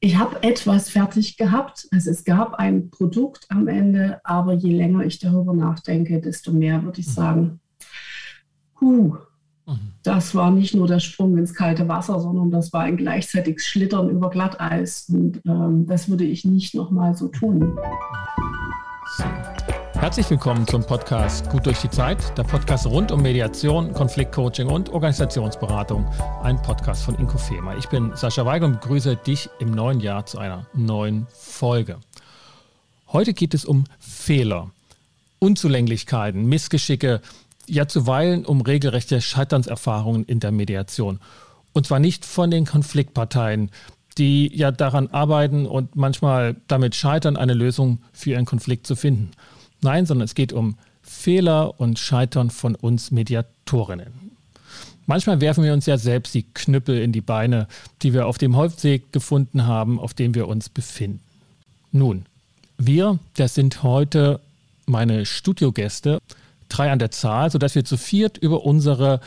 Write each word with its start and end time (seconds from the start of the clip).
ich 0.00 0.16
habe 0.16 0.42
etwas 0.42 0.88
fertig 0.88 1.36
gehabt. 1.36 1.86
Also 1.92 2.10
es 2.10 2.24
gab 2.24 2.54
ein 2.54 2.90
Produkt 2.90 3.46
am 3.50 3.68
Ende, 3.68 4.20
aber 4.24 4.54
je 4.54 4.74
länger 4.74 5.04
ich 5.04 5.18
darüber 5.18 5.52
nachdenke, 5.52 6.20
desto 6.20 6.52
mehr 6.52 6.82
würde 6.82 7.00
ich 7.00 7.06
mhm. 7.08 7.12
sagen, 7.12 7.60
huh, 8.80 9.16
mhm. 9.66 9.78
das 10.02 10.34
war 10.34 10.50
nicht 10.50 10.74
nur 10.74 10.86
der 10.86 11.00
Sprung 11.00 11.36
ins 11.36 11.54
kalte 11.54 11.86
Wasser, 11.86 12.18
sondern 12.18 12.50
das 12.50 12.72
war 12.72 12.80
ein 12.82 12.96
gleichzeitiges 12.96 13.66
Schlittern 13.66 14.08
über 14.08 14.30
Glatteis. 14.30 15.06
Und 15.10 15.42
ähm, 15.46 15.86
das 15.86 16.08
würde 16.08 16.24
ich 16.24 16.46
nicht 16.46 16.74
nochmal 16.74 17.14
so 17.14 17.28
tun. 17.28 17.76
Herzlich 20.00 20.30
willkommen 20.30 20.66
zum 20.66 20.82
Podcast 20.82 21.50
Gut 21.50 21.66
durch 21.66 21.82
die 21.82 21.90
Zeit, 21.90 22.38
der 22.38 22.44
Podcast 22.44 22.86
rund 22.86 23.12
um 23.12 23.20
Mediation, 23.20 23.92
Konfliktcoaching 23.92 24.66
und 24.66 24.88
Organisationsberatung, 24.88 26.08
ein 26.42 26.60
Podcast 26.62 27.04
von 27.04 27.16
Inkofema. 27.16 27.76
Ich 27.76 27.86
bin 27.90 28.10
Sascha 28.16 28.46
Weigel 28.46 28.68
und 28.68 28.80
begrüße 28.80 29.16
dich 29.16 29.50
im 29.58 29.72
neuen 29.72 30.00
Jahr 30.00 30.24
zu 30.24 30.38
einer 30.38 30.66
neuen 30.72 31.26
Folge. 31.34 31.98
Heute 33.08 33.34
geht 33.34 33.52
es 33.52 33.66
um 33.66 33.84
Fehler, 33.98 34.70
Unzulänglichkeiten, 35.38 36.46
Missgeschicke, 36.46 37.20
ja 37.66 37.86
zuweilen 37.86 38.46
um 38.46 38.62
regelrechte 38.62 39.20
Scheiternserfahrungen 39.20 40.24
in 40.24 40.40
der 40.40 40.50
Mediation. 40.50 41.20
Und 41.74 41.84
zwar 41.86 41.98
nicht 41.98 42.24
von 42.24 42.50
den 42.50 42.64
Konfliktparteien, 42.64 43.70
die 44.16 44.50
ja 44.56 44.70
daran 44.70 45.08
arbeiten 45.08 45.66
und 45.66 45.94
manchmal 45.94 46.56
damit 46.68 46.94
scheitern, 46.94 47.36
eine 47.36 47.52
Lösung 47.52 47.98
für 48.14 48.30
ihren 48.30 48.46
Konflikt 48.46 48.86
zu 48.86 48.96
finden 48.96 49.32
Nein, 49.82 50.06
sondern 50.06 50.24
es 50.24 50.34
geht 50.34 50.52
um 50.52 50.76
Fehler 51.02 51.80
und 51.80 51.98
Scheitern 51.98 52.50
von 52.50 52.74
uns 52.74 53.10
Mediatorinnen. 53.10 54.30
Manchmal 55.06 55.40
werfen 55.40 55.64
wir 55.64 55.72
uns 55.72 55.86
ja 55.86 55.98
selbst 55.98 56.34
die 56.34 56.44
Knüppel 56.54 57.00
in 57.00 57.12
die 57.12 57.20
Beine, 57.20 57.66
die 58.02 58.12
wir 58.12 58.26
auf 58.26 58.38
dem 58.38 58.56
Holzweg 58.56 59.12
gefunden 59.12 59.66
haben, 59.66 59.98
auf 59.98 60.14
dem 60.14 60.34
wir 60.34 60.46
uns 60.46 60.68
befinden. 60.68 61.20
Nun, 61.90 62.26
wir, 62.78 63.18
das 63.34 63.54
sind 63.54 63.82
heute 63.82 64.40
meine 64.86 65.26
Studiogäste, 65.26 66.20
drei 66.68 66.92
an 66.92 66.98
der 66.98 67.10
Zahl, 67.10 67.50
sodass 67.50 67.74
wir 67.74 67.84
zu 67.84 67.96
viert 67.96 68.38
über 68.38 68.64
unsere 68.64 69.20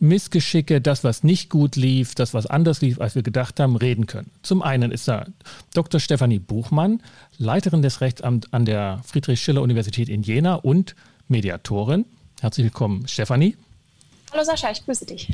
Missgeschicke, 0.00 0.80
das, 0.80 1.04
was 1.04 1.22
nicht 1.22 1.50
gut 1.50 1.76
lief, 1.76 2.14
das, 2.14 2.32
was 2.32 2.46
anders 2.46 2.80
lief, 2.80 3.00
als 3.00 3.14
wir 3.14 3.22
gedacht 3.22 3.60
haben, 3.60 3.76
reden 3.76 4.06
können. 4.06 4.30
Zum 4.42 4.62
einen 4.62 4.92
ist 4.92 5.06
da 5.06 5.26
Dr. 5.74 6.00
Stefanie 6.00 6.38
Buchmann, 6.38 7.02
Leiterin 7.36 7.82
des 7.82 8.00
Rechtsamts 8.00 8.52
an 8.52 8.64
der 8.64 9.02
Friedrich-Schiller-Universität 9.04 10.08
in 10.08 10.22
Jena 10.22 10.54
und 10.54 10.96
Mediatorin. 11.28 12.06
Herzlich 12.40 12.64
willkommen, 12.64 13.06
Stefanie. 13.06 13.56
Hallo 14.32 14.42
Sascha, 14.42 14.70
ich 14.70 14.84
grüße 14.84 15.04
dich. 15.04 15.28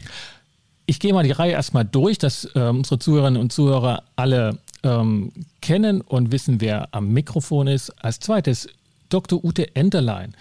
Ich 0.87 0.99
gehe 0.99 1.13
mal 1.13 1.25
die 1.25 1.33
Reihe 1.33 1.53
erstmal 1.53 1.85
durch, 1.85 2.19
dass 2.19 2.45
äh, 2.55 2.61
unsere 2.61 2.99
Zuhörerinnen 2.99 3.41
und 3.41 3.53
Zuhörer 3.53 4.03
alle 4.17 4.59
ähm, 4.83 5.33
kennen 5.61 6.01
und 6.01 6.33
wissen, 6.33 6.61
wer 6.61 6.89
am 6.93 7.13
Mikrofon 7.13 7.69
ist. 7.69 7.91
Als 8.03 8.19
zweites 8.19 8.69
Dr. 9.09 9.45
Ute 9.45 9.77
Enderlein, 9.77 10.35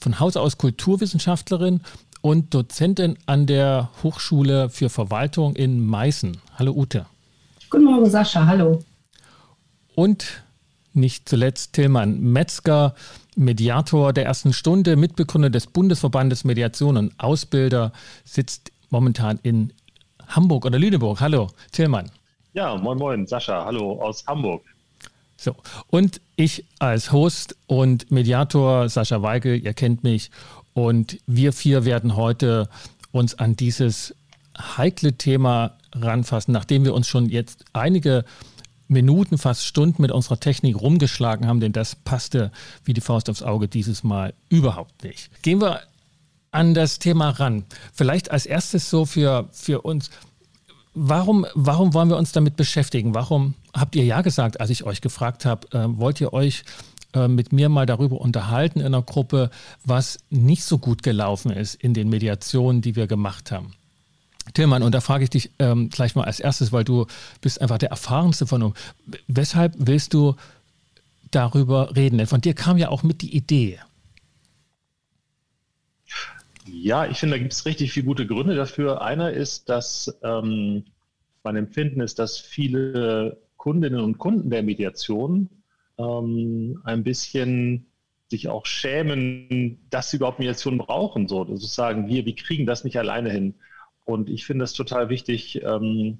von 0.00 0.20
Haus 0.20 0.36
aus 0.36 0.58
Kulturwissenschaftlerin 0.58 1.80
und 2.28 2.52
Dozentin 2.52 3.16
an 3.24 3.46
der 3.46 3.88
Hochschule 4.02 4.68
für 4.68 4.90
Verwaltung 4.90 5.56
in 5.56 5.80
Meißen. 5.80 6.36
Hallo 6.58 6.72
Ute. 6.72 7.06
Guten 7.70 7.84
Morgen, 7.84 8.10
Sascha. 8.10 8.44
Hallo. 8.44 8.84
Und 9.94 10.42
nicht 10.92 11.26
zuletzt 11.26 11.72
Tillmann 11.72 12.20
Metzger, 12.20 12.94
Mediator 13.34 14.12
der 14.12 14.26
ersten 14.26 14.52
Stunde, 14.52 14.96
Mitbegründer 14.96 15.48
des 15.48 15.68
Bundesverbandes 15.68 16.44
Mediation 16.44 16.98
und 16.98 17.14
Ausbilder, 17.18 17.92
sitzt 18.24 18.72
momentan 18.90 19.40
in 19.42 19.72
Hamburg 20.26 20.66
oder 20.66 20.78
Lüneburg. 20.78 21.22
Hallo, 21.22 21.48
Tillmann. 21.72 22.10
Ja, 22.52 22.76
moin, 22.76 22.98
moin, 22.98 23.26
Sascha. 23.26 23.64
Hallo 23.64 24.02
aus 24.02 24.26
Hamburg. 24.26 24.62
So, 25.38 25.54
und 25.86 26.20
ich 26.36 26.66
als 26.78 27.10
Host 27.10 27.56
und 27.68 28.10
Mediator, 28.10 28.90
Sascha 28.90 29.22
Weigel, 29.22 29.64
ihr 29.64 29.72
kennt 29.72 30.02
mich 30.02 30.30
und 30.86 31.18
wir 31.26 31.52
vier 31.52 31.84
werden 31.84 32.16
heute 32.16 32.68
uns 33.12 33.34
an 33.38 33.56
dieses 33.56 34.14
heikle 34.56 35.14
Thema 35.14 35.76
ranfassen, 35.92 36.52
nachdem 36.52 36.84
wir 36.84 36.94
uns 36.94 37.08
schon 37.08 37.28
jetzt 37.28 37.64
einige 37.72 38.24
Minuten, 38.88 39.38
fast 39.38 39.66
Stunden 39.66 40.00
mit 40.00 40.10
unserer 40.10 40.40
Technik 40.40 40.80
rumgeschlagen 40.80 41.46
haben, 41.46 41.60
denn 41.60 41.72
das 41.72 41.94
passte 41.94 42.50
wie 42.84 42.94
die 42.94 43.00
Faust 43.00 43.28
aufs 43.28 43.42
Auge 43.42 43.68
dieses 43.68 44.02
Mal 44.02 44.34
überhaupt 44.48 45.04
nicht. 45.04 45.30
Gehen 45.42 45.60
wir 45.60 45.80
an 46.50 46.74
das 46.74 46.98
Thema 46.98 47.30
ran. 47.30 47.64
Vielleicht 47.92 48.30
als 48.30 48.46
erstes 48.46 48.88
so 48.88 49.04
für, 49.04 49.48
für 49.52 49.82
uns. 49.82 50.10
Warum, 50.94 51.46
warum 51.54 51.92
wollen 51.92 52.08
wir 52.08 52.16
uns 52.16 52.32
damit 52.32 52.56
beschäftigen? 52.56 53.14
Warum 53.14 53.54
habt 53.74 53.94
ihr 53.94 54.04
ja 54.04 54.22
gesagt, 54.22 54.60
als 54.60 54.70
ich 54.70 54.84
euch 54.84 55.02
gefragt 55.02 55.44
habe, 55.44 55.68
äh, 55.76 55.84
wollt 55.98 56.20
ihr 56.20 56.32
euch 56.32 56.64
mit 57.14 57.52
mir 57.52 57.68
mal 57.68 57.86
darüber 57.86 58.20
unterhalten 58.20 58.80
in 58.80 58.86
einer 58.86 59.02
Gruppe, 59.02 59.50
was 59.84 60.18
nicht 60.30 60.64
so 60.64 60.78
gut 60.78 61.02
gelaufen 61.02 61.50
ist 61.50 61.74
in 61.74 61.94
den 61.94 62.08
Mediationen, 62.08 62.82
die 62.82 62.96
wir 62.96 63.06
gemacht 63.06 63.50
haben. 63.50 63.72
Tillmann, 64.54 64.82
und 64.82 64.94
da 64.94 65.00
frage 65.00 65.24
ich 65.24 65.30
dich 65.30 65.50
ähm, 65.58 65.90
gleich 65.90 66.14
mal 66.14 66.24
als 66.24 66.40
erstes, 66.40 66.72
weil 66.72 66.84
du 66.84 67.06
bist 67.40 67.60
einfach 67.60 67.78
der 67.78 67.90
erfahrenste 67.90 68.46
von 68.46 68.62
uns. 68.62 68.78
Weshalb 69.26 69.74
willst 69.78 70.14
du 70.14 70.36
darüber 71.30 71.94
reden? 71.96 72.18
Denn 72.18 72.26
von 72.26 72.40
dir 72.40 72.54
kam 72.54 72.78
ja 72.78 72.88
auch 72.88 73.02
mit 73.02 73.22
die 73.22 73.34
Idee. 73.34 73.78
Ja, 76.66 77.06
ich 77.06 77.18
finde, 77.18 77.36
da 77.36 77.38
gibt 77.38 77.52
es 77.52 77.64
richtig 77.64 77.92
viele 77.92 78.06
gute 78.06 78.26
Gründe 78.26 78.54
dafür. 78.54 79.00
Einer 79.02 79.30
ist, 79.30 79.68
dass 79.68 80.14
ähm, 80.22 80.84
mein 81.42 81.56
Empfinden 81.56 82.00
ist, 82.00 82.18
dass 82.18 82.38
viele 82.38 83.38
Kundinnen 83.56 84.00
und 84.00 84.18
Kunden 84.18 84.50
der 84.50 84.62
Mediation 84.62 85.48
ähm, 85.98 86.80
ein 86.84 87.04
bisschen 87.04 87.86
sich 88.28 88.48
auch 88.48 88.66
schämen, 88.66 89.86
dass 89.90 90.10
sie 90.10 90.18
überhaupt 90.18 90.38
Mediation 90.38 90.78
brauchen. 90.78 91.28
So, 91.28 91.44
sozusagen, 91.44 92.08
wir, 92.08 92.26
wir 92.26 92.34
kriegen 92.34 92.66
das 92.66 92.84
nicht 92.84 92.98
alleine 92.98 93.30
hin. 93.30 93.54
Und 94.04 94.28
ich 94.30 94.46
finde 94.46 94.64
es 94.64 94.72
total 94.72 95.08
wichtig, 95.08 95.62
ähm, 95.62 96.18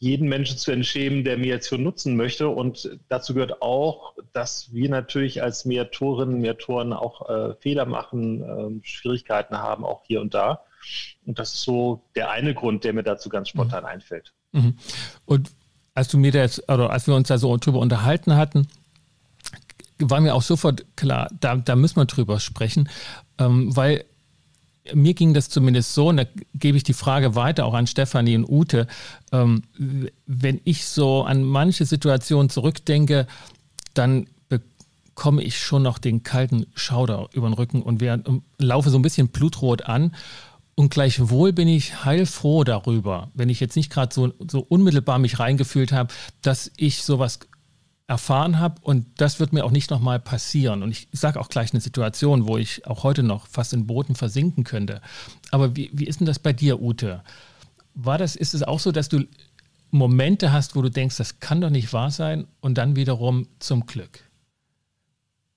jeden 0.00 0.28
Menschen 0.28 0.58
zu 0.58 0.70
entschämen, 0.70 1.24
der 1.24 1.38
Mediation 1.38 1.82
nutzen 1.82 2.16
möchte. 2.16 2.48
Und 2.48 2.98
dazu 3.08 3.34
gehört 3.34 3.62
auch, 3.62 4.14
dass 4.32 4.72
wir 4.72 4.88
natürlich 4.88 5.42
als 5.42 5.64
Mediatorinnen 5.64 6.36
und 6.36 6.40
Mediatoren 6.40 6.92
auch 6.92 7.28
äh, 7.28 7.54
Fehler 7.56 7.84
machen, 7.84 8.42
äh, 8.42 8.86
Schwierigkeiten 8.86 9.58
haben, 9.58 9.84
auch 9.84 10.04
hier 10.04 10.20
und 10.20 10.34
da. 10.34 10.62
Und 11.26 11.38
das 11.38 11.54
ist 11.54 11.62
so 11.62 12.02
der 12.14 12.30
eine 12.30 12.54
Grund, 12.54 12.84
der 12.84 12.92
mir 12.92 13.02
dazu 13.02 13.28
ganz 13.28 13.48
spontan 13.48 13.82
mhm. 13.82 13.88
einfällt. 13.88 14.32
Mhm. 14.52 14.76
Und 15.24 15.50
als 15.98 16.06
du 16.06 16.16
mir 16.16 16.30
das, 16.30 16.62
oder 16.68 16.90
als 16.90 17.08
wir 17.08 17.16
uns 17.16 17.26
da 17.26 17.38
so 17.38 17.56
drüber 17.56 17.80
unterhalten 17.80 18.36
hatten, 18.36 18.68
war 19.98 20.20
mir 20.20 20.32
auch 20.32 20.42
sofort 20.42 20.84
klar, 20.94 21.28
da, 21.40 21.56
da 21.56 21.74
müssen 21.74 21.96
wir 21.96 22.04
drüber 22.04 22.38
sprechen, 22.38 22.88
ähm, 23.38 23.74
weil 23.74 24.04
mir 24.94 25.12
ging 25.14 25.34
das 25.34 25.48
zumindest 25.48 25.94
so, 25.94 26.08
und 26.08 26.18
da 26.18 26.24
gebe 26.54 26.76
ich 26.76 26.84
die 26.84 26.92
Frage 26.92 27.34
weiter 27.34 27.66
auch 27.66 27.74
an 27.74 27.88
Stefanie 27.88 28.36
und 28.36 28.48
Ute, 28.48 28.86
ähm, 29.32 29.62
wenn 30.24 30.60
ich 30.62 30.86
so 30.86 31.24
an 31.24 31.42
manche 31.42 31.84
Situationen 31.84 32.48
zurückdenke, 32.48 33.26
dann 33.92 34.28
bekomme 34.48 35.42
ich 35.42 35.58
schon 35.58 35.82
noch 35.82 35.98
den 35.98 36.22
kalten 36.22 36.66
Schauder 36.76 37.28
über 37.32 37.48
den 37.48 37.54
Rücken 37.54 37.82
und 37.82 38.00
wir, 38.00 38.22
laufe 38.58 38.90
so 38.90 38.98
ein 39.00 39.02
bisschen 39.02 39.28
blutrot 39.28 39.82
an 39.82 40.14
und 40.78 40.90
gleichwohl 40.90 41.52
bin 41.52 41.66
ich 41.66 42.04
heilfroh 42.04 42.62
darüber, 42.62 43.32
wenn 43.34 43.48
ich 43.48 43.58
jetzt 43.58 43.74
nicht 43.74 43.90
gerade 43.90 44.14
so, 44.14 44.32
so 44.48 44.60
unmittelbar 44.60 45.18
mich 45.18 45.40
reingefühlt 45.40 45.90
habe, 45.90 46.14
dass 46.40 46.70
ich 46.76 47.02
sowas 47.02 47.40
erfahren 48.06 48.60
habe 48.60 48.80
und 48.82 49.04
das 49.16 49.40
wird 49.40 49.52
mir 49.52 49.64
auch 49.64 49.72
nicht 49.72 49.90
nochmal 49.90 50.20
passieren. 50.20 50.84
Und 50.84 50.92
ich 50.92 51.08
sage 51.10 51.40
auch 51.40 51.48
gleich 51.48 51.72
eine 51.72 51.80
Situation, 51.80 52.46
wo 52.46 52.58
ich 52.58 52.86
auch 52.86 53.02
heute 53.02 53.24
noch 53.24 53.48
fast 53.48 53.72
in 53.72 53.88
Booten 53.88 54.14
versinken 54.14 54.62
könnte. 54.62 55.00
Aber 55.50 55.74
wie, 55.74 55.90
wie 55.92 56.06
ist 56.06 56.20
denn 56.20 56.28
das 56.28 56.38
bei 56.38 56.52
dir, 56.52 56.80
Ute? 56.80 57.24
War 57.94 58.16
das, 58.16 58.36
ist 58.36 58.54
es 58.54 58.62
auch 58.62 58.78
so, 58.78 58.92
dass 58.92 59.08
du 59.08 59.24
Momente 59.90 60.52
hast, 60.52 60.76
wo 60.76 60.82
du 60.82 60.92
denkst, 60.92 61.16
das 61.16 61.40
kann 61.40 61.60
doch 61.60 61.70
nicht 61.70 61.92
wahr 61.92 62.12
sein 62.12 62.46
und 62.60 62.78
dann 62.78 62.94
wiederum 62.94 63.48
zum 63.58 63.84
Glück? 63.86 64.20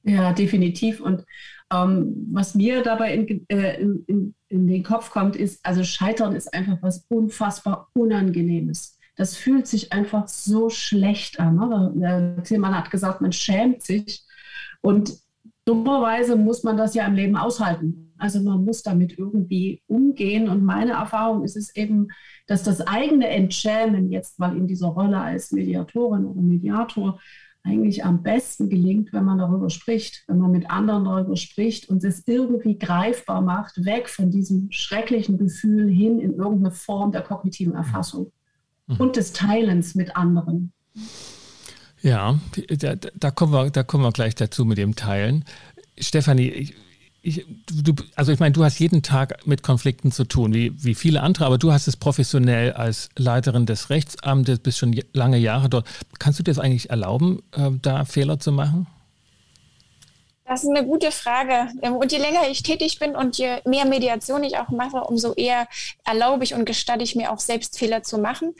Ja, 0.04 0.34
definitiv. 0.34 1.00
Und 1.00 1.26
ähm, 1.72 2.28
was 2.32 2.54
mir 2.56 2.82
dabei 2.84 3.14
in, 3.14 3.46
äh, 3.50 3.82
in, 3.82 4.04
in, 4.08 4.36
in, 4.50 4.68
den 4.68 4.84
Kopf 4.84 5.12
kommt, 5.12 5.36
ist, 5.36 5.66
also 5.66 5.84
Scheitern 5.84 6.36
ist 6.36 6.54
einfach 6.54 6.78
was 6.82 7.06
unfassbar 7.08 7.90
Unangenehmes. 7.94 8.98
Das 9.16 9.36
fühlt 9.36 9.68
sich 9.68 9.94
einfach 9.94 10.28
so 10.28 10.70
schlecht 10.70 11.40
an. 11.40 11.56
Ne? 11.56 11.92
Der 11.96 12.44
Tillmann 12.44 12.78
hat 12.78 12.92
gesagt, 12.92 13.22
man 13.22 13.32
schämt 13.32 13.84
sich. 13.84 14.24
Und 14.82 15.14
dummerweise 15.66 16.36
muss 16.36 16.64
man 16.64 16.78
das 16.78 16.94
ja 16.94 17.06
im 17.06 17.16
Leben 17.16 17.38
aushalten. 17.38 18.14
Also 18.18 18.42
man 18.42 18.64
muss 18.64 18.84
damit 18.84 19.18
irgendwie 19.18 19.82
umgehen. 19.88 20.50
Und 20.50 20.64
meine 20.64 20.92
Erfahrung 20.92 21.44
ist 21.44 21.56
es 21.56 21.76
eben, 21.76 22.10
dass 22.48 22.64
das 22.64 22.82
eigene 22.82 23.28
Entschämen 23.28 24.12
jetzt 24.12 24.40
mal 24.40 24.56
in 24.56 24.68
dieser 24.68 24.88
Rolle 24.88 25.20
als 25.20 25.52
Mediatorin 25.52 26.26
oder 26.26 26.42
Mediator 26.42 27.20
eigentlich 27.64 28.04
am 28.04 28.24
besten 28.24 28.70
gelingt, 28.70 29.14
wenn 29.14 29.24
man 29.24 29.38
darüber 29.38 29.70
spricht, 29.70 30.24
wenn 30.28 30.40
man 30.40 30.52
mit 30.52 30.70
anderen 30.70 31.06
darüber 31.06 31.36
spricht 31.36 31.90
und 31.90 32.04
es 32.04 32.28
irgendwie 32.28 32.78
greifbar 32.78 33.42
macht, 33.42 33.86
weg 33.86 34.10
von 34.10 34.32
diesem 34.32 34.72
schrecklichen 34.72 35.38
Gefühl 35.38 35.90
hin 35.90 36.20
in 36.20 36.34
irgendeine 36.34 36.72
Form 36.72 37.12
der 37.12 37.22
kognitiven 37.22 37.76
Erfassung 37.76 38.32
mhm. 38.88 38.96
und 38.98 39.16
des 39.16 39.34
Teilens 39.34 39.94
mit 39.94 40.16
anderen. 40.16 40.74
Ja, 42.02 42.40
da, 42.80 42.96
da, 42.96 43.32
kommen 43.32 43.54
wir, 43.54 43.70
da 43.70 43.84
kommen 43.84 44.04
wir 44.04 44.12
gleich 44.12 44.34
dazu 44.34 44.66
mit 44.66 44.80
dem 44.80 44.96
Teilen. 44.96 45.46
Stefanie, 46.00 46.50
ich, 46.50 46.74
ich, 47.24 47.46
du, 47.72 47.94
also 48.16 48.32
ich 48.32 48.40
meine, 48.40 48.54
du 48.54 48.64
hast 48.64 48.80
jeden 48.80 49.04
Tag 49.04 49.46
mit 49.46 49.62
Konflikten 49.62 50.12
zu 50.12 50.24
tun, 50.24 50.54
wie, 50.54 50.74
wie 50.84 50.96
viele 50.96 51.22
andere, 51.22 51.46
aber 51.46 51.58
du 51.58 51.72
hast 51.72 51.88
es 51.88 51.96
professionell 51.96 52.74
als 52.74 53.10
Leiterin 53.16 53.66
des 53.66 53.90
Rechtsamtes, 53.90 54.60
bist 54.60 54.80
schon 54.80 55.00
lange 55.14 55.38
Jahre 55.38 55.70
dort. 55.70 55.88
Kannst 56.18 56.40
du 56.40 56.44
dir 56.44 56.52
das 56.52 56.60
eigentlich 56.60 56.90
erlauben, 56.90 57.44
äh, 57.52 57.70
da 57.82 58.06
Fehler 58.06 58.40
zu 58.40 58.52
machen? 58.52 58.88
Das 60.52 60.66
ist 60.66 60.70
eine 60.70 60.86
gute 60.86 61.12
Frage. 61.12 61.70
Ähm, 61.82 61.96
und 61.96 62.12
je 62.12 62.18
länger 62.18 62.50
ich 62.50 62.62
tätig 62.62 63.00
bin 63.00 63.16
und 63.16 63.38
je 63.38 63.62
mehr 63.64 63.86
Mediation 63.86 64.44
ich 64.44 64.58
auch 64.58 64.68
mache, 64.68 64.98
umso 64.98 65.34
eher 65.34 65.66
erlaube 66.04 66.44
ich 66.44 66.54
und 66.54 66.66
gestatte 66.66 67.06
ich 67.06 67.16
mir 67.16 67.32
auch 67.32 67.40
selbst 67.40 67.80
Fehler 67.80 68.04
zu 68.04 68.18
machen. 68.18 68.54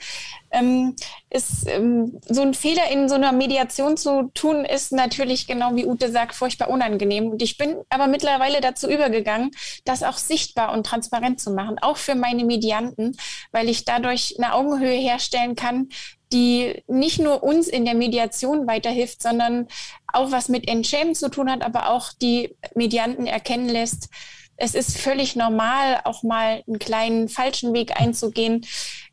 Ähm, 0.50 0.96
ist, 1.28 1.68
ähm, 1.68 2.18
so 2.26 2.40
ein 2.40 2.54
Fehler 2.54 2.90
in 2.90 3.10
so 3.10 3.14
einer 3.14 3.32
Mediation 3.32 3.98
zu 3.98 4.30
tun, 4.32 4.64
ist 4.64 4.92
natürlich 4.92 5.46
genau 5.46 5.76
wie 5.76 5.84
Ute 5.84 6.10
sagt, 6.10 6.34
furchtbar 6.34 6.70
unangenehm. 6.70 7.28
Und 7.32 7.42
ich 7.42 7.58
bin 7.58 7.76
aber 7.90 8.06
mittlerweile 8.06 8.62
dazu 8.62 8.88
übergegangen, 8.88 9.50
das 9.84 10.02
auch 10.02 10.16
sichtbar 10.16 10.72
und 10.72 10.86
transparent 10.86 11.42
zu 11.42 11.50
machen, 11.50 11.76
auch 11.78 11.98
für 11.98 12.14
meine 12.14 12.46
Medianten, 12.46 13.18
weil 13.50 13.68
ich 13.68 13.84
dadurch 13.84 14.36
eine 14.38 14.54
Augenhöhe 14.54 14.96
herstellen 14.96 15.56
kann, 15.56 15.90
die 16.32 16.82
nicht 16.86 17.20
nur 17.20 17.42
uns 17.42 17.68
in 17.68 17.84
der 17.84 17.94
Mediation 17.94 18.66
weiterhilft, 18.66 19.22
sondern 19.22 19.68
auch 20.12 20.30
was 20.30 20.48
mit 20.48 20.68
Entschämen 20.68 21.14
zu 21.14 21.28
tun 21.28 21.50
hat, 21.50 21.62
aber 21.62 21.90
auch 21.90 22.12
die 22.20 22.56
Medianten 22.74 23.26
erkennen 23.26 23.68
lässt, 23.68 24.08
es 24.56 24.74
ist 24.74 24.98
völlig 24.98 25.34
normal, 25.34 26.00
auch 26.04 26.22
mal 26.22 26.62
einen 26.66 26.78
kleinen 26.78 27.28
falschen 27.28 27.72
Weg 27.74 28.00
einzugehen 28.00 28.64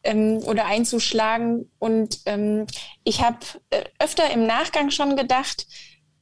ähm, 0.04 0.38
oder 0.46 0.66
einzuschlagen. 0.66 1.72
Und 1.80 2.20
ähm, 2.28 2.68
ich 3.04 3.22
habe 3.22 3.40
äh, 3.72 3.84
öfter 3.98 4.30
im 4.30 4.46
Nachgang 4.46 4.92
schon 4.92 5.16
gedacht, 5.16 5.66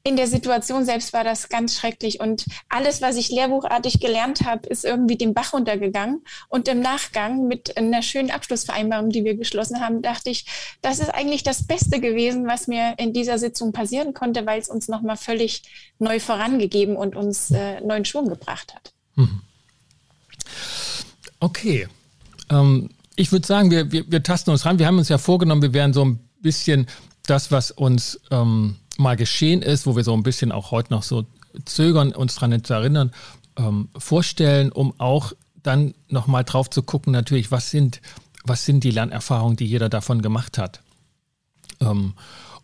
in 0.08 0.16
der 0.16 0.28
Situation 0.28 0.86
selbst 0.86 1.12
war 1.12 1.26
das 1.26 1.50
ganz 1.50 1.76
schrecklich 1.76 2.22
und 2.22 2.46
alles, 2.70 3.02
was 3.02 3.18
ich 3.18 3.28
lehrbuchartig 3.30 4.00
gelernt 4.00 4.46
habe, 4.46 4.66
ist 4.70 4.86
irgendwie 4.86 5.18
den 5.18 5.34
Bach 5.34 5.52
runtergegangen. 5.52 6.24
Und 6.48 6.70
im 6.70 6.80
Nachgang 6.80 7.48
mit 7.50 7.76
einer 7.76 8.02
schönen 8.02 8.32
Abschlussvereinbarung, 8.32 9.10
die 9.10 9.26
wir 9.26 9.36
geschlossen 9.36 9.82
haben, 9.82 10.02
dachte 10.02 10.30
ich, 10.30 10.46
das 10.82 11.00
ist 11.00 11.10
eigentlich 11.10 11.44
das 11.44 11.68
Beste 11.68 12.00
gewesen, 12.00 12.48
was 12.48 12.68
mir 12.68 12.96
in 12.98 13.12
dieser 13.12 13.38
Sitzung 13.38 13.74
passieren 13.74 14.14
konnte, 14.14 14.46
weil 14.46 14.62
es 14.62 14.70
uns 14.70 14.88
nochmal 14.88 15.18
völlig 15.18 15.64
neu 16.00 16.22
vorangegeben 16.22 16.96
und 16.96 17.18
uns 17.18 17.52
äh, 17.52 17.82
neuen 17.82 18.06
Schwung 18.06 18.30
gebracht 18.30 18.74
hat. 18.74 18.94
Mhm. 19.16 19.42
Okay. 21.42 21.90
Ähm, 22.50 22.92
ich 23.18 23.34
würde 23.34 23.46
sagen, 23.46 23.72
wir, 23.72 23.92
wir, 23.92 24.10
wir 24.10 24.24
tasten 24.24 24.52
uns 24.52 24.66
ran. 24.66 24.80
Wir 24.80 24.88
haben 24.88 25.00
uns 25.00 25.10
ja 25.10 25.18
vorgenommen, 25.18 25.62
wir 25.62 25.74
werden 25.74 25.92
so 25.92 26.06
ein 26.06 26.20
bisschen 26.40 26.88
das, 27.26 27.52
was 27.52 27.72
uns 27.72 28.22
ähm, 28.32 28.78
mal 28.98 29.16
geschehen 29.16 29.62
ist, 29.62 29.86
wo 29.86 29.96
wir 29.96 30.04
so 30.04 30.14
ein 30.14 30.24
bisschen 30.24 30.52
auch 30.52 30.72
heute 30.72 30.94
noch 30.94 31.04
so 31.04 31.26
zögern, 31.66 32.12
uns 32.14 32.36
daran 32.36 32.64
zu 32.64 32.74
erinnern, 32.74 33.12
ähm, 33.58 33.90
vorstellen, 33.98 34.72
um 34.72 34.94
auch 35.00 35.34
dann 35.64 35.94
nochmal 36.10 36.44
drauf 36.44 36.70
zu 36.70 36.84
gucken, 36.84 37.12
natürlich, 37.12 37.52
was 37.52 37.72
sind, 37.72 38.02
was 38.44 38.66
sind 38.66 38.84
die 38.84 38.92
Lernerfahrungen, 38.92 39.58
die 39.58 39.66
jeder 39.66 39.90
davon 39.90 40.22
gemacht 40.22 40.58
hat. 40.58 40.82
Ähm, 41.80 42.14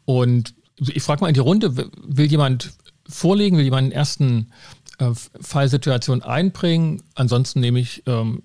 und 0.06 0.54
ich 0.78 1.04
frage 1.04 1.22
mal 1.22 1.28
in 1.28 1.34
die 1.34 1.40
Runde, 1.40 1.76
will 1.76 2.30
jemand 2.30 2.74
vorlegen, 3.08 3.58
will 3.58 3.66
jemand 3.66 3.84
einen 3.84 3.92
ersten 3.92 4.52
äh, 5.00 5.12
Fallsituation 5.42 6.22
einbringen? 6.22 7.02
Ansonsten 7.16 7.60
nehme 7.60 7.80
ich 7.80 8.04
ähm, 8.06 8.44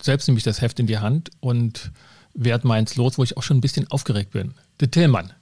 selbst 0.00 0.28
nämlich 0.28 0.44
das 0.44 0.60
Heft 0.60 0.80
in 0.80 0.86
die 0.86 0.98
Hand 0.98 1.30
und 1.40 1.92
werde 2.34 2.66
meins 2.66 2.96
los, 2.96 3.18
wo 3.18 3.24
ich 3.24 3.36
auch 3.36 3.42
schon 3.42 3.58
ein 3.58 3.62
bisschen 3.62 3.90
aufgeregt 3.90 4.32
bin. 4.32 4.54
Der 4.80 4.90
Tillmann, 4.90 5.32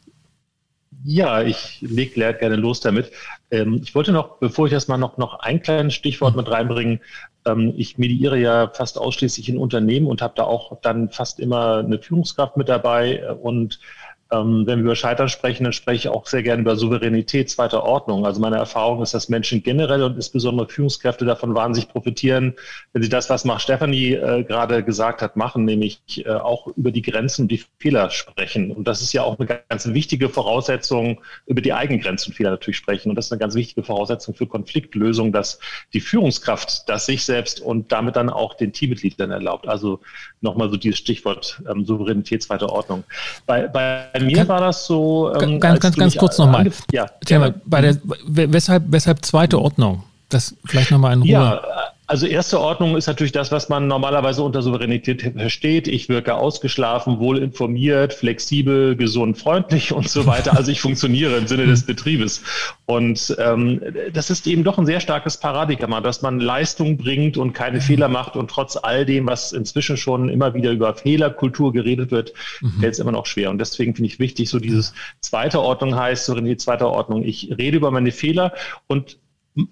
ja, 1.04 1.42
ich 1.42 1.80
lege 1.80 2.34
gerne 2.34 2.56
los 2.56 2.80
damit. 2.80 3.12
Ähm, 3.50 3.80
ich 3.82 3.94
wollte 3.94 4.12
noch, 4.12 4.38
bevor 4.38 4.66
ich 4.66 4.72
das 4.72 4.88
mal 4.88 4.98
noch, 4.98 5.16
noch 5.16 5.40
ein 5.40 5.62
kleines 5.62 5.94
Stichwort 5.94 6.36
mit 6.36 6.50
reinbringen, 6.50 7.00
ähm, 7.46 7.72
ich 7.76 7.98
mediere 7.98 8.38
ja 8.38 8.70
fast 8.72 8.98
ausschließlich 8.98 9.48
in 9.48 9.58
Unternehmen 9.58 10.06
und 10.06 10.22
habe 10.22 10.34
da 10.36 10.44
auch 10.44 10.80
dann 10.80 11.10
fast 11.10 11.40
immer 11.40 11.78
eine 11.78 11.98
Führungskraft 11.98 12.56
mit 12.56 12.68
dabei 12.68 13.32
und 13.32 13.80
ähm, 14.30 14.66
wenn 14.66 14.80
wir 14.80 14.84
über 14.84 14.96
Scheitern 14.96 15.28
sprechen, 15.28 15.64
dann 15.64 15.72
spreche 15.72 15.96
ich 15.96 16.08
auch 16.08 16.26
sehr 16.26 16.42
gerne 16.42 16.62
über 16.62 16.76
Souveränität 16.76 17.48
zweiter 17.48 17.84
Ordnung. 17.84 18.26
Also 18.26 18.40
meine 18.40 18.56
Erfahrung 18.56 19.02
ist, 19.02 19.14
dass 19.14 19.28
Menschen 19.28 19.62
generell 19.62 20.02
und 20.02 20.16
insbesondere 20.16 20.68
Führungskräfte 20.68 21.24
davon 21.24 21.54
wahnsinnig 21.54 21.88
profitieren, 21.88 22.54
wenn 22.92 23.02
sie 23.02 23.08
das, 23.08 23.30
was 23.30 23.44
Mark 23.44 23.62
Stephanie 23.62 24.12
äh, 24.12 24.44
gerade 24.44 24.84
gesagt 24.84 25.22
hat, 25.22 25.36
machen, 25.36 25.64
nämlich 25.64 26.00
äh, 26.26 26.30
auch 26.30 26.66
über 26.76 26.90
die 26.90 27.00
Grenzen 27.00 27.42
und 27.42 27.48
die 27.48 27.62
Fehler 27.78 28.10
sprechen. 28.10 28.70
Und 28.70 28.86
das 28.86 29.00
ist 29.00 29.14
ja 29.14 29.22
auch 29.22 29.38
eine 29.38 29.46
ganz 29.68 29.86
wichtige 29.88 30.28
Voraussetzung, 30.28 31.20
über 31.46 31.62
die 31.62 31.72
eigenen 31.72 32.00
Grenzen 32.00 32.30
und 32.30 32.34
Fehler 32.34 32.50
natürlich 32.50 32.76
sprechen. 32.76 33.08
Und 33.08 33.16
das 33.16 33.26
ist 33.26 33.32
eine 33.32 33.38
ganz 33.38 33.54
wichtige 33.54 33.82
Voraussetzung 33.82 34.34
für 34.34 34.46
Konfliktlösung, 34.46 35.32
dass 35.32 35.58
die 35.94 36.00
Führungskraft 36.00 36.88
das 36.88 37.06
sich 37.06 37.24
selbst 37.24 37.60
und 37.60 37.92
damit 37.92 38.16
dann 38.16 38.28
auch 38.28 38.54
den 38.54 38.72
Teammitgliedern 38.72 39.30
erlaubt. 39.30 39.66
Also 39.68 40.00
nochmal 40.42 40.68
so 40.68 40.76
dieses 40.76 40.98
Stichwort 40.98 41.62
ähm, 41.68 41.86
Souveränität 41.86 42.42
zweiter 42.42 42.70
Ordnung. 42.70 43.04
Bei, 43.46 43.66
bei 43.66 44.08
bei 44.18 44.24
mir 44.24 44.36
kann, 44.36 44.48
war 44.48 44.60
das 44.60 44.86
so. 44.86 45.34
Ähm, 45.40 45.60
ganz, 45.60 45.80
ganz, 45.80 45.96
ganz 45.96 46.16
kurz 46.16 46.38
nochmal. 46.38 46.70
Ja, 46.92 47.06
ja. 47.28 47.54
Bei 47.64 47.80
der, 47.80 47.96
weshalb, 48.26 48.84
weshalb 48.88 49.24
zweite 49.24 49.58
Ordnung? 49.60 50.02
Das 50.28 50.54
vielleicht 50.64 50.90
nochmal 50.90 51.14
in 51.14 51.22
Ruhe. 51.22 51.30
Ja, 51.30 51.60
also 52.08 52.26
erste 52.26 52.58
Ordnung 52.58 52.96
ist 52.96 53.06
natürlich 53.06 53.32
das, 53.32 53.52
was 53.52 53.68
man 53.68 53.86
normalerweise 53.86 54.42
unter 54.42 54.62
Souveränität 54.62 55.30
versteht. 55.36 55.86
Ich 55.86 56.08
wirke 56.08 56.36
ausgeschlafen, 56.36 57.18
wohl 57.18 57.36
informiert, 57.36 58.14
flexibel, 58.14 58.96
gesund, 58.96 59.36
freundlich 59.36 59.92
und 59.92 60.08
so 60.08 60.24
weiter. 60.26 60.56
Also 60.56 60.72
ich 60.72 60.80
funktioniere 60.80 61.36
im 61.36 61.46
Sinne 61.46 61.66
des 61.66 61.84
Betriebes. 61.84 62.42
Und 62.86 63.36
ähm, 63.38 63.82
das 64.14 64.30
ist 64.30 64.46
eben 64.46 64.64
doch 64.64 64.78
ein 64.78 64.86
sehr 64.86 65.00
starkes 65.00 65.36
Paradigma, 65.36 66.00
dass 66.00 66.22
man 66.22 66.40
Leistung 66.40 66.96
bringt 66.96 67.36
und 67.36 67.52
keine 67.52 67.82
Fehler 67.82 68.08
macht 68.08 68.36
und 68.36 68.50
trotz 68.50 68.76
all 68.76 69.04
dem, 69.04 69.26
was 69.26 69.52
inzwischen 69.52 69.98
schon 69.98 70.30
immer 70.30 70.54
wieder 70.54 70.72
über 70.72 70.94
Fehlerkultur 70.94 71.74
geredet 71.74 72.10
wird, 72.10 72.32
mhm. 72.62 72.80
fällt 72.80 72.94
es 72.94 73.00
immer 73.00 73.12
noch 73.12 73.26
schwer. 73.26 73.50
Und 73.50 73.58
deswegen 73.58 73.94
finde 73.94 74.10
ich 74.10 74.18
wichtig, 74.18 74.48
so 74.48 74.58
dieses 74.58 74.94
zweite 75.20 75.60
Ordnung 75.60 75.94
heißt, 75.94 76.24
Souveränität 76.24 76.62
zweiter 76.62 76.88
Ordnung. 76.88 77.22
Ich 77.22 77.54
rede 77.58 77.76
über 77.76 77.90
meine 77.90 78.12
Fehler 78.12 78.54
und 78.86 79.18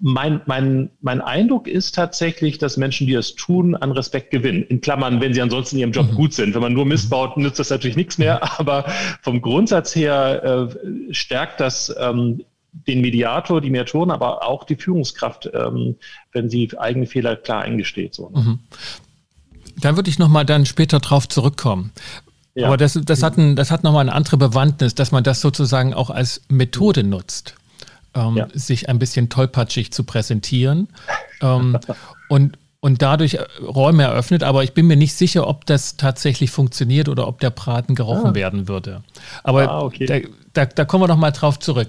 mein, 0.00 0.40
mein, 0.46 0.90
mein 1.00 1.20
Eindruck 1.20 1.68
ist 1.68 1.94
tatsächlich, 1.94 2.58
dass 2.58 2.76
Menschen, 2.76 3.06
die 3.06 3.12
das 3.12 3.34
tun, 3.34 3.76
an 3.76 3.92
Respekt 3.92 4.30
gewinnen. 4.30 4.64
In 4.64 4.80
Klammern, 4.80 5.20
wenn 5.20 5.32
sie 5.32 5.40
ansonsten 5.40 5.76
in 5.76 5.80
ihrem 5.80 5.92
Job 5.92 6.10
mhm. 6.10 6.14
gut 6.16 6.34
sind. 6.34 6.54
Wenn 6.54 6.62
man 6.62 6.72
nur 6.72 6.86
missbaut, 6.86 7.36
nützt 7.36 7.58
das 7.58 7.70
natürlich 7.70 7.96
nichts 7.96 8.18
mehr. 8.18 8.58
Aber 8.58 8.84
vom 9.22 9.40
Grundsatz 9.40 9.94
her 9.94 10.70
äh, 10.72 11.14
stärkt 11.14 11.61
das 11.61 11.94
ähm, 12.00 12.42
den 12.72 13.00
Mediator, 13.00 13.61
die 13.61 13.70
Mediatoren, 13.70 14.11
aber 14.11 14.46
auch 14.46 14.64
die 14.64 14.76
Führungskraft, 14.76 15.49
ähm, 15.54 15.96
wenn 16.32 16.50
sie 16.50 16.70
eigene 16.76 17.06
Fehler 17.06 17.37
klar 17.37 17.62
eingesteht. 17.62 18.14
So, 18.14 18.30
ne? 18.30 18.40
mhm. 18.40 18.58
Da 19.80 19.94
würde 19.96 20.11
ich 20.11 20.18
nochmal 20.18 20.44
dann 20.44 20.66
später 20.66 21.00
drauf 21.00 21.28
zurückkommen. 21.28 21.92
Ja. 22.54 22.66
Aber 22.66 22.76
das, 22.76 22.99
das 23.04 23.22
hat, 23.22 23.37
ein, 23.37 23.54
das 23.54 23.70
hat 23.70 23.84
nochmal 23.84 24.00
eine 24.00 24.14
andere 24.14 24.38
Bewandtnis, 24.38 24.94
dass 24.94 25.12
man 25.12 25.22
das 25.22 25.42
sozusagen 25.42 25.94
auch 25.94 26.11
als 26.11 26.42
Methode 26.49 27.04
nutzt 27.04 27.54
ähm, 28.16 28.37
ja. 28.37 28.49
sich 28.52 28.88
ein 28.88 28.99
bisschen 28.99 29.28
tollpatschig 29.28 29.92
zu 29.92 30.04
präsentieren 30.04 30.88
ähm, 31.42 31.78
und, 32.28 32.58
und 32.80 33.02
dadurch 33.02 33.35
äh, 33.35 33.44
Räume 33.62 34.04
eröffnet. 34.04 34.42
Aber 34.42 34.64
ich 34.64 34.73
bin 34.73 34.87
mir 34.87 34.96
nicht 34.96 35.14
sicher, 35.14 35.46
ob 35.46 35.66
das 35.66 35.96
tatsächlich 35.96 36.50
funktioniert 36.50 37.08
oder 37.08 37.28
ob 37.28 37.40
der 37.40 37.50
Braten 37.50 37.94
gerochen 37.94 38.30
ah. 38.30 38.35
werden 38.35 38.68
würde. 38.68 39.02
Aber 39.44 39.70
ah, 39.70 39.82
okay. 39.82 40.06
da, 40.06 40.18
da, 40.52 40.66
da, 40.66 40.85
kommen 40.85 41.04
wir 41.04 41.08
noch 41.08 41.16
mal 41.16 41.30
drauf 41.30 41.58
zurück. 41.58 41.88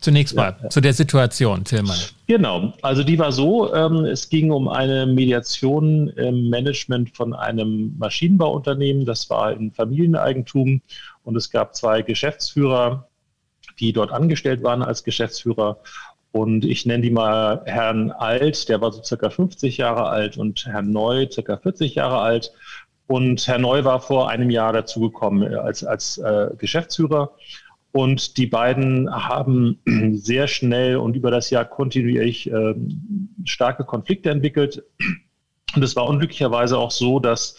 Zunächst 0.00 0.36
mal 0.36 0.54
ja, 0.58 0.64
ja. 0.64 0.70
zu 0.70 0.80
der 0.80 0.92
Situation, 0.92 1.64
Tillmann. 1.64 1.98
Genau, 2.28 2.72
also 2.82 3.02
die 3.02 3.18
war 3.18 3.32
so, 3.32 3.74
ähm, 3.74 4.04
es 4.04 4.28
ging 4.28 4.52
um 4.52 4.68
eine 4.68 5.06
Mediation 5.06 6.08
im 6.10 6.48
Management 6.50 7.16
von 7.16 7.34
einem 7.34 7.96
Maschinenbauunternehmen, 7.98 9.06
das 9.06 9.28
war 9.28 9.52
in 9.52 9.72
Familieneigentum 9.72 10.80
und 11.24 11.36
es 11.36 11.50
gab 11.50 11.74
zwei 11.74 12.02
Geschäftsführer, 12.02 13.08
die 13.80 13.92
dort 13.92 14.12
angestellt 14.12 14.62
waren 14.62 14.82
als 14.82 15.04
Geschäftsführer. 15.04 15.78
Und 16.32 16.64
ich 16.64 16.84
nenne 16.86 17.02
die 17.02 17.10
mal 17.10 17.62
Herrn 17.64 18.10
Alt, 18.10 18.68
der 18.68 18.80
war 18.80 18.92
so 18.92 19.02
circa 19.02 19.30
50 19.30 19.78
Jahre 19.78 20.08
alt 20.08 20.36
und 20.36 20.66
Herrn 20.66 20.90
Neu 20.90 21.26
circa 21.30 21.56
40 21.56 21.94
Jahre 21.94 22.18
alt. 22.18 22.52
Und 23.06 23.48
Herr 23.48 23.58
Neu 23.58 23.84
war 23.84 24.00
vor 24.00 24.28
einem 24.28 24.50
Jahr 24.50 24.72
dazugekommen 24.72 25.54
als, 25.54 25.82
als 25.82 26.18
äh, 26.18 26.50
Geschäftsführer. 26.58 27.32
Und 27.92 28.36
die 28.36 28.46
beiden 28.46 29.10
haben 29.10 29.80
sehr 30.14 30.46
schnell 30.46 30.96
und 30.96 31.16
über 31.16 31.30
das 31.30 31.48
Jahr 31.48 31.64
kontinuierlich 31.64 32.50
äh, 32.50 32.74
starke 33.44 33.84
Konflikte 33.84 34.30
entwickelt. 34.30 34.84
Und 35.74 35.82
es 35.82 35.96
war 35.96 36.06
unglücklicherweise 36.06 36.76
auch 36.78 36.90
so, 36.90 37.18
dass 37.18 37.56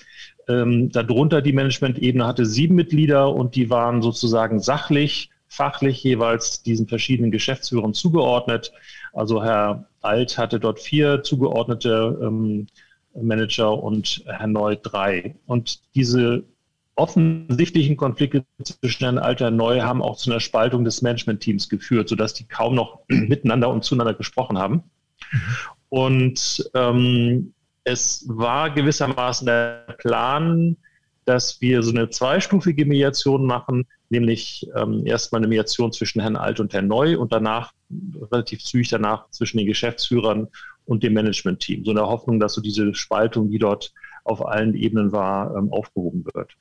ähm, 0.47 0.91
darunter 0.91 1.41
die 1.41 1.53
Management-Ebene 1.53 2.25
hatte 2.25 2.45
sieben 2.45 2.75
Mitglieder 2.75 3.33
und 3.33 3.55
die 3.55 3.69
waren 3.69 4.01
sozusagen 4.01 4.59
sachlich 4.59 5.29
fachlich 5.49 6.03
jeweils 6.03 6.63
diesen 6.63 6.87
verschiedenen 6.87 7.31
Geschäftsführern 7.31 7.93
zugeordnet. 7.93 8.71
Also 9.11 9.43
Herr 9.43 9.89
Alt 10.01 10.37
hatte 10.37 10.59
dort 10.59 10.79
vier 10.79 11.23
zugeordnete 11.23 12.17
ähm, 12.21 12.67
Manager 13.13 13.81
und 13.83 14.23
Herr 14.27 14.47
Neu 14.47 14.77
drei. 14.81 15.35
Und 15.47 15.81
diese 15.95 16.43
offensichtlichen 16.95 17.97
Konflikte 17.97 18.45
zwischen 18.63 19.03
Herrn 19.03 19.17
Alter 19.17 19.47
und 19.47 19.57
Neu 19.57 19.81
haben 19.81 20.01
auch 20.01 20.17
zu 20.17 20.29
einer 20.29 20.39
Spaltung 20.39 20.83
des 20.83 21.01
Management-Teams 21.01 21.67
geführt, 21.67 22.09
sodass 22.09 22.33
die 22.33 22.47
kaum 22.47 22.75
noch 22.75 22.99
miteinander 23.07 23.69
und 23.69 23.83
zueinander 23.83 24.13
gesprochen 24.13 24.57
haben. 24.57 24.83
Und 25.89 26.69
ähm, 26.75 27.53
es 27.83 28.25
war 28.27 28.69
gewissermaßen 28.69 29.47
der 29.47 29.95
Plan, 29.97 30.77
dass 31.25 31.61
wir 31.61 31.81
so 31.83 31.91
eine 31.91 32.09
zweistufige 32.09 32.85
Mediation 32.85 33.45
machen, 33.45 33.87
nämlich 34.09 34.67
ähm, 34.75 35.05
erstmal 35.05 35.39
eine 35.39 35.47
Mediation 35.47 35.91
zwischen 35.91 36.21
Herrn 36.21 36.35
Alt 36.35 36.59
und 36.59 36.73
Herrn 36.73 36.87
Neu 36.87 37.17
und 37.17 37.31
danach, 37.31 37.71
relativ 38.31 38.63
zügig 38.63 38.89
danach, 38.89 39.29
zwischen 39.29 39.57
den 39.57 39.67
Geschäftsführern 39.67 40.47
und 40.85 41.03
dem 41.03 41.13
Management-Team. 41.13 41.85
So 41.85 41.91
in 41.91 41.97
der 41.97 42.07
Hoffnung, 42.07 42.39
dass 42.39 42.53
so 42.53 42.61
diese 42.61 42.93
Spaltung, 42.95 43.49
die 43.49 43.59
dort 43.59 43.93
auf 44.23 44.45
allen 44.45 44.73
Ebenen 44.75 45.11
war, 45.11 45.55
ähm, 45.55 45.71
aufgehoben 45.71 46.25
wird. 46.33 46.53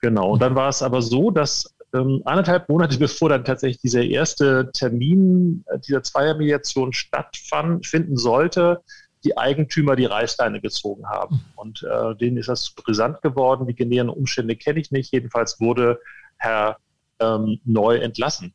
Genau. 0.00 0.32
Und 0.32 0.42
dann 0.42 0.54
war 0.54 0.68
es 0.68 0.82
aber 0.82 1.02
so, 1.02 1.30
dass 1.30 1.74
ähm, 1.94 2.22
anderthalb 2.24 2.68
Monate 2.68 2.98
bevor 2.98 3.28
dann 3.30 3.44
tatsächlich 3.44 3.80
dieser 3.80 4.02
erste 4.02 4.70
Termin 4.72 5.64
äh, 5.66 5.78
dieser 5.78 6.02
Zweiermediation 6.02 6.92
stattfinden 6.92 8.16
sollte, 8.16 8.82
die 9.24 9.36
Eigentümer 9.36 9.96
die 9.96 10.06
Reißleine 10.06 10.60
gezogen 10.60 11.06
haben. 11.06 11.44
Und 11.56 11.82
äh, 11.82 12.14
denen 12.16 12.38
ist 12.38 12.48
das 12.48 12.70
brisant 12.70 13.20
geworden. 13.20 13.66
Die 13.66 13.74
genäheren 13.74 14.08
Umstände 14.08 14.56
kenne 14.56 14.80
ich 14.80 14.90
nicht. 14.90 15.12
Jedenfalls 15.12 15.60
wurde 15.60 15.98
Herr 16.40 16.78
ähm, 17.20 17.60
Neu 17.64 17.96
entlassen. 17.98 18.52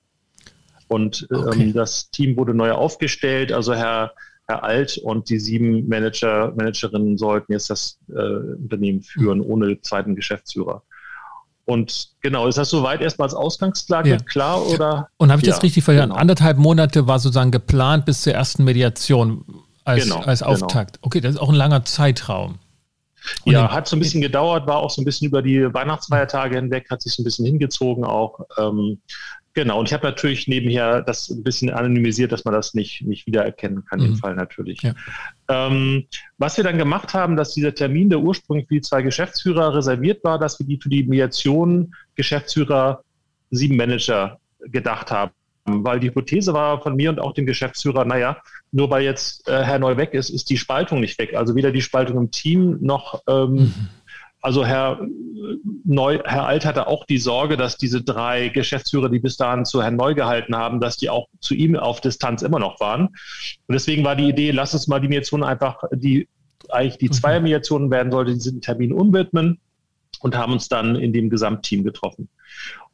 Und 0.88 1.28
ähm, 1.32 1.44
okay. 1.48 1.74
das 1.74 2.10
Team 2.12 2.38
wurde 2.38 2.54
neu 2.54 2.72
aufgestellt. 2.72 3.52
Also 3.52 3.74
Herr, 3.74 4.12
Herr 4.48 4.64
Alt 4.64 4.98
und 4.98 5.30
die 5.30 5.40
sieben 5.40 5.88
Manager, 5.88 6.54
Managerinnen 6.56 7.18
sollten 7.18 7.54
jetzt 7.54 7.70
das 7.70 7.98
äh, 8.10 8.14
Unternehmen 8.14 9.02
führen, 9.02 9.42
ohne 9.42 9.82
zweiten 9.82 10.16
Geschäftsführer. 10.16 10.84
Und 11.66 12.10
genau, 12.22 12.48
ist 12.48 12.60
das 12.60 12.70
soweit 12.70 13.02
erstmal 13.02 13.26
als 13.28 13.34
Ausgangslage 13.34 14.10
ja. 14.12 14.18
klar? 14.18 14.66
Oder? 14.68 15.10
Und 15.18 15.32
habe 15.32 15.42
ich 15.42 15.48
ja, 15.48 15.54
das 15.54 15.64
richtig 15.64 15.84
verstanden? 15.84 16.12
Genau. 16.12 16.22
Anderthalb 16.22 16.58
Monate 16.58 17.08
war 17.08 17.18
sozusagen 17.18 17.50
geplant 17.50 18.06
bis 18.06 18.22
zur 18.22 18.34
ersten 18.34 18.64
Mediation 18.64 19.44
als, 19.84 20.04
genau, 20.04 20.20
als 20.20 20.40
genau. 20.42 20.52
Auftakt. 20.52 20.98
Genau. 20.98 21.08
Okay, 21.08 21.22
das 21.22 21.36
ist 21.36 21.42
auch 21.42 21.50
ein 21.50 21.56
langer 21.56 21.84
Zeitraum. 21.84 22.60
Und 23.46 23.54
ja, 23.54 23.72
hat 23.72 23.88
so 23.88 23.96
ein 23.96 24.00
bisschen 24.00 24.22
gedauert, 24.22 24.68
war 24.68 24.78
auch 24.78 24.90
so 24.90 25.02
ein 25.02 25.06
bisschen 25.06 25.28
über 25.28 25.42
die 25.42 25.74
Weihnachtsfeiertage 25.74 26.56
hinweg, 26.56 26.90
hat 26.90 27.02
sich 27.02 27.14
so 27.14 27.22
ein 27.22 27.26
bisschen 27.26 27.46
hingezogen 27.46 28.04
auch. 28.04 28.40
Ähm, 28.58 29.00
genau, 29.54 29.80
und 29.80 29.88
ich 29.88 29.94
habe 29.94 30.06
natürlich 30.06 30.48
nebenher 30.48 31.02
das 31.02 31.30
ein 31.30 31.44
bisschen 31.44 31.70
anonymisiert, 31.72 32.32
dass 32.32 32.46
man 32.46 32.54
das 32.54 32.74
nicht, 32.74 33.02
nicht 33.04 33.26
wiedererkennen 33.28 33.86
kann, 33.86 34.00
mhm. 34.00 34.06
im 34.06 34.16
Fall 34.18 34.36
natürlich. 34.36 34.82
Ja. 34.82 34.94
Ähm, 35.50 36.06
was 36.38 36.58
wir 36.58 36.64
dann 36.64 36.78
gemacht 36.78 37.14
haben, 37.14 37.36
dass 37.36 37.54
dieser 37.54 37.74
Termin, 37.74 38.10
der 38.10 38.20
ursprünglich 38.20 38.68
für 38.68 38.76
die 38.76 38.82
zwei 38.82 39.02
Geschäftsführer 39.02 39.76
reserviert 39.76 40.24
war, 40.24 40.40
dass 40.40 40.60
wir 40.60 40.66
die 40.66 40.80
für 40.82 40.90
die 40.90 41.04
Mediation 41.04 41.94
Geschäftsführer 42.16 43.04
sieben 43.52 43.78
Manager 43.78 44.40
gedacht 44.60 45.12
haben 45.12 45.32
weil 45.66 46.00
die 46.00 46.08
Hypothese 46.08 46.54
war 46.54 46.82
von 46.82 46.96
mir 46.96 47.10
und 47.10 47.20
auch 47.20 47.34
dem 47.34 47.46
Geschäftsführer, 47.46 48.06
naja, 48.06 48.38
nur 48.72 48.90
weil 48.90 49.04
jetzt 49.04 49.48
äh, 49.48 49.64
Herr 49.64 49.80
Neu 49.80 49.98
weg 49.98 50.14
ist, 50.14 50.30
ist 50.30 50.50
die 50.50 50.58
Spaltung 50.58 51.00
nicht 51.00 51.18
weg. 51.20 51.36
Also 51.36 51.56
weder 51.56 51.72
die 51.72 51.82
Spaltung 51.82 52.18
im 52.18 52.32
Team 52.32 52.78
noch, 52.82 53.24
ähm, 53.28 53.54
mhm. 53.54 53.74
also 54.42 54.64
Herr 54.64 55.00
Neu, 55.84 56.20
Herr 56.24 56.46
Alt 56.46 56.66
hatte 56.66 56.88
auch 56.88 57.06
die 57.06 57.18
Sorge, 57.18 57.58
dass 57.58 57.78
diese 57.78 58.04
drei 58.04 58.50
Geschäftsführer, 58.50 59.10
die 59.10 59.20
bis 59.20 59.38
dahin 59.38 59.66
zu 59.66 59.82
Herrn 59.82 59.96
Neu 59.96 60.14
gehalten 60.14 60.56
haben, 60.56 60.80
dass 60.80 60.98
die 60.98 61.10
auch 61.10 61.28
zu 61.40 61.56
ihm 61.56 61.76
auf 61.76 62.00
Distanz 62.00 62.44
immer 62.44 62.60
noch 62.60 62.80
waren. 62.80 63.08
Und 63.08 63.74
deswegen 63.74 64.04
war 64.04 64.16
die 64.16 64.30
Idee, 64.30 64.52
lass 64.52 64.76
uns 64.76 64.88
mal 64.88 65.00
die 65.00 65.08
Mediation 65.08 65.44
einfach, 65.44 65.84
die 65.92 66.28
eigentlich 66.70 66.98
die 66.98 67.08
mhm. 67.08 67.14
Zweier-Mediationen 67.14 67.90
werden 67.90 68.12
sollte, 68.12 68.34
diesen 68.34 68.62
Termin 68.62 68.94
umwidmen 68.94 69.60
und 70.20 70.38
haben 70.38 70.54
uns 70.54 70.70
dann 70.70 70.96
in 70.96 71.12
dem 71.12 71.32
Gesamtteam 71.32 71.84
getroffen. 71.84 72.30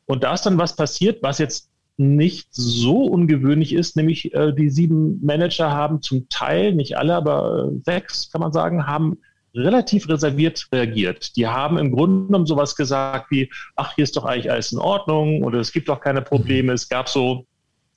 Und 0.05 0.23
da 0.23 0.33
ist 0.33 0.45
dann 0.45 0.57
was 0.57 0.75
passiert, 0.75 1.21
was 1.21 1.37
jetzt 1.37 1.70
nicht 2.01 2.47
so 2.51 3.03
ungewöhnlich 3.03 3.73
ist, 3.73 3.95
nämlich 3.95 4.33
äh, 4.33 4.53
die 4.53 4.69
sieben 4.69 5.23
Manager 5.23 5.71
haben 5.71 6.01
zum 6.01 6.27
Teil, 6.29 6.73
nicht 6.73 6.97
alle, 6.97 7.15
aber 7.15 7.69
äh, 7.71 7.79
sechs, 7.85 8.31
kann 8.31 8.41
man 8.41 8.51
sagen, 8.51 8.87
haben 8.87 9.17
relativ 9.53 10.09
reserviert 10.09 10.67
reagiert. 10.71 11.35
Die 11.35 11.47
haben 11.47 11.77
im 11.77 11.91
Grunde 11.91 12.27
genommen 12.27 12.45
sowas 12.45 12.75
gesagt 12.75 13.31
wie, 13.31 13.51
ach, 13.75 13.93
hier 13.95 14.03
ist 14.03 14.15
doch 14.15 14.25
eigentlich 14.25 14.51
alles 14.51 14.71
in 14.71 14.79
Ordnung 14.79 15.43
oder 15.43 15.59
es 15.59 15.71
gibt 15.71 15.89
doch 15.89 15.99
keine 15.99 16.21
Probleme. 16.21 16.73
Es 16.73 16.89
gab 16.89 17.09
so 17.09 17.45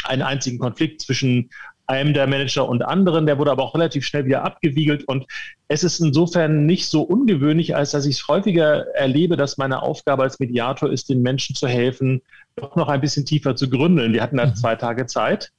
einen 0.04 0.22
einzigen 0.22 0.58
Konflikt 0.58 1.00
zwischen 1.00 1.50
einem 1.86 2.14
der 2.14 2.26
Manager 2.26 2.68
und 2.68 2.82
anderen, 2.82 3.26
der 3.26 3.38
wurde 3.38 3.50
aber 3.50 3.62
auch 3.62 3.74
relativ 3.74 4.04
schnell 4.04 4.24
wieder 4.24 4.42
abgewiegelt 4.42 5.04
und 5.04 5.26
es 5.68 5.84
ist 5.84 6.00
insofern 6.00 6.66
nicht 6.66 6.88
so 6.88 7.02
ungewöhnlich, 7.02 7.76
als 7.76 7.90
dass 7.90 8.06
ich 8.06 8.16
es 8.16 8.28
häufiger 8.28 8.86
erlebe, 8.94 9.36
dass 9.36 9.58
meine 9.58 9.82
Aufgabe 9.82 10.22
als 10.22 10.38
Mediator 10.40 10.90
ist, 10.90 11.08
den 11.08 11.22
Menschen 11.22 11.54
zu 11.54 11.68
helfen, 11.68 12.22
doch 12.56 12.76
noch 12.76 12.88
ein 12.88 13.00
bisschen 13.00 13.26
tiefer 13.26 13.54
zu 13.56 13.68
gründeln. 13.68 14.12
Wir 14.12 14.22
hatten 14.22 14.36
da 14.36 14.46
mhm. 14.46 14.54
zwei 14.54 14.76
Tage 14.76 15.06
Zeit 15.06 15.50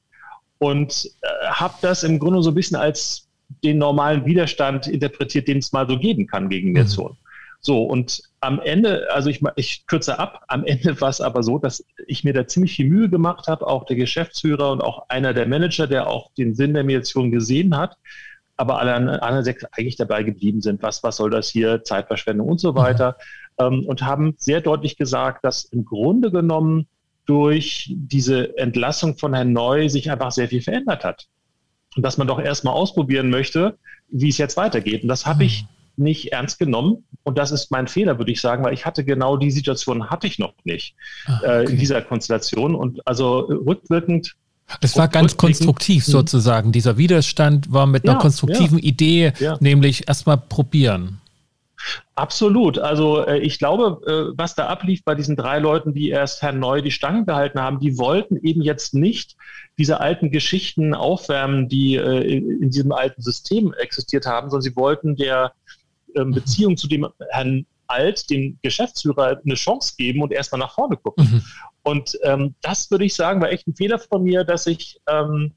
und 0.58 1.10
äh, 1.22 1.48
habe 1.48 1.74
das 1.82 2.02
im 2.02 2.18
Grunde 2.18 2.42
so 2.42 2.50
ein 2.50 2.54
bisschen 2.54 2.76
als 2.76 3.28
den 3.62 3.78
normalen 3.78 4.24
Widerstand 4.26 4.88
interpretiert, 4.88 5.46
den 5.46 5.58
es 5.58 5.72
mal 5.72 5.88
so 5.88 5.98
geben 5.98 6.26
kann 6.26 6.48
gegen 6.48 6.72
Mediation. 6.72 7.12
Mhm. 7.12 7.25
So, 7.66 7.82
und 7.82 8.22
am 8.38 8.60
Ende, 8.60 9.08
also 9.12 9.28
ich, 9.28 9.42
ich 9.56 9.88
kürze 9.88 10.20
ab, 10.20 10.44
am 10.46 10.64
Ende 10.64 11.00
war 11.00 11.08
es 11.08 11.20
aber 11.20 11.42
so, 11.42 11.58
dass 11.58 11.84
ich 12.06 12.22
mir 12.22 12.32
da 12.32 12.46
ziemlich 12.46 12.76
viel 12.76 12.86
Mühe 12.88 13.08
gemacht 13.08 13.48
habe, 13.48 13.66
auch 13.66 13.86
der 13.86 13.96
Geschäftsführer 13.96 14.70
und 14.70 14.82
auch 14.82 15.08
einer 15.08 15.34
der 15.34 15.48
Manager, 15.48 15.88
der 15.88 16.06
auch 16.06 16.30
den 16.34 16.54
Sinn 16.54 16.74
der 16.74 16.84
Mediation 16.84 17.32
gesehen 17.32 17.76
hat, 17.76 17.96
aber 18.56 18.78
alle 18.78 18.94
anderen 18.94 19.42
sechs 19.42 19.64
eigentlich 19.72 19.96
dabei 19.96 20.22
geblieben 20.22 20.60
sind, 20.62 20.80
was, 20.84 21.02
was 21.02 21.16
soll 21.16 21.28
das 21.28 21.48
hier, 21.48 21.82
Zeitverschwendung 21.82 22.46
und 22.46 22.60
so 22.60 22.70
mhm. 22.70 22.76
weiter, 22.76 23.16
ähm, 23.58 23.84
und 23.84 24.00
haben 24.00 24.36
sehr 24.38 24.60
deutlich 24.60 24.96
gesagt, 24.96 25.44
dass 25.44 25.64
im 25.64 25.84
Grunde 25.84 26.30
genommen 26.30 26.86
durch 27.24 27.92
diese 27.96 28.56
Entlassung 28.58 29.18
von 29.18 29.34
Herrn 29.34 29.52
Neu 29.52 29.88
sich 29.88 30.08
einfach 30.08 30.30
sehr 30.30 30.46
viel 30.46 30.62
verändert 30.62 31.02
hat. 31.02 31.26
Und 31.96 32.04
dass 32.04 32.16
man 32.16 32.28
doch 32.28 32.38
erstmal 32.38 32.74
ausprobieren 32.74 33.28
möchte, 33.28 33.76
wie 34.06 34.28
es 34.28 34.38
jetzt 34.38 34.56
weitergeht. 34.56 35.02
Und 35.02 35.08
das 35.08 35.26
habe 35.26 35.42
ich 35.42 35.64
mhm 35.64 35.75
nicht 35.98 36.32
ernst 36.32 36.58
genommen. 36.58 37.04
Und 37.22 37.38
das 37.38 37.50
ist 37.50 37.70
mein 37.70 37.88
Fehler, 37.88 38.18
würde 38.18 38.32
ich 38.32 38.40
sagen, 38.40 38.64
weil 38.64 38.74
ich 38.74 38.86
hatte 38.86 39.04
genau 39.04 39.36
die 39.36 39.50
Situation 39.50 40.10
hatte 40.10 40.26
ich 40.26 40.38
noch 40.38 40.54
nicht 40.64 40.94
ah, 41.26 41.38
okay. 41.38 41.46
äh, 41.46 41.70
in 41.70 41.78
dieser 41.78 42.02
Konstellation. 42.02 42.74
Und 42.74 43.06
also 43.06 43.40
rückwirkend 43.40 44.36
es 44.80 44.96
war 44.96 45.06
ganz 45.06 45.36
konstruktiv 45.36 46.08
mhm. 46.08 46.10
sozusagen. 46.10 46.72
Dieser 46.72 46.98
Widerstand 46.98 47.72
war 47.72 47.86
mit 47.86 48.04
einer 48.04 48.14
ja, 48.14 48.18
konstruktiven 48.18 48.78
ja, 48.78 48.84
Idee, 48.84 49.32
ja. 49.38 49.56
nämlich 49.60 50.08
erstmal 50.08 50.38
probieren. 50.38 51.20
Absolut. 52.14 52.78
Also 52.78 53.24
äh, 53.26 53.38
ich 53.38 53.58
glaube, 53.58 54.00
äh, 54.06 54.36
was 54.36 54.54
da 54.54 54.66
ablief 54.66 55.04
bei 55.04 55.14
diesen 55.14 55.36
drei 55.36 55.58
Leuten, 55.58 55.92
die 55.92 56.08
erst 56.08 56.42
Herrn 56.42 56.58
Neu 56.58 56.80
die 56.80 56.90
Stangen 56.90 57.26
gehalten 57.26 57.60
haben, 57.60 57.78
die 57.78 57.98
wollten 57.98 58.36
eben 58.42 58.62
jetzt 58.62 58.94
nicht 58.94 59.36
diese 59.78 60.00
alten 60.00 60.30
Geschichten 60.30 60.94
aufwärmen, 60.94 61.68
die 61.68 61.96
äh, 61.96 62.38
in 62.38 62.70
diesem 62.70 62.92
alten 62.92 63.20
System 63.20 63.74
existiert 63.74 64.26
haben, 64.26 64.48
sondern 64.48 64.62
sie 64.62 64.76
wollten 64.76 65.16
der 65.16 65.52
ähm, 66.16 66.32
Beziehung 66.32 66.76
zu 66.76 66.88
dem 66.88 67.06
Herrn 67.30 67.66
Alt, 67.88 68.30
dem 68.30 68.58
Geschäftsführer, 68.62 69.40
eine 69.44 69.54
Chance 69.54 69.94
geben 69.96 70.22
und 70.22 70.32
erstmal 70.32 70.58
nach 70.58 70.74
vorne 70.74 70.96
gucken. 70.96 71.24
Mhm. 71.24 71.42
Und 71.82 72.18
ähm, 72.24 72.54
das 72.62 72.90
würde 72.90 73.04
ich 73.04 73.14
sagen, 73.14 73.40
war 73.40 73.50
echt 73.50 73.68
ein 73.68 73.76
Fehler 73.76 73.98
von 73.98 74.24
mir, 74.24 74.42
dass 74.42 74.66
ich 74.66 75.00
ähm, 75.08 75.52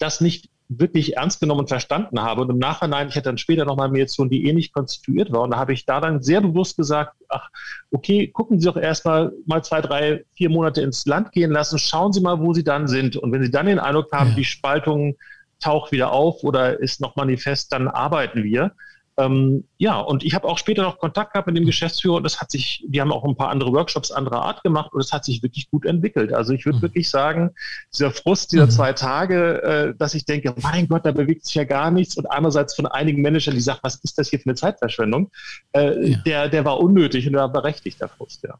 das 0.00 0.20
nicht 0.20 0.50
wirklich 0.70 1.16
ernst 1.16 1.40
genommen 1.40 1.60
und 1.60 1.68
verstanden 1.68 2.20
habe. 2.20 2.42
Und 2.42 2.50
im 2.50 2.58
Nachhinein, 2.58 3.08
ich 3.08 3.16
hatte 3.16 3.28
dann 3.28 3.38
später 3.38 3.64
nochmal 3.64 3.86
eine 3.86 3.92
Mediation, 3.92 4.30
die 4.30 4.46
ähnlich 4.46 4.72
konstituiert 4.72 5.32
war. 5.32 5.42
Und 5.42 5.50
da 5.50 5.58
habe 5.58 5.72
ich 5.72 5.84
da 5.84 6.00
dann 6.00 6.22
sehr 6.22 6.40
bewusst 6.40 6.76
gesagt, 6.76 7.16
ach, 7.28 7.48
okay, 7.90 8.28
gucken 8.28 8.60
Sie 8.60 8.66
doch 8.66 8.76
erstmal 8.76 9.32
mal 9.46 9.64
zwei, 9.64 9.80
drei, 9.80 10.24
vier 10.34 10.48
Monate 10.48 10.80
ins 10.82 11.04
Land 11.06 11.32
gehen 11.32 11.50
lassen, 11.50 11.78
schauen 11.78 12.12
Sie 12.12 12.20
mal, 12.20 12.38
wo 12.40 12.54
Sie 12.54 12.62
dann 12.62 12.86
sind. 12.86 13.16
Und 13.16 13.32
wenn 13.32 13.42
Sie 13.42 13.50
dann 13.50 13.66
den 13.66 13.80
Eindruck 13.80 14.12
haben, 14.12 14.30
ja. 14.30 14.36
die 14.36 14.44
Spaltung 14.44 15.16
taucht 15.58 15.90
wieder 15.92 16.12
auf 16.12 16.44
oder 16.44 16.78
ist 16.78 17.00
noch 17.00 17.16
manifest, 17.16 17.72
dann 17.72 17.88
arbeiten 17.88 18.44
wir. 18.44 18.72
Ähm, 19.20 19.64
ja, 19.78 19.98
und 19.98 20.24
ich 20.24 20.34
habe 20.34 20.48
auch 20.48 20.58
später 20.58 20.82
noch 20.82 20.98
Kontakt 20.98 21.32
gehabt 21.32 21.46
mit 21.46 21.56
dem 21.56 21.66
Geschäftsführer 21.66 22.16
und 22.16 22.22
das 22.22 22.40
hat 22.40 22.50
sich, 22.50 22.84
die 22.86 23.00
haben 23.00 23.12
auch 23.12 23.24
ein 23.24 23.36
paar 23.36 23.50
andere 23.50 23.72
Workshops 23.72 24.10
anderer 24.10 24.42
Art 24.42 24.62
gemacht 24.62 24.92
und 24.92 25.00
es 25.00 25.12
hat 25.12 25.24
sich 25.24 25.42
wirklich 25.42 25.70
gut 25.70 25.84
entwickelt. 25.84 26.32
Also 26.32 26.52
ich 26.52 26.64
würde 26.64 26.78
mhm. 26.78 26.82
wirklich 26.82 27.10
sagen, 27.10 27.50
dieser 27.92 28.10
Frust 28.10 28.52
dieser 28.52 28.66
mhm. 28.66 28.70
zwei 28.70 28.92
Tage, 28.92 29.62
äh, 29.62 29.94
dass 29.98 30.14
ich 30.14 30.24
denke, 30.24 30.54
mein 30.62 30.88
Gott, 30.88 31.04
da 31.04 31.12
bewegt 31.12 31.44
sich 31.44 31.54
ja 31.54 31.64
gar 31.64 31.90
nichts 31.90 32.16
und 32.16 32.26
einerseits 32.26 32.74
von 32.74 32.86
einigen 32.86 33.20
Managern, 33.20 33.54
die 33.54 33.60
sagen, 33.60 33.80
was 33.82 33.96
ist 33.96 34.18
das 34.18 34.30
hier 34.30 34.38
für 34.38 34.46
eine 34.46 34.54
Zeitverschwendung, 34.54 35.30
äh, 35.72 36.10
ja. 36.10 36.18
der, 36.18 36.48
der 36.48 36.64
war 36.64 36.80
unnötig 36.80 37.26
und 37.26 37.34
der 37.34 37.42
war 37.42 37.52
berechtigt, 37.52 38.00
der 38.00 38.08
Frust, 38.08 38.42
ja. 38.42 38.54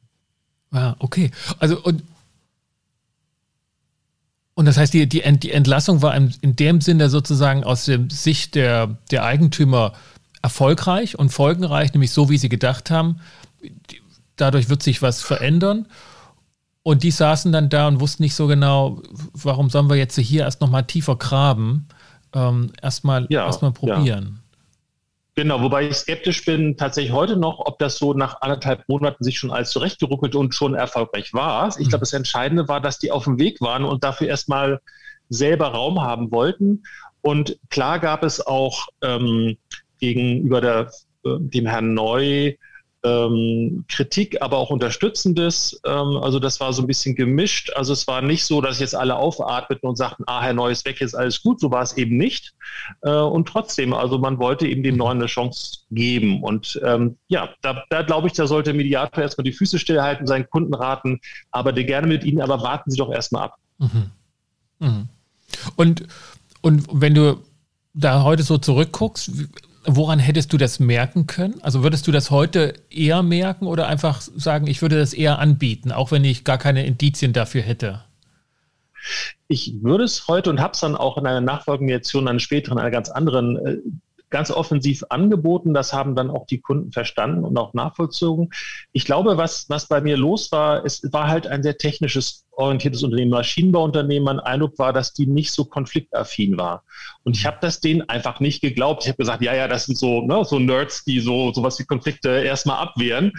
Ah, 0.72 0.94
okay. 0.98 1.30
Also 1.58 1.80
und 1.82 2.02
und 4.60 4.66
das 4.66 4.76
heißt, 4.76 4.92
die, 4.92 5.08
die, 5.08 5.22
Entlassung 5.22 6.02
war 6.02 6.14
in, 6.14 6.34
dem 6.42 6.82
Sinne 6.82 7.08
sozusagen 7.08 7.64
aus 7.64 7.86
der 7.86 8.00
Sicht 8.10 8.54
der, 8.54 8.98
der 9.10 9.24
Eigentümer 9.24 9.94
erfolgreich 10.42 11.18
und 11.18 11.30
folgenreich, 11.30 11.92
nämlich 11.92 12.12
so, 12.12 12.28
wie 12.30 12.38
sie 12.38 12.48
gedacht 12.48 12.90
haben. 12.90 13.20
Dadurch 14.36 14.68
wird 14.68 14.82
sich 14.82 15.02
was 15.02 15.22
verändern. 15.22 15.86
Und 16.82 17.02
die 17.02 17.10
saßen 17.10 17.52
dann 17.52 17.68
da 17.68 17.88
und 17.88 18.00
wussten 18.00 18.22
nicht 18.22 18.34
so 18.34 18.46
genau, 18.46 19.02
warum 19.34 19.68
sollen 19.68 19.90
wir 19.90 19.96
jetzt 19.96 20.18
hier 20.18 20.42
erst 20.44 20.62
nochmal 20.62 20.84
tiefer 20.84 21.16
graben, 21.16 21.88
ähm, 22.34 22.72
erstmal 22.80 23.26
ja, 23.28 23.44
erst 23.44 23.60
probieren. 23.60 24.40
Genau, 25.34 25.62
wobei 25.62 25.88
ich 25.88 25.94
skeptisch 25.94 26.44
bin, 26.44 26.76
tatsächlich 26.76 27.12
heute 27.12 27.36
noch, 27.36 27.60
ob 27.60 27.78
das 27.78 27.98
so 27.98 28.14
nach 28.14 28.40
anderthalb 28.40 28.88
Monaten 28.88 29.22
sich 29.22 29.38
schon 29.38 29.50
alles 29.50 29.70
zurechtgeruckelt 29.70 30.34
und 30.34 30.54
schon 30.54 30.74
erfolgreich 30.74 31.32
war. 31.34 31.68
Ich 31.78 31.88
glaube, 31.88 32.00
das 32.00 32.12
Entscheidende 32.12 32.66
war, 32.68 32.80
dass 32.80 32.98
die 32.98 33.10
auf 33.10 33.24
dem 33.24 33.38
Weg 33.38 33.60
waren 33.60 33.84
und 33.84 34.02
dafür 34.02 34.28
erstmal 34.28 34.80
selber 35.28 35.68
Raum 35.68 36.00
haben 36.02 36.30
wollten. 36.30 36.82
Und 37.22 37.58
klar 37.68 38.00
gab 38.00 38.24
es 38.24 38.44
auch 38.44 38.88
ähm, 39.02 39.56
gegenüber 40.00 40.60
der, 40.60 40.90
äh, 41.24 41.38
dem 41.38 41.66
Herrn 41.66 41.94
Neu 41.94 42.54
ähm, 43.02 43.84
Kritik, 43.88 44.42
aber 44.42 44.58
auch 44.58 44.70
Unterstützendes. 44.70 45.80
Ähm, 45.86 46.18
also 46.22 46.38
das 46.38 46.60
war 46.60 46.72
so 46.72 46.82
ein 46.82 46.86
bisschen 46.86 47.14
gemischt. 47.14 47.72
Also 47.74 47.92
es 47.92 48.06
war 48.06 48.20
nicht 48.20 48.44
so, 48.44 48.60
dass 48.60 48.78
jetzt 48.78 48.94
alle 48.94 49.16
aufatmeten 49.16 49.88
und 49.88 49.96
sagten, 49.96 50.24
ah, 50.26 50.42
Herr 50.42 50.52
Neu 50.52 50.70
ist 50.70 50.84
weg, 50.84 51.00
jetzt 51.00 51.16
alles 51.16 51.42
gut. 51.42 51.60
So 51.60 51.70
war 51.70 51.82
es 51.82 51.96
eben 51.96 52.16
nicht. 52.16 52.52
Äh, 53.02 53.10
und 53.10 53.48
trotzdem, 53.48 53.94
also 53.94 54.18
man 54.18 54.38
wollte 54.38 54.66
eben 54.66 54.82
dem 54.82 54.96
Neuen 54.96 55.18
eine 55.18 55.26
Chance 55.26 55.78
geben. 55.90 56.42
Und 56.42 56.80
ähm, 56.84 57.16
ja, 57.28 57.50
da, 57.62 57.84
da 57.88 58.02
glaube 58.02 58.26
ich, 58.26 58.34
da 58.34 58.46
sollte 58.46 58.74
Mediator 58.74 59.22
erstmal 59.22 59.44
die 59.44 59.52
Füße 59.52 59.78
stillhalten, 59.78 60.26
seinen 60.26 60.48
Kunden 60.50 60.74
raten, 60.74 61.20
arbeite 61.50 61.84
gerne 61.84 62.06
mit 62.06 62.24
ihnen, 62.24 62.42
aber 62.42 62.62
warten 62.62 62.90
Sie 62.90 62.98
doch 62.98 63.10
erstmal 63.10 63.44
ab. 63.44 63.54
Mhm. 63.78 64.10
Mhm. 64.78 65.08
Und, 65.76 66.06
und 66.60 66.86
wenn 66.92 67.14
du 67.14 67.42
da 67.94 68.22
heute 68.22 68.42
so 68.42 68.58
zurückguckst, 68.58 69.32
Woran 69.92 70.20
hättest 70.20 70.52
du 70.52 70.56
das 70.56 70.78
merken 70.78 71.26
können? 71.26 71.60
Also 71.62 71.82
würdest 71.82 72.06
du 72.06 72.12
das 72.12 72.30
heute 72.30 72.74
eher 72.90 73.24
merken 73.24 73.66
oder 73.66 73.88
einfach 73.88 74.20
sagen, 74.20 74.68
ich 74.68 74.82
würde 74.82 74.96
das 74.96 75.12
eher 75.12 75.40
anbieten, 75.40 75.90
auch 75.90 76.12
wenn 76.12 76.24
ich 76.24 76.44
gar 76.44 76.58
keine 76.58 76.86
Indizien 76.86 77.32
dafür 77.32 77.62
hätte? 77.62 78.04
Ich 79.48 79.82
würde 79.82 80.04
es 80.04 80.28
heute 80.28 80.48
und 80.50 80.60
habe 80.60 80.74
es 80.74 80.80
dann 80.80 80.94
auch 80.94 81.18
in 81.18 81.26
einer 81.26 81.40
Nachfolgemediation, 81.40 82.28
einer 82.28 82.38
späteren, 82.38 82.78
einer 82.78 82.92
ganz 82.92 83.08
anderen 83.08 83.56
äh, 83.66 83.78
ganz 84.30 84.50
offensiv 84.50 85.04
angeboten. 85.08 85.74
Das 85.74 85.92
haben 85.92 86.14
dann 86.14 86.30
auch 86.30 86.46
die 86.46 86.60
Kunden 86.60 86.92
verstanden 86.92 87.44
und 87.44 87.56
auch 87.58 87.74
nachvollzogen. 87.74 88.50
Ich 88.92 89.04
glaube, 89.04 89.36
was, 89.36 89.68
was 89.68 89.88
bei 89.88 90.00
mir 90.00 90.16
los 90.16 90.50
war, 90.52 90.84
es 90.84 91.02
war 91.12 91.28
halt 91.28 91.46
ein 91.46 91.62
sehr 91.62 91.76
technisches 91.76 92.46
orientiertes 92.52 93.02
Unternehmen, 93.02 93.30
Maschinenbauunternehmen. 93.30 94.24
Mein 94.24 94.40
Eindruck 94.40 94.78
war, 94.78 94.92
dass 94.92 95.12
die 95.12 95.26
nicht 95.26 95.52
so 95.52 95.64
konfliktaffin 95.64 96.58
war. 96.58 96.84
Und 97.24 97.36
ich 97.36 97.46
habe 97.46 97.58
das 97.60 97.80
denen 97.80 98.08
einfach 98.08 98.40
nicht 98.40 98.60
geglaubt. 98.60 99.02
Ich 99.02 99.08
habe 99.08 99.18
gesagt, 99.18 99.42
ja, 99.42 99.54
ja, 99.54 99.68
das 99.68 99.86
sind 99.86 99.96
so, 99.96 100.22
ne, 100.22 100.44
so 100.44 100.58
Nerds, 100.58 101.04
die 101.04 101.20
so 101.20 101.52
sowas 101.52 101.78
wie 101.78 101.84
Konflikte 101.84 102.28
erstmal 102.28 102.78
abwehren. 102.78 103.32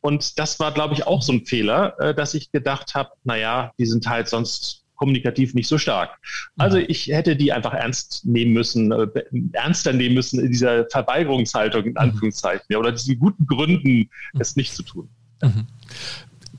Und 0.00 0.38
das 0.38 0.60
war, 0.60 0.72
glaube 0.72 0.94
ich, 0.94 1.06
auch 1.06 1.22
so 1.22 1.32
ein 1.32 1.44
Fehler, 1.44 1.98
äh, 1.98 2.14
dass 2.14 2.34
ich 2.34 2.52
gedacht 2.52 2.94
habe, 2.94 3.10
naja, 3.24 3.72
die 3.78 3.86
sind 3.86 4.08
halt 4.08 4.28
sonst 4.28 4.84
kommunikativ 4.98 5.54
nicht 5.54 5.68
so 5.68 5.78
stark. 5.78 6.18
Also 6.58 6.76
ich 6.76 7.06
hätte 7.06 7.36
die 7.36 7.52
einfach 7.52 7.72
ernst 7.72 8.26
nehmen 8.26 8.52
müssen, 8.52 8.92
äh, 8.92 9.06
ernster 9.52 9.92
nehmen 9.94 10.14
müssen 10.14 10.40
in 10.40 10.50
dieser 10.50 10.86
Verweigerungshaltung, 10.90 11.84
in 11.84 11.90
mhm. 11.92 11.98
Anführungszeichen, 11.98 12.66
ja, 12.68 12.78
oder 12.78 12.92
diesen 12.92 13.18
guten 13.18 13.46
Gründen, 13.46 14.10
es 14.38 14.56
nicht 14.56 14.74
zu 14.74 14.82
tun. 14.82 15.08
Mhm. 15.42 15.66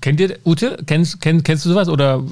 Kennt 0.02 0.20
ihr, 0.20 0.40
Ute, 0.46 0.82
kennst, 0.86 1.22
kennst, 1.22 1.46
kennst 1.46 1.66
du 1.66 1.70
sowas 1.70 1.90
oder 1.90 2.24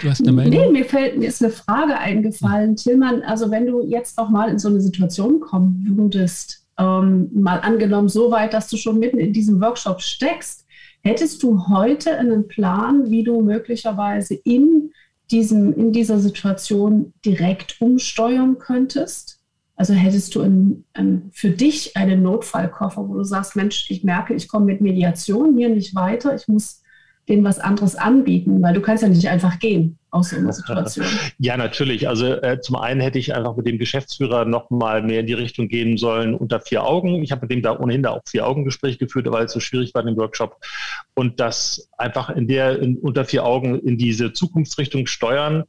Du 0.00 0.08
hast 0.08 0.22
eine 0.22 0.32
Meldung? 0.32 0.60
Nee, 0.60 0.70
mir, 0.70 0.84
fällt, 0.84 1.18
mir 1.18 1.28
ist 1.28 1.42
eine 1.42 1.52
Frage 1.52 1.98
eingefallen. 1.98 2.76
Tillmann, 2.76 3.22
also 3.22 3.50
wenn 3.50 3.66
du 3.66 3.84
jetzt 3.84 4.18
auch 4.18 4.30
mal 4.30 4.48
in 4.48 4.58
so 4.58 4.68
eine 4.68 4.80
Situation 4.80 5.40
kommen 5.40 5.84
würdest, 5.96 6.64
ähm, 6.78 7.30
mal 7.34 7.60
angenommen 7.60 8.08
so 8.08 8.30
weit, 8.30 8.52
dass 8.52 8.68
du 8.68 8.76
schon 8.76 8.98
mitten 8.98 9.18
in 9.18 9.32
diesem 9.32 9.60
Workshop 9.60 10.00
steckst, 10.00 10.63
Hättest 11.04 11.42
du 11.42 11.68
heute 11.68 12.16
einen 12.16 12.48
Plan, 12.48 13.10
wie 13.10 13.24
du 13.24 13.42
möglicherweise 13.42 14.34
in, 14.34 14.90
diesem, 15.30 15.74
in 15.74 15.92
dieser 15.92 16.18
Situation 16.18 17.12
direkt 17.24 17.80
umsteuern 17.80 18.58
könntest? 18.58 19.38
Also 19.76 19.92
hättest 19.92 20.34
du 20.34 20.40
ein, 20.40 20.84
ein, 20.94 21.30
für 21.32 21.50
dich 21.50 21.94
einen 21.96 22.22
Notfallkoffer, 22.22 23.06
wo 23.06 23.14
du 23.14 23.24
sagst, 23.24 23.54
Mensch, 23.54 23.90
ich 23.90 24.02
merke, 24.02 24.32
ich 24.32 24.48
komme 24.48 24.64
mit 24.64 24.80
Mediation 24.80 25.58
hier 25.58 25.68
nicht 25.68 25.94
weiter, 25.94 26.34
ich 26.34 26.48
muss 26.48 26.82
denen 27.28 27.44
was 27.44 27.58
anderes 27.58 27.96
anbieten, 27.96 28.62
weil 28.62 28.72
du 28.72 28.80
kannst 28.80 29.02
ja 29.02 29.08
nicht 29.10 29.28
einfach 29.28 29.58
gehen 29.58 29.98
aus 30.14 30.30
so 30.30 30.36
einer 30.36 30.52
Situation. 30.52 31.06
Ja, 31.38 31.56
natürlich. 31.56 32.08
Also 32.08 32.26
äh, 32.26 32.60
zum 32.60 32.76
einen 32.76 33.00
hätte 33.00 33.18
ich 33.18 33.34
einfach 33.34 33.56
mit 33.56 33.66
dem 33.66 33.78
Geschäftsführer 33.78 34.44
noch 34.44 34.70
mal 34.70 35.02
mehr 35.02 35.20
in 35.20 35.26
die 35.26 35.34
Richtung 35.34 35.66
gehen 35.66 35.96
sollen 35.96 36.34
unter 36.34 36.60
vier 36.60 36.84
Augen. 36.84 37.22
Ich 37.22 37.32
habe 37.32 37.42
mit 37.42 37.50
dem 37.50 37.62
da 37.62 37.76
ohnehin 37.76 38.04
da 38.04 38.10
auch 38.10 38.22
vier 38.26 38.46
Augen 38.46 38.64
Gespräch 38.64 38.98
geführt, 38.98 39.26
weil 39.30 39.46
es 39.46 39.52
so 39.52 39.60
schwierig 39.60 39.92
war 39.92 40.02
in 40.02 40.08
dem 40.08 40.16
Workshop 40.16 40.56
und 41.14 41.40
das 41.40 41.88
einfach 41.98 42.30
in 42.30 42.46
der 42.46 42.78
in, 42.78 42.96
unter 42.98 43.24
vier 43.24 43.44
Augen 43.44 43.80
in 43.80 43.98
diese 43.98 44.32
Zukunftsrichtung 44.32 45.06
steuern 45.06 45.64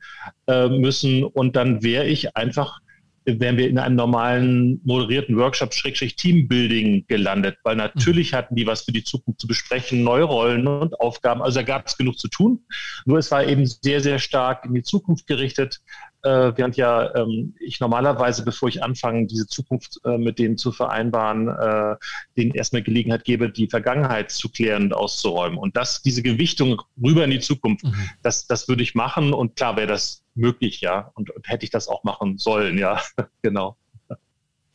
äh, 0.47 0.69
müssen 0.69 1.23
und 1.23 1.55
dann 1.55 1.81
wäre 1.81 2.05
ich 2.05 2.37
einfach 2.37 2.79
wären 3.25 3.57
wir 3.57 3.67
in 3.67 3.79
einem 3.79 3.95
normalen 3.95 4.81
moderierten 4.83 5.37
Workshop 5.37 5.73
Schrägstrich 5.73 6.15
Teambuilding 6.15 7.05
gelandet, 7.07 7.57
weil 7.63 7.75
natürlich 7.75 8.33
hatten 8.33 8.55
die 8.55 8.67
was 8.67 8.83
für 8.83 8.91
die 8.91 9.03
Zukunft 9.03 9.41
zu 9.41 9.47
besprechen, 9.47 10.03
neue 10.03 10.23
Rollen 10.23 10.67
und 10.67 10.99
Aufgaben. 10.99 11.41
Also 11.41 11.59
da 11.59 11.63
gab 11.63 11.87
es 11.87 11.97
genug 11.97 12.19
zu 12.19 12.27
tun. 12.27 12.65
Nur 13.05 13.17
es 13.17 13.31
war 13.31 13.43
eben 13.45 13.65
sehr, 13.65 14.01
sehr 14.01 14.19
stark 14.19 14.65
in 14.65 14.73
die 14.73 14.83
Zukunft 14.83 15.27
gerichtet, 15.27 15.81
äh, 16.25 16.51
während 16.55 16.75
ja 16.75 17.13
ähm, 17.15 17.55
ich 17.59 17.79
normalerweise, 17.79 18.43
bevor 18.43 18.67
ich 18.67 18.83
anfange, 18.83 19.27
diese 19.27 19.47
Zukunft 19.47 19.99
äh, 20.05 20.17
mit 20.17 20.39
denen 20.39 20.57
zu 20.57 20.71
vereinbaren, 20.71 21.47
äh, 21.47 21.95
denen 22.35 22.51
erstmal 22.51 22.81
Gelegenheit 22.81 23.23
gebe, 23.23 23.49
die 23.49 23.67
Vergangenheit 23.67 24.31
zu 24.31 24.49
klären 24.49 24.85
und 24.85 24.93
auszuräumen. 24.93 25.57
Und 25.57 25.77
das, 25.77 26.01
diese 26.01 26.23
Gewichtung 26.23 26.81
rüber 27.01 27.23
in 27.23 27.31
die 27.31 27.39
Zukunft, 27.39 27.85
mhm. 27.85 28.09
das, 28.23 28.47
das 28.47 28.67
würde 28.67 28.83
ich 28.83 28.95
machen. 28.95 29.33
Und 29.33 29.55
klar 29.55 29.77
wäre 29.77 29.87
das 29.87 30.24
möglich, 30.35 30.81
ja. 30.81 31.11
Und, 31.15 31.29
und 31.31 31.47
hätte 31.47 31.65
ich 31.65 31.71
das 31.71 31.87
auch 31.87 32.03
machen 32.03 32.37
sollen, 32.37 32.77
ja, 32.77 33.01
genau. 33.41 33.77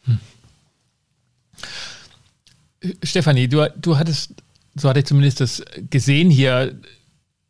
Hm. 0.05 0.18
Stefanie, 3.03 3.49
du, 3.49 3.70
du 3.77 3.99
hattest, 3.99 4.35
so 4.75 4.88
hatte 4.88 5.01
ich 5.01 5.07
zumindest 5.07 5.40
das 5.40 5.62
gesehen 5.90 6.31
hier, 6.31 6.81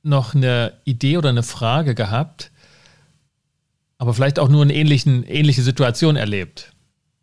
noch 0.02 0.34
eine 0.34 0.80
Idee 0.84 1.18
oder 1.18 1.28
eine 1.28 1.42
Frage 1.42 1.94
gehabt, 1.94 2.50
aber 3.98 4.14
vielleicht 4.14 4.38
auch 4.38 4.48
nur 4.48 4.62
eine 4.62 4.74
ähnlichen, 4.74 5.24
ähnliche 5.24 5.62
Situation 5.62 6.16
erlebt. 6.16 6.72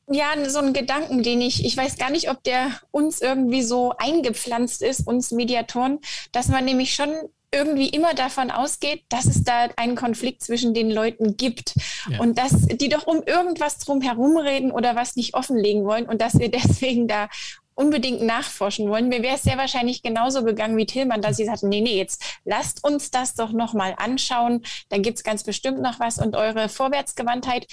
Ja, 0.10 0.28
so 0.48 0.60
ein 0.60 0.72
Gedanken, 0.74 1.22
den 1.22 1.42
ich, 1.42 1.66
ich 1.66 1.76
weiß 1.76 1.98
gar 1.98 2.12
nicht, 2.12 2.30
ob 2.30 2.42
der 2.44 2.72
uns 2.92 3.20
irgendwie 3.20 3.62
so 3.62 3.94
eingepflanzt 3.98 4.82
ist, 4.82 5.06
uns 5.06 5.32
Mediatoren, 5.32 6.00
dass 6.32 6.48
man 6.48 6.64
nämlich 6.64 6.96
schon 6.96 7.10
irgendwie 7.52 7.90
immer 7.90 8.14
davon 8.14 8.52
ausgeht, 8.52 9.04
dass 9.10 9.26
es 9.26 9.44
da 9.44 9.70
einen 9.78 9.96
Konflikt 9.96 10.44
zwischen 10.44 10.74
den 10.74 10.92
Leuten 10.92 11.38
gibt 11.38 11.74
ja. 12.10 12.20
und 12.20 12.38
dass 12.38 12.68
die 12.68 12.90
doch 12.90 13.08
um 13.08 13.24
irgendwas 13.24 13.78
drum 13.78 14.02
herumreden 14.02 14.72
oder 14.72 14.96
was 14.96 15.16
nicht 15.16 15.34
offenlegen 15.34 15.86
wollen 15.86 16.06
und 16.06 16.22
dass 16.22 16.38
wir 16.40 16.52
deswegen 16.52 17.08
da 17.08 17.30
unbedingt 17.78 18.24
nachforschen 18.24 18.90
wollen. 18.90 19.08
Mir 19.08 19.22
wäre 19.22 19.36
es 19.36 19.44
sehr 19.44 19.58
wahrscheinlich 19.58 20.02
genauso 20.02 20.44
gegangen 20.44 20.78
wie 20.78 20.88
Tillmann, 20.88 21.22
dass 21.22 21.38
sie 21.38 21.46
sagten, 21.46 21.70
nee, 21.70 21.82
nee, 21.82 21.96
jetzt 21.96 22.40
lasst 22.44 22.84
uns 22.84 23.12
das 23.12 23.36
doch 23.36 23.52
nochmal 23.52 23.94
anschauen. 23.98 24.64
Da 24.90 24.98
gibt's 24.98 25.24
ganz 25.24 25.44
bestimmt 25.44 25.80
noch 25.80 26.00
was. 26.00 26.18
Und 26.18 26.36
eure 26.36 26.70
Vorwärtsgewandtheit, 26.70 27.68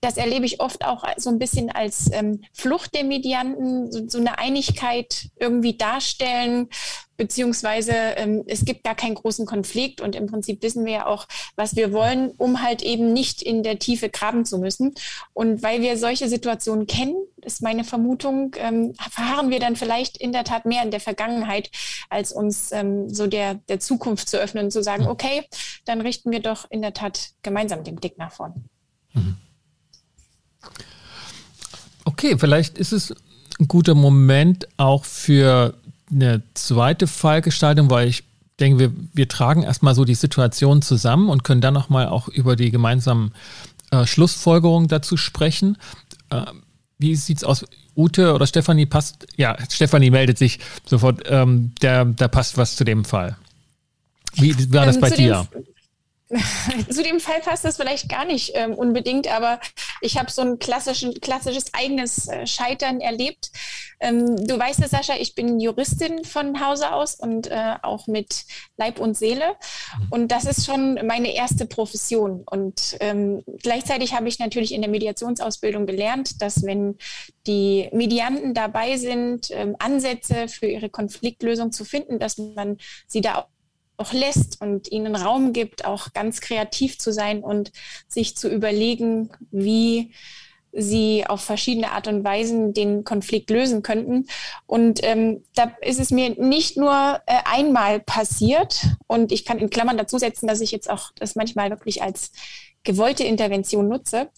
das 0.00 0.16
erlebe 0.16 0.44
ich 0.44 0.60
oft 0.60 0.84
auch 0.84 1.04
so 1.18 1.30
ein 1.30 1.38
bisschen 1.38 1.70
als 1.70 2.10
ähm, 2.12 2.42
Flucht 2.52 2.96
der 2.96 3.04
Medianten, 3.04 3.92
so, 3.92 4.08
so 4.08 4.18
eine 4.18 4.38
Einigkeit 4.38 5.28
irgendwie 5.38 5.76
darstellen, 5.76 6.68
beziehungsweise 7.16 7.92
ähm, 8.16 8.44
es 8.46 8.64
gibt 8.64 8.84
gar 8.84 8.94
keinen 8.94 9.14
großen 9.14 9.46
Konflikt 9.46 10.00
und 10.00 10.16
im 10.16 10.26
Prinzip 10.26 10.62
wissen 10.62 10.84
wir 10.84 10.92
ja 10.92 11.06
auch, 11.06 11.26
was 11.56 11.76
wir 11.76 11.92
wollen, 11.92 12.32
um 12.38 12.62
halt 12.62 12.82
eben 12.82 13.12
nicht 13.12 13.42
in 13.42 13.62
der 13.62 13.78
Tiefe 13.78 14.08
graben 14.08 14.44
zu 14.44 14.58
müssen. 14.58 14.94
Und 15.32 15.62
weil 15.62 15.80
wir 15.80 15.96
solche 15.96 16.28
Situationen 16.28 16.86
kennen, 16.86 17.16
ist 17.42 17.62
meine 17.62 17.84
Vermutung, 17.84 18.54
ähm, 18.58 18.94
verharren 19.10 19.50
wir 19.50 19.60
dann 19.60 19.76
vielleicht 19.76 20.16
in 20.16 20.32
der 20.32 20.44
Tat 20.44 20.64
mehr 20.64 20.82
in 20.82 20.90
der 20.90 21.00
Vergangenheit, 21.00 21.70
als 22.08 22.32
uns 22.32 22.72
ähm, 22.72 23.08
so 23.12 23.26
der, 23.26 23.54
der 23.54 23.80
Zukunft 23.80 24.28
zu 24.28 24.38
öffnen 24.38 24.66
und 24.66 24.70
zu 24.70 24.82
sagen, 24.82 25.06
okay, 25.06 25.46
dann 25.84 26.00
richten 26.00 26.30
wir 26.30 26.40
doch 26.40 26.70
in 26.70 26.82
der 26.82 26.94
Tat 26.94 27.30
gemeinsam 27.42 27.84
den 27.84 27.96
Blick 27.96 28.18
nach 28.18 28.32
vorn. 28.32 28.64
Mhm. 29.12 29.36
Okay, 32.04 32.36
vielleicht 32.38 32.78
ist 32.78 32.92
es 32.92 33.14
ein 33.58 33.68
guter 33.68 33.94
Moment 33.94 34.68
auch 34.76 35.04
für 35.04 35.74
eine 36.14 36.42
zweite 36.54 37.06
Fallgestaltung, 37.06 37.90
weil 37.90 38.08
ich 38.08 38.24
denke, 38.60 38.78
wir, 38.78 38.92
wir 39.12 39.28
tragen 39.28 39.62
erstmal 39.62 39.94
so 39.94 40.04
die 40.04 40.14
Situation 40.14 40.82
zusammen 40.82 41.28
und 41.28 41.44
können 41.44 41.60
dann 41.60 41.74
nochmal 41.74 42.08
auch 42.08 42.28
über 42.28 42.56
die 42.56 42.70
gemeinsamen 42.70 43.32
äh, 43.90 44.06
Schlussfolgerungen 44.06 44.88
dazu 44.88 45.16
sprechen. 45.16 45.76
Äh, 46.30 46.42
wie 46.98 47.16
sieht 47.16 47.38
es 47.38 47.44
aus? 47.44 47.64
Ute 47.96 48.34
oder 48.34 48.46
Stefanie 48.46 48.86
passt? 48.86 49.26
Ja, 49.36 49.56
Stefanie 49.70 50.10
meldet 50.10 50.38
sich 50.38 50.58
sofort. 50.84 51.22
Ähm, 51.26 51.72
der, 51.80 52.04
da 52.04 52.28
passt 52.28 52.56
was 52.56 52.76
zu 52.76 52.84
dem 52.84 53.04
Fall. 53.04 53.36
Wie 54.34 54.72
war 54.72 54.86
das 54.86 54.96
ähm, 54.96 55.00
bei 55.00 55.10
dir? 55.10 55.46
Zu 56.90 57.02
dem 57.02 57.20
Fall 57.20 57.40
passt 57.40 57.64
das 57.64 57.76
vielleicht 57.76 58.08
gar 58.08 58.24
nicht 58.24 58.52
ähm, 58.54 58.74
unbedingt, 58.74 59.28
aber 59.28 59.60
ich 60.00 60.18
habe 60.18 60.30
so 60.30 60.40
ein 60.40 60.58
klassisches 60.58 61.74
eigenes 61.74 62.28
äh, 62.28 62.46
Scheitern 62.46 63.00
erlebt. 63.00 63.50
Ähm, 64.00 64.36
du 64.46 64.58
weißt 64.58 64.80
ja, 64.80 64.88
Sascha, 64.88 65.14
ich 65.18 65.34
bin 65.34 65.60
Juristin 65.60 66.24
von 66.24 66.64
Hause 66.64 66.92
aus 66.92 67.14
und 67.14 67.50
äh, 67.50 67.74
auch 67.82 68.06
mit 68.06 68.44
Leib 68.78 69.00
und 69.00 69.16
Seele. 69.16 69.54
Mhm. 69.98 70.06
Und 70.10 70.28
das 70.28 70.46
ist 70.46 70.64
schon 70.64 70.94
meine 71.06 71.34
erste 71.34 71.66
Profession. 71.66 72.42
Und 72.46 72.96
ähm, 73.00 73.42
gleichzeitig 73.62 74.14
habe 74.14 74.28
ich 74.28 74.38
natürlich 74.38 74.72
in 74.72 74.80
der 74.80 74.90
Mediationsausbildung 74.90 75.86
gelernt, 75.86 76.40
dass 76.40 76.64
wenn 76.64 76.96
die 77.46 77.90
Medianten 77.92 78.54
dabei 78.54 78.96
sind, 78.96 79.50
ähm, 79.50 79.76
Ansätze 79.78 80.48
für 80.48 80.66
ihre 80.66 80.88
Konfliktlösung 80.88 81.70
zu 81.70 81.84
finden, 81.84 82.18
dass 82.18 82.38
man 82.38 82.78
sie 83.06 83.20
da 83.20 83.46
auch 83.96 84.12
lässt 84.12 84.60
und 84.60 84.90
ihnen 84.90 85.16
Raum 85.16 85.52
gibt, 85.52 85.84
auch 85.84 86.12
ganz 86.12 86.40
kreativ 86.40 86.98
zu 86.98 87.12
sein 87.12 87.42
und 87.42 87.72
sich 88.08 88.36
zu 88.36 88.48
überlegen, 88.48 89.30
wie 89.50 90.12
sie 90.76 91.24
auf 91.26 91.40
verschiedene 91.40 91.92
Art 91.92 92.08
und 92.08 92.24
Weisen 92.24 92.74
den 92.74 93.04
Konflikt 93.04 93.50
lösen 93.50 93.82
könnten. 93.82 94.26
Und 94.66 95.00
ähm, 95.04 95.44
da 95.54 95.72
ist 95.80 96.00
es 96.00 96.10
mir 96.10 96.30
nicht 96.30 96.76
nur 96.76 97.20
äh, 97.26 97.36
einmal 97.44 98.00
passiert 98.00 98.84
und 99.06 99.32
ich 99.32 99.44
kann 99.44 99.58
in 99.58 99.70
Klammern 99.70 99.96
dazu 99.96 100.18
setzen, 100.18 100.46
dass 100.46 100.60
ich 100.60 100.72
jetzt 100.72 100.90
auch 100.90 101.12
das 101.16 101.36
manchmal 101.36 101.70
wirklich 101.70 102.02
als 102.02 102.32
gewollte 102.84 103.24
Intervention 103.24 103.88
nutze, 103.88 104.30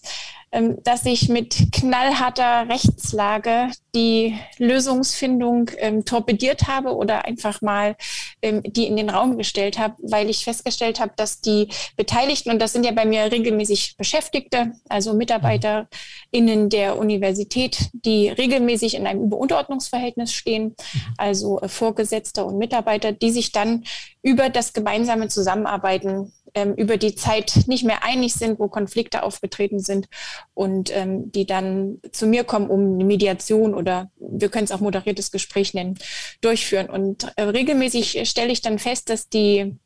ähm, 0.53 0.79
dass 0.85 1.05
ich 1.05 1.29
mit 1.29 1.73
knallharter 1.73 2.69
Rechtslage 2.69 3.69
die 3.95 4.39
Lösungsfindung 4.59 5.71
ähm, 5.79 6.05
torpediert 6.05 6.69
habe 6.69 6.95
oder 6.95 7.25
einfach 7.25 7.61
mal 7.63 7.97
ähm, 8.43 8.63
die 8.65 8.87
in 8.87 8.97
den 8.97 9.11
Raum 9.11 9.37
gestellt 9.39 9.77
habe, 9.79 9.97
weil 10.03 10.31
ich 10.31 10.45
festgestellt 10.45 11.01
habe, 11.01 11.13
dass 11.17 11.41
die 11.41 11.69
Beteiligten, 11.97 12.51
und 12.51 12.61
das 12.61 12.73
sind 12.73 12.87
ja 12.87 12.93
bei 12.93 13.05
mir 13.05 13.33
regelmäßig 13.33 13.97
Beschäftigte, 13.97 14.73
also 14.89 15.15
MitarbeiterInnen 15.15 16.71
der 16.71 16.97
Universität, 16.97 17.91
die 17.93 18.29
regelmäßig 18.29 18.95
in 18.95 19.07
einem 19.07 19.25
Überunterordnungsverhältnis 19.25 20.33
stehen, 20.33 20.77
also 21.19 21.61
äh, 21.61 21.69
Vorgesetzte 21.69 22.45
und 22.45 22.57
Mitarbeiter, 22.57 23.11
die 23.11 23.31
sich 23.31 23.51
dann 23.51 23.85
über 24.23 24.49
das 24.49 24.73
gemeinsame 24.73 25.29
Zusammenarbeiten 25.29 26.33
ähm, 26.57 26.75
über 26.75 26.97
die 26.97 27.15
Zeit 27.15 27.65
nicht 27.67 27.85
mehr 27.85 28.03
einig 28.03 28.35
sind, 28.35 28.59
wo 28.59 28.69
Konflikte 28.69 29.23
aufgetreten 29.23 29.79
sind 29.79 30.09
und 30.55 30.91
ähm, 30.97 31.31
die 31.31 31.47
dann 31.47 31.99
zu 32.11 32.27
mir 32.27 32.45
kommen, 32.45 32.71
um 32.71 32.95
eine 32.95 33.05
Mediation 33.05 33.75
oder 33.75 34.11
wir 34.19 34.49
können 34.49 34.65
es 34.65 34.73
auch 34.73 34.81
moderiertes 34.81 35.31
Gespräch 35.31 35.75
nennen, 35.75 35.99
durchführen. 36.41 36.89
Und 36.89 37.31
äh, 37.37 37.43
regelmäßig 37.43 38.29
stelle 38.29 38.53
ich 38.53 38.63
dann 38.63 38.79
fest, 38.79 39.11
dass 39.11 39.29
die 39.29 39.77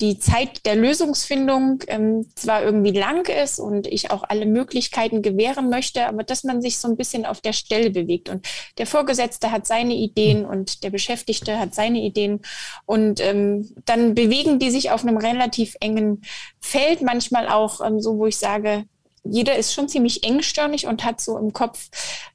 die 0.00 0.18
Zeit 0.18 0.66
der 0.66 0.76
Lösungsfindung 0.76 1.82
ähm, 1.86 2.26
zwar 2.34 2.62
irgendwie 2.62 2.90
lang 2.90 3.26
ist 3.28 3.58
und 3.58 3.86
ich 3.86 4.10
auch 4.10 4.24
alle 4.28 4.44
Möglichkeiten 4.44 5.22
gewähren 5.22 5.70
möchte, 5.70 6.06
aber 6.06 6.22
dass 6.22 6.44
man 6.44 6.60
sich 6.60 6.78
so 6.78 6.88
ein 6.88 6.96
bisschen 6.96 7.24
auf 7.24 7.40
der 7.40 7.54
Stelle 7.54 7.90
bewegt. 7.90 8.28
Und 8.28 8.46
der 8.76 8.86
Vorgesetzte 8.86 9.50
hat 9.50 9.66
seine 9.66 9.94
Ideen 9.94 10.44
und 10.44 10.82
der 10.84 10.90
Beschäftigte 10.90 11.58
hat 11.58 11.74
seine 11.74 12.00
Ideen. 12.00 12.42
Und 12.84 13.20
ähm, 13.20 13.72
dann 13.86 14.14
bewegen 14.14 14.58
die 14.58 14.70
sich 14.70 14.90
auf 14.90 15.02
einem 15.02 15.16
relativ 15.16 15.76
engen 15.80 16.22
Feld, 16.60 17.00
manchmal 17.00 17.48
auch 17.48 17.80
ähm, 17.80 18.00
so, 18.00 18.18
wo 18.18 18.26
ich 18.26 18.36
sage, 18.36 18.84
jeder 19.24 19.56
ist 19.56 19.72
schon 19.72 19.88
ziemlich 19.88 20.24
engstirnig 20.24 20.86
und 20.86 21.04
hat 21.04 21.20
so 21.20 21.38
im 21.38 21.52
Kopf, 21.52 21.88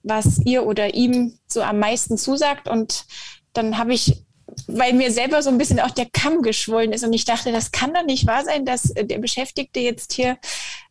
was 0.04 0.40
ihr 0.46 0.66
oder 0.66 0.94
ihm 0.96 1.38
so 1.48 1.62
am 1.62 1.80
meisten 1.80 2.18
zusagt. 2.18 2.68
Und 2.68 3.06
dann 3.54 3.78
habe 3.78 3.94
ich 3.94 4.24
weil 4.68 4.94
mir 4.94 5.12
selber 5.12 5.42
so 5.42 5.50
ein 5.50 5.58
bisschen 5.58 5.80
auch 5.80 5.92
der 5.92 6.08
Kamm 6.12 6.42
geschwollen 6.42 6.94
ist 6.94 7.04
und 7.04 7.14
ich 7.14 7.26
dachte, 7.26 7.52
das 7.52 7.72
kann 7.72 7.94
doch 7.94 8.06
nicht 8.06 8.28
wahr 8.28 8.44
sein, 8.44 8.66
dass 8.66 8.94
der 8.94 9.20
Beschäftigte 9.20 9.80
jetzt 9.80 10.14
hier 10.14 10.38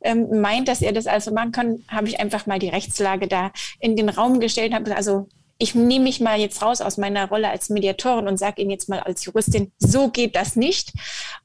ähm, 0.02 0.40
meint, 0.40 0.68
dass 0.68 0.82
er 0.82 0.92
das 0.92 1.06
also 1.06 1.32
machen 1.32 1.52
kann, 1.52 1.84
habe 1.88 2.08
ich 2.08 2.20
einfach 2.20 2.46
mal 2.46 2.58
die 2.58 2.68
Rechtslage 2.68 3.28
da 3.28 3.52
in 3.78 3.96
den 3.96 4.08
Raum 4.08 4.40
gestellt, 4.40 4.72
habe 4.74 4.94
also 4.96 5.28
ich 5.60 5.74
nehme 5.74 6.04
mich 6.04 6.20
mal 6.20 6.40
jetzt 6.40 6.62
raus 6.62 6.80
aus 6.80 6.96
meiner 6.96 7.28
Rolle 7.28 7.50
als 7.50 7.68
Mediatorin 7.68 8.26
und 8.26 8.38
sage 8.38 8.62
Ihnen 8.62 8.70
jetzt 8.70 8.88
mal 8.88 9.00
als 9.00 9.26
Juristin, 9.26 9.70
so 9.78 10.08
geht 10.08 10.34
das 10.34 10.56
nicht. 10.56 10.92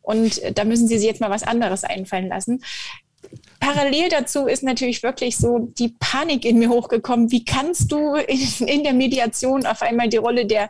Und 0.02 0.42
äh, 0.42 0.54
da 0.54 0.64
müssen 0.64 0.88
Sie 0.88 0.98
sich 0.98 1.08
jetzt 1.08 1.20
mal 1.20 1.30
was 1.30 1.44
anderes 1.44 1.84
einfallen 1.84 2.30
lassen 2.30 2.64
parallel 3.60 4.10
dazu 4.10 4.46
ist 4.46 4.64
natürlich 4.64 5.02
wirklich 5.02 5.38
so 5.38 5.60
die 5.60 5.90
Panik 6.00 6.46
in 6.46 6.60
mir 6.60 6.70
hochgekommen. 6.70 7.32
Wie 7.32 7.44
kannst 7.44 7.92
du 7.92 8.16
in, 8.16 8.68
in 8.68 8.84
der 8.84 8.94
Mediation 8.94 9.66
auf 9.66 9.82
einmal 9.82 10.08
die 10.08 10.18
Rolle 10.18 10.46
der 10.46 10.70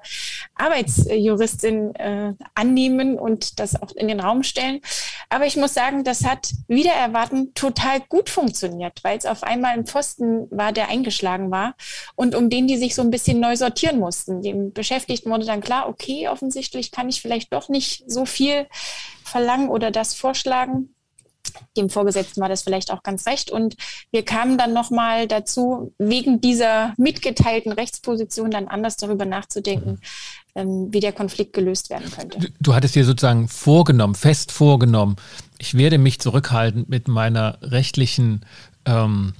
Arbeitsjuristin 0.55 1.93
äh, 1.95 2.33
annehmen 2.53 3.19
und 3.19 3.59
das 3.59 3.81
auch 3.81 3.91
in 3.95 4.07
den 4.07 4.19
Raum 4.19 4.43
stellen? 4.43 4.81
Aber 5.29 5.45
ich 5.45 5.57
muss 5.57 5.73
sagen, 5.73 6.03
das 6.03 6.23
hat 6.23 6.51
wieder 6.67 6.93
erwarten 6.93 7.53
total 7.53 7.99
gut 7.99 8.29
funktioniert, 8.29 9.03
weil 9.03 9.17
es 9.17 9.25
auf 9.25 9.43
einmal 9.43 9.73
ein 9.73 9.85
Pfosten 9.85 10.47
war, 10.49 10.71
der 10.71 10.89
eingeschlagen 10.89 11.51
war 11.51 11.75
und 12.15 12.33
um 12.33 12.49
den 12.49 12.67
die 12.67 12.77
sich 12.77 12.95
so 12.95 13.01
ein 13.01 13.11
bisschen 13.11 13.39
neu 13.39 13.55
sortieren 13.55 13.99
mussten. 13.99 14.41
Dem 14.41 14.71
Beschäftigten 14.71 15.29
wurde 15.29 15.45
dann 15.45 15.61
klar, 15.61 15.89
okay, 15.89 16.29
offensichtlich 16.29 16.91
kann 16.91 17.09
ich 17.09 17.21
vielleicht 17.21 17.51
doch 17.51 17.67
nicht 17.67 18.09
so 18.09 18.25
viel 18.25 18.67
verlangen 19.23 19.69
oder 19.69 19.91
das 19.91 20.13
vorschlagen 20.13 20.94
dem 21.77 21.89
Vorgesetzten 21.89 22.41
war 22.41 22.49
das 22.49 22.63
vielleicht 22.63 22.91
auch 22.91 23.03
ganz 23.03 23.25
recht. 23.27 23.51
Und 23.51 23.75
wir 24.11 24.23
kamen 24.23 24.57
dann 24.57 24.73
nochmal 24.73 25.27
dazu, 25.27 25.93
wegen 25.97 26.41
dieser 26.41 26.93
mitgeteilten 26.97 27.71
Rechtsposition 27.71 28.51
dann 28.51 28.67
anders 28.67 28.97
darüber 28.97 29.25
nachzudenken, 29.25 29.99
ähm, 30.55 30.87
wie 30.91 30.99
der 30.99 31.11
Konflikt 31.13 31.53
gelöst 31.53 31.89
werden 31.89 32.11
könnte. 32.11 32.39
Du, 32.39 32.47
du 32.59 32.75
hattest 32.75 32.95
dir 32.95 33.05
sozusagen 33.05 33.47
vorgenommen, 33.47 34.15
fest 34.15 34.51
vorgenommen, 34.51 35.15
ich 35.57 35.77
werde 35.77 35.97
mich 35.97 36.19
zurückhalten 36.19 36.85
mit 36.87 37.07
meiner 37.07 37.57
rechtlichen 37.61 38.45
ähm, 38.85 39.33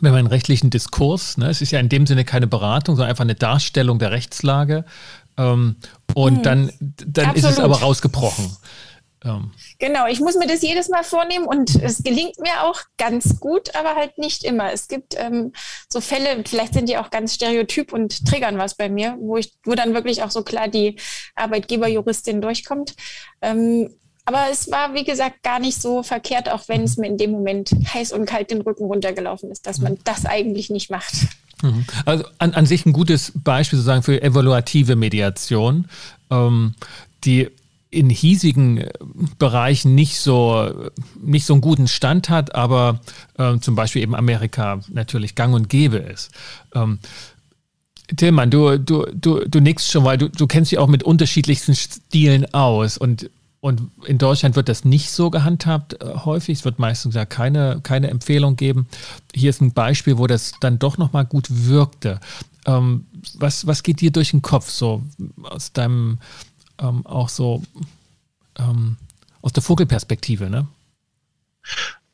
mit 0.00 0.12
meinem 0.12 0.26
rechtlichen 0.26 0.70
Diskurs. 0.70 1.36
Ne? 1.36 1.50
Es 1.50 1.60
ist 1.60 1.70
ja 1.70 1.78
in 1.78 1.88
dem 1.88 2.06
Sinne 2.06 2.24
keine 2.24 2.46
Beratung, 2.46 2.96
sondern 2.96 3.10
einfach 3.10 3.24
eine 3.24 3.34
Darstellung 3.34 3.98
der 3.98 4.10
Rechtslage. 4.10 4.84
Ähm, 5.36 5.76
und 6.14 6.36
hm, 6.36 6.42
dann, 6.42 6.72
dann 7.06 7.34
ist 7.34 7.44
es 7.44 7.58
aber 7.58 7.80
rausgebrochen. 7.80 8.56
Ähm. 9.24 9.52
Genau, 9.78 10.06
ich 10.06 10.20
muss 10.20 10.36
mir 10.36 10.46
das 10.46 10.62
jedes 10.62 10.88
Mal 10.88 11.04
vornehmen 11.04 11.46
und 11.46 11.76
es 11.82 12.02
gelingt 12.02 12.38
mir 12.38 12.64
auch 12.64 12.80
ganz 12.98 13.40
gut, 13.40 13.74
aber 13.74 13.94
halt 13.94 14.18
nicht 14.18 14.44
immer. 14.44 14.72
Es 14.72 14.88
gibt 14.88 15.14
ähm, 15.16 15.52
so 15.88 16.00
Fälle, 16.00 16.42
vielleicht 16.46 16.74
sind 16.74 16.88
die 16.88 16.98
auch 16.98 17.10
ganz 17.10 17.34
stereotyp 17.34 17.92
und 17.92 18.26
triggern 18.26 18.58
was 18.58 18.74
bei 18.74 18.88
mir, 18.88 19.16
wo 19.18 19.36
ich, 19.36 19.54
wo 19.64 19.74
dann 19.74 19.94
wirklich 19.94 20.22
auch 20.22 20.30
so 20.30 20.42
klar 20.42 20.68
die 20.68 20.96
Arbeitgeberjuristin 21.34 22.40
durchkommt. 22.40 22.94
Ähm, 23.40 23.90
aber 24.24 24.46
es 24.50 24.70
war, 24.70 24.94
wie 24.94 25.04
gesagt, 25.04 25.42
gar 25.42 25.58
nicht 25.58 25.80
so 25.80 26.02
verkehrt, 26.02 26.48
auch 26.48 26.68
wenn 26.68 26.82
es 26.84 26.96
mir 26.96 27.08
in 27.08 27.18
dem 27.18 27.32
Moment 27.32 27.74
heiß 27.92 28.12
und 28.12 28.26
kalt 28.26 28.50
den 28.50 28.60
Rücken 28.60 28.84
runtergelaufen 28.84 29.50
ist, 29.50 29.66
dass 29.66 29.78
man 29.78 29.98
das 30.04 30.26
eigentlich 30.26 30.70
nicht 30.70 30.90
macht. 30.90 31.12
Mhm. 31.62 31.84
Also 32.04 32.24
an, 32.38 32.54
an 32.54 32.66
sich 32.66 32.86
ein 32.86 32.92
gutes 32.92 33.32
Beispiel 33.34 33.78
sozusagen 33.78 34.02
für 34.02 34.22
evaluative 34.22 34.94
Mediation, 34.94 35.88
ähm, 36.30 36.74
die 37.24 37.50
in 37.92 38.10
hiesigen 38.10 38.78
äh, 38.78 38.90
Bereichen 39.38 39.94
nicht 39.94 40.18
so, 40.18 40.90
nicht 41.22 41.44
so 41.46 41.52
einen 41.52 41.60
guten 41.60 41.86
Stand 41.86 42.28
hat, 42.28 42.54
aber 42.54 43.00
äh, 43.38 43.58
zum 43.58 43.76
Beispiel 43.76 44.02
eben 44.02 44.16
Amerika 44.16 44.80
natürlich 44.88 45.36
gang 45.36 45.54
und 45.54 45.68
gäbe 45.68 45.98
ist. 45.98 46.32
Ähm, 46.74 46.98
Tillmann, 48.16 48.50
du, 48.50 48.78
du, 48.78 49.06
du, 49.14 49.46
du 49.46 49.60
nickst 49.60 49.90
schon, 49.90 50.04
weil 50.04 50.18
du, 50.18 50.28
du 50.28 50.46
kennst 50.46 50.72
dich 50.72 50.78
auch 50.78 50.88
mit 50.88 51.02
unterschiedlichsten 51.02 51.74
Stilen 51.74 52.52
aus 52.54 52.96
und, 52.98 53.30
und 53.60 53.82
in 54.06 54.18
Deutschland 54.18 54.56
wird 54.56 54.68
das 54.68 54.84
nicht 54.84 55.10
so 55.10 55.30
gehandhabt 55.30 56.02
äh, 56.02 56.14
häufig. 56.24 56.58
Es 56.58 56.64
wird 56.64 56.78
meistens 56.78 57.14
ja 57.14 57.26
keine, 57.26 57.80
keine 57.82 58.08
Empfehlung 58.08 58.56
geben. 58.56 58.86
Hier 59.34 59.50
ist 59.50 59.60
ein 59.60 59.72
Beispiel, 59.72 60.16
wo 60.16 60.26
das 60.26 60.54
dann 60.60 60.78
doch 60.78 60.96
nochmal 60.96 61.26
gut 61.26 61.46
wirkte. 61.48 62.20
Ähm, 62.64 63.06
was, 63.34 63.66
was 63.66 63.82
geht 63.82 64.00
dir 64.00 64.10
durch 64.10 64.30
den 64.30 64.42
Kopf 64.42 64.70
so 64.70 65.02
aus 65.42 65.72
deinem 65.72 66.18
ähm, 66.82 67.06
auch 67.06 67.28
so 67.28 67.62
ähm, 68.58 68.96
aus 69.40 69.52
der 69.52 69.62
Vogelperspektive, 69.62 70.50
ne? 70.50 70.66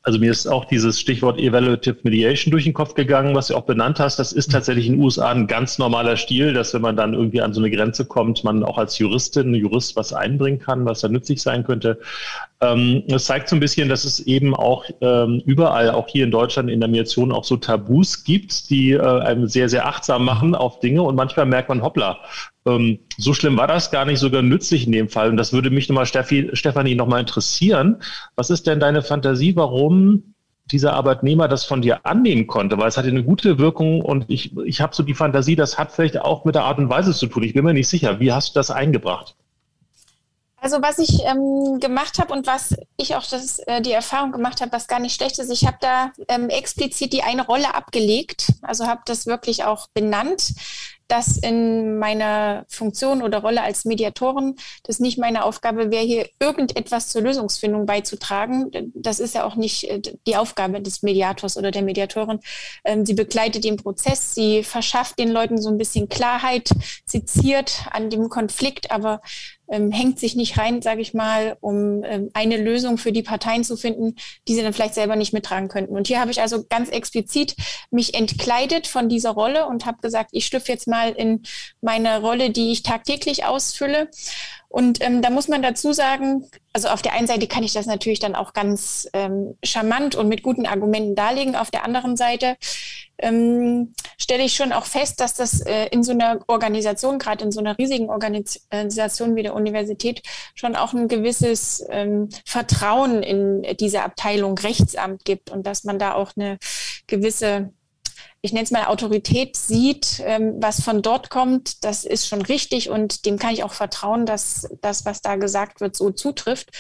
Also 0.02 0.18
mir 0.18 0.30
ist 0.30 0.46
auch 0.46 0.64
dieses 0.64 0.98
Stichwort 0.98 1.38
Evaluative 1.38 1.98
Mediation 2.02 2.50
durch 2.50 2.64
den 2.64 2.72
Kopf 2.72 2.94
gegangen, 2.94 3.34
was 3.34 3.48
du 3.48 3.56
auch 3.56 3.66
benannt 3.66 4.00
hast. 4.00 4.18
Das 4.18 4.32
ist 4.32 4.50
tatsächlich 4.50 4.86
in 4.86 4.94
den 4.94 5.02
USA 5.02 5.28
ein 5.30 5.46
ganz 5.46 5.76
normaler 5.76 6.16
Stil, 6.16 6.54
dass 6.54 6.72
wenn 6.72 6.80
man 6.80 6.96
dann 6.96 7.12
irgendwie 7.12 7.42
an 7.42 7.52
so 7.52 7.60
eine 7.60 7.70
Grenze 7.70 8.06
kommt, 8.06 8.42
man 8.42 8.64
auch 8.64 8.78
als 8.78 8.98
Juristin, 8.98 9.54
Jurist 9.54 9.96
was 9.96 10.14
einbringen 10.14 10.60
kann, 10.60 10.86
was 10.86 11.00
da 11.00 11.08
nützlich 11.08 11.42
sein 11.42 11.62
könnte. 11.62 12.00
Ähm, 12.60 13.04
das 13.06 13.26
zeigt 13.26 13.48
so 13.48 13.54
ein 13.56 13.60
bisschen, 13.60 13.88
dass 13.88 14.04
es 14.04 14.20
eben 14.20 14.54
auch 14.54 14.84
ähm, 15.00 15.40
überall, 15.46 15.90
auch 15.90 16.08
hier 16.08 16.24
in 16.24 16.32
Deutschland 16.32 16.68
in 16.68 16.80
der 16.80 16.88
Mediation 16.88 17.30
auch 17.30 17.44
so 17.44 17.56
Tabus 17.56 18.24
gibt, 18.24 18.68
die 18.70 18.92
äh, 18.92 19.00
einem 19.00 19.46
sehr, 19.46 19.68
sehr 19.68 19.86
achtsam 19.86 20.24
machen 20.24 20.54
auf 20.56 20.80
Dinge 20.80 21.02
und 21.02 21.14
manchmal 21.14 21.46
merkt 21.46 21.68
man, 21.68 21.82
hoppla, 21.82 22.18
ähm, 22.66 22.98
so 23.16 23.32
schlimm 23.32 23.56
war 23.56 23.68
das 23.68 23.92
gar 23.92 24.04
nicht, 24.04 24.18
sogar 24.18 24.42
nützlich 24.42 24.86
in 24.86 24.92
dem 24.92 25.08
Fall. 25.08 25.30
Und 25.30 25.36
das 25.36 25.52
würde 25.52 25.70
mich 25.70 25.88
nochmal, 25.88 26.06
Steffi, 26.06 26.50
Stefanie, 26.52 26.96
nochmal 26.96 27.20
interessieren. 27.20 28.02
Was 28.34 28.50
ist 28.50 28.66
denn 28.66 28.80
deine 28.80 29.02
Fantasie, 29.02 29.54
warum 29.54 30.34
dieser 30.70 30.94
Arbeitnehmer 30.94 31.48
das 31.48 31.64
von 31.64 31.80
dir 31.80 32.04
annehmen 32.04 32.46
konnte, 32.46 32.76
weil 32.76 32.88
es 32.88 32.96
hatte 32.96 33.08
eine 33.08 33.24
gute 33.24 33.58
Wirkung 33.58 34.02
und 34.02 34.26
ich, 34.28 34.54
ich 34.66 34.80
habe 34.80 34.94
so 34.94 35.02
die 35.02 35.14
Fantasie, 35.14 35.56
das 35.56 35.78
hat 35.78 35.92
vielleicht 35.92 36.20
auch 36.20 36.44
mit 36.44 36.56
der 36.56 36.64
Art 36.64 36.78
und 36.78 36.90
Weise 36.90 37.14
zu 37.14 37.26
tun. 37.26 37.42
Ich 37.42 37.54
bin 37.54 37.64
mir 37.64 37.72
nicht 37.72 37.88
sicher. 37.88 38.20
Wie 38.20 38.32
hast 38.32 38.50
du 38.50 38.58
das 38.58 38.70
eingebracht? 38.70 39.34
Also 40.60 40.82
was 40.82 40.98
ich 40.98 41.24
ähm, 41.24 41.78
gemacht 41.80 42.18
habe 42.18 42.32
und 42.32 42.46
was 42.46 42.74
ich 42.96 43.14
auch 43.14 43.24
das, 43.24 43.60
äh, 43.60 43.80
die 43.80 43.92
Erfahrung 43.92 44.32
gemacht 44.32 44.60
habe, 44.60 44.72
was 44.72 44.88
gar 44.88 44.98
nicht 44.98 45.14
schlecht 45.14 45.38
ist, 45.38 45.50
ich 45.50 45.66
habe 45.66 45.78
da 45.80 46.12
ähm, 46.26 46.48
explizit 46.48 47.12
die 47.12 47.22
eine 47.22 47.46
Rolle 47.46 47.74
abgelegt, 47.74 48.52
also 48.62 48.86
habe 48.86 49.02
das 49.06 49.26
wirklich 49.26 49.64
auch 49.64 49.86
benannt, 49.94 50.54
dass 51.08 51.38
in 51.38 51.98
meiner 51.98 52.66
Funktion 52.68 53.22
oder 53.22 53.38
Rolle 53.38 53.62
als 53.62 53.86
Mediatorin 53.86 54.56
das 54.82 55.00
nicht 55.00 55.18
meine 55.18 55.42
Aufgabe 55.44 55.90
wäre, 55.90 56.04
hier 56.04 56.28
irgendetwas 56.38 57.08
zur 57.08 57.22
Lösungsfindung 57.22 57.86
beizutragen. 57.86 58.92
Das 58.94 59.18
ist 59.18 59.34
ja 59.34 59.44
auch 59.44 59.56
nicht 59.56 59.84
äh, 59.84 60.00
die 60.26 60.36
Aufgabe 60.36 60.82
des 60.82 61.02
Mediators 61.02 61.56
oder 61.56 61.70
der 61.70 61.82
Mediatorin. 61.82 62.40
Ähm, 62.84 63.06
sie 63.06 63.14
begleitet 63.14 63.64
den 63.64 63.76
Prozess, 63.76 64.34
sie 64.34 64.62
verschafft 64.62 65.18
den 65.18 65.30
Leuten 65.30 65.60
so 65.60 65.70
ein 65.70 65.78
bisschen 65.78 66.08
Klarheit, 66.08 66.70
sie 67.06 67.24
ziert 67.24 67.86
an 67.90 68.10
dem 68.10 68.28
Konflikt, 68.28 68.90
aber 68.90 69.22
ähm, 69.70 69.90
hängt 69.90 70.18
sich 70.18 70.36
nicht 70.36 70.58
rein, 70.58 70.82
sage 70.82 71.00
ich 71.00 71.14
mal, 71.14 71.56
um 71.60 72.02
ähm, 72.04 72.30
eine 72.34 72.56
Lösung 72.56 72.98
für 72.98 73.12
die 73.12 73.22
Parteien 73.22 73.64
zu 73.64 73.76
finden, 73.76 74.14
die 74.46 74.54
sie 74.54 74.62
dann 74.62 74.72
vielleicht 74.72 74.94
selber 74.94 75.16
nicht 75.16 75.32
mittragen 75.32 75.68
könnten. 75.68 75.96
Und 75.96 76.06
hier 76.06 76.20
habe 76.20 76.30
ich 76.30 76.40
also 76.40 76.64
ganz 76.68 76.88
explizit 76.88 77.54
mich 77.90 78.14
entkleidet 78.14 78.86
von 78.86 79.08
dieser 79.08 79.30
Rolle 79.30 79.66
und 79.66 79.86
habe 79.86 80.00
gesagt, 80.00 80.30
ich 80.32 80.46
schlüpfe 80.46 80.72
jetzt 80.72 80.88
mal 80.88 81.12
in 81.12 81.42
meine 81.80 82.20
Rolle, 82.20 82.50
die 82.50 82.72
ich 82.72 82.82
tagtäglich 82.82 83.44
ausfülle 83.44 84.10
und 84.68 85.02
ähm, 85.02 85.22
da 85.22 85.30
muss 85.30 85.48
man 85.48 85.62
dazu 85.62 85.92
sagen, 85.92 86.46
also 86.74 86.88
auf 86.88 87.00
der 87.00 87.14
einen 87.14 87.26
Seite 87.26 87.46
kann 87.46 87.64
ich 87.64 87.72
das 87.72 87.86
natürlich 87.86 88.20
dann 88.20 88.34
auch 88.34 88.52
ganz 88.52 89.08
ähm, 89.14 89.56
charmant 89.64 90.14
und 90.14 90.28
mit 90.28 90.42
guten 90.42 90.66
Argumenten 90.66 91.14
darlegen. 91.14 91.56
Auf 91.56 91.70
der 91.70 91.84
anderen 91.84 92.16
Seite 92.16 92.56
ähm, 93.16 93.94
stelle 94.18 94.44
ich 94.44 94.54
schon 94.54 94.72
auch 94.72 94.84
fest, 94.84 95.20
dass 95.20 95.32
das 95.32 95.62
äh, 95.62 95.86
in 95.86 96.02
so 96.02 96.12
einer 96.12 96.40
Organisation, 96.48 97.18
gerade 97.18 97.44
in 97.44 97.50
so 97.50 97.60
einer 97.60 97.78
riesigen 97.78 98.10
Organisation 98.10 99.36
wie 99.36 99.42
der 99.42 99.54
Universität, 99.54 100.22
schon 100.54 100.76
auch 100.76 100.92
ein 100.92 101.08
gewisses 101.08 101.84
ähm, 101.88 102.28
Vertrauen 102.44 103.22
in 103.22 103.62
diese 103.78 104.02
Abteilung 104.02 104.58
Rechtsamt 104.58 105.24
gibt 105.24 105.50
und 105.50 105.66
dass 105.66 105.84
man 105.84 105.98
da 105.98 106.14
auch 106.14 106.32
eine 106.36 106.58
gewisse 107.06 107.72
ich 108.40 108.52
nenne 108.52 108.64
es 108.64 108.70
mal 108.70 108.84
Autorität 108.86 109.56
sieht, 109.56 110.22
ähm, 110.24 110.54
was 110.58 110.82
von 110.82 111.02
dort 111.02 111.28
kommt, 111.28 111.84
das 111.84 112.04
ist 112.04 112.28
schon 112.28 112.42
richtig 112.42 112.88
und 112.88 113.26
dem 113.26 113.38
kann 113.38 113.52
ich 113.52 113.64
auch 113.64 113.72
vertrauen, 113.72 114.26
dass 114.26 114.68
das, 114.80 115.04
was 115.04 115.22
da 115.22 115.36
gesagt 115.36 115.80
wird, 115.80 115.96
so 115.96 116.10
zutrifft. 116.10 116.70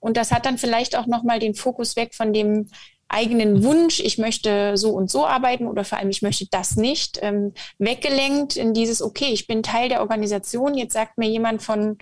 Und 0.00 0.16
das 0.16 0.32
hat 0.32 0.44
dann 0.44 0.58
vielleicht 0.58 0.96
auch 0.96 1.06
nochmal 1.06 1.38
den 1.38 1.54
Fokus 1.54 1.96
weg 1.96 2.14
von 2.14 2.32
dem 2.32 2.68
eigenen 3.08 3.64
Wunsch, 3.64 4.00
ich 4.00 4.18
möchte 4.18 4.76
so 4.76 4.90
und 4.90 5.10
so 5.10 5.26
arbeiten 5.26 5.66
oder 5.66 5.82
vor 5.82 5.96
allem 5.96 6.10
ich 6.10 6.20
möchte 6.20 6.46
das 6.50 6.76
nicht, 6.76 7.18
ähm, 7.22 7.54
weggelenkt 7.78 8.56
in 8.56 8.74
dieses, 8.74 9.00
okay, 9.00 9.32
ich 9.32 9.46
bin 9.46 9.62
Teil 9.62 9.88
der 9.88 10.02
Organisation, 10.02 10.74
jetzt 10.74 10.92
sagt 10.92 11.16
mir 11.16 11.28
jemand 11.28 11.62
von 11.62 11.96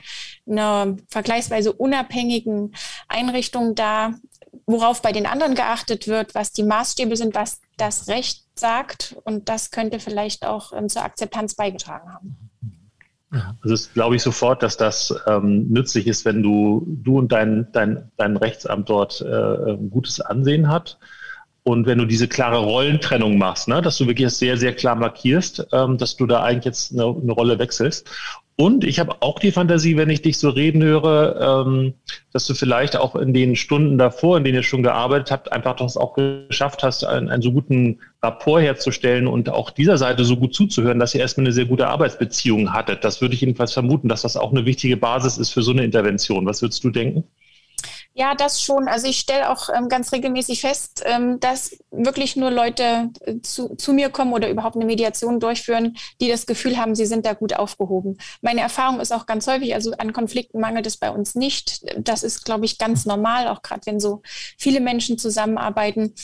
einer 0.50 0.96
vergleichsweise 1.08 1.72
unabhängigen 1.72 2.74
Einrichtung 3.06 3.76
da, 3.76 4.14
worauf 4.66 5.00
bei 5.00 5.12
den 5.12 5.26
anderen 5.26 5.54
geachtet 5.54 6.08
wird, 6.08 6.34
was 6.34 6.52
die 6.52 6.64
Maßstäbe 6.64 7.16
sind, 7.16 7.36
was 7.36 7.60
das 7.76 8.08
Recht 8.08 8.44
sagt. 8.54 9.16
Und 9.24 9.48
das 9.48 9.70
könnte 9.70 10.00
vielleicht 10.00 10.44
auch 10.46 10.72
ähm, 10.72 10.88
zur 10.88 11.02
Akzeptanz 11.02 11.54
beigetragen 11.54 12.12
haben. 12.12 12.36
Also 13.30 13.74
das 13.74 13.92
glaube 13.92 14.16
ich 14.16 14.22
sofort, 14.22 14.62
dass 14.62 14.76
das 14.76 15.14
ähm, 15.26 15.66
nützlich 15.68 16.06
ist, 16.06 16.24
wenn 16.24 16.42
du, 16.42 16.84
du 16.86 17.18
und 17.18 17.32
dein, 17.32 17.68
dein, 17.72 18.10
dein 18.16 18.36
Rechtsamt 18.36 18.88
dort 18.88 19.20
äh, 19.20 19.26
ein 19.26 19.90
gutes 19.90 20.20
Ansehen 20.20 20.68
hat. 20.68 20.98
Und 21.64 21.86
wenn 21.86 21.98
du 21.98 22.04
diese 22.04 22.28
klare 22.28 22.58
Rollentrennung 22.58 23.38
machst, 23.38 23.66
ne, 23.66 23.82
dass 23.82 23.98
du 23.98 24.06
wirklich 24.06 24.30
sehr, 24.30 24.56
sehr 24.56 24.72
klar 24.72 24.94
markierst, 24.94 25.66
ähm, 25.72 25.98
dass 25.98 26.16
du 26.16 26.26
da 26.26 26.42
eigentlich 26.44 26.66
jetzt 26.66 26.92
eine, 26.92 27.04
eine 27.04 27.32
Rolle 27.32 27.58
wechselst. 27.58 28.08
Und 28.58 28.84
ich 28.84 28.98
habe 28.98 29.16
auch 29.20 29.38
die 29.38 29.52
Fantasie, 29.52 29.98
wenn 29.98 30.08
ich 30.08 30.22
dich 30.22 30.38
so 30.38 30.48
reden 30.48 30.82
höre, 30.82 31.66
ähm, 31.66 31.92
dass 32.32 32.46
du 32.46 32.54
vielleicht 32.54 32.96
auch 32.96 33.14
in 33.14 33.34
den 33.34 33.54
Stunden 33.54 33.98
davor, 33.98 34.38
in 34.38 34.44
denen 34.44 34.56
ihr 34.56 34.62
schon 34.62 34.82
gearbeitet 34.82 35.30
habt, 35.30 35.52
einfach 35.52 35.76
das 35.76 35.98
auch 35.98 36.14
geschafft 36.14 36.82
hast, 36.82 37.04
einen, 37.04 37.28
einen 37.28 37.42
so 37.42 37.52
guten 37.52 37.98
Rapport 38.22 38.62
herzustellen 38.62 39.26
und 39.26 39.50
auch 39.50 39.70
dieser 39.70 39.98
Seite 39.98 40.24
so 40.24 40.38
gut 40.38 40.54
zuzuhören, 40.54 40.98
dass 40.98 41.14
ihr 41.14 41.20
erstmal 41.20 41.44
eine 41.44 41.52
sehr 41.52 41.66
gute 41.66 41.86
Arbeitsbeziehung 41.86 42.72
hattet. 42.72 43.04
Das 43.04 43.20
würde 43.20 43.34
ich 43.34 43.42
jedenfalls 43.42 43.74
vermuten, 43.74 44.08
dass 44.08 44.22
das 44.22 44.38
auch 44.38 44.52
eine 44.52 44.64
wichtige 44.64 44.96
Basis 44.96 45.36
ist 45.36 45.50
für 45.50 45.62
so 45.62 45.72
eine 45.72 45.84
Intervention. 45.84 46.46
Was 46.46 46.62
würdest 46.62 46.82
du 46.82 46.88
denken? 46.88 47.24
Ja, 48.18 48.34
das 48.34 48.62
schon. 48.62 48.88
Also 48.88 49.08
ich 49.08 49.18
stelle 49.18 49.50
auch 49.50 49.68
ähm, 49.68 49.90
ganz 49.90 50.10
regelmäßig 50.10 50.62
fest, 50.62 51.02
ähm, 51.04 51.38
dass 51.38 51.76
wirklich 51.90 52.34
nur 52.34 52.50
Leute 52.50 53.10
äh, 53.20 53.40
zu, 53.42 53.76
zu 53.76 53.92
mir 53.92 54.08
kommen 54.08 54.32
oder 54.32 54.48
überhaupt 54.48 54.74
eine 54.74 54.86
Mediation 54.86 55.38
durchführen, 55.38 55.98
die 56.18 56.28
das 56.30 56.46
Gefühl 56.46 56.78
haben, 56.78 56.94
sie 56.94 57.04
sind 57.04 57.26
da 57.26 57.34
gut 57.34 57.54
aufgehoben. 57.54 58.16
Meine 58.40 58.62
Erfahrung 58.62 59.00
ist 59.00 59.12
auch 59.12 59.26
ganz 59.26 59.46
häufig, 59.46 59.74
also 59.74 59.92
an 59.98 60.14
Konflikten 60.14 60.60
mangelt 60.60 60.86
es 60.86 60.96
bei 60.96 61.10
uns 61.10 61.34
nicht. 61.34 61.84
Das 61.98 62.22
ist, 62.22 62.46
glaube 62.46 62.64
ich, 62.64 62.78
ganz 62.78 63.04
normal, 63.04 63.48
auch 63.48 63.60
gerade 63.60 63.82
wenn 63.84 64.00
so 64.00 64.22
viele 64.56 64.80
Menschen 64.80 65.18
zusammenarbeiten. 65.18 66.14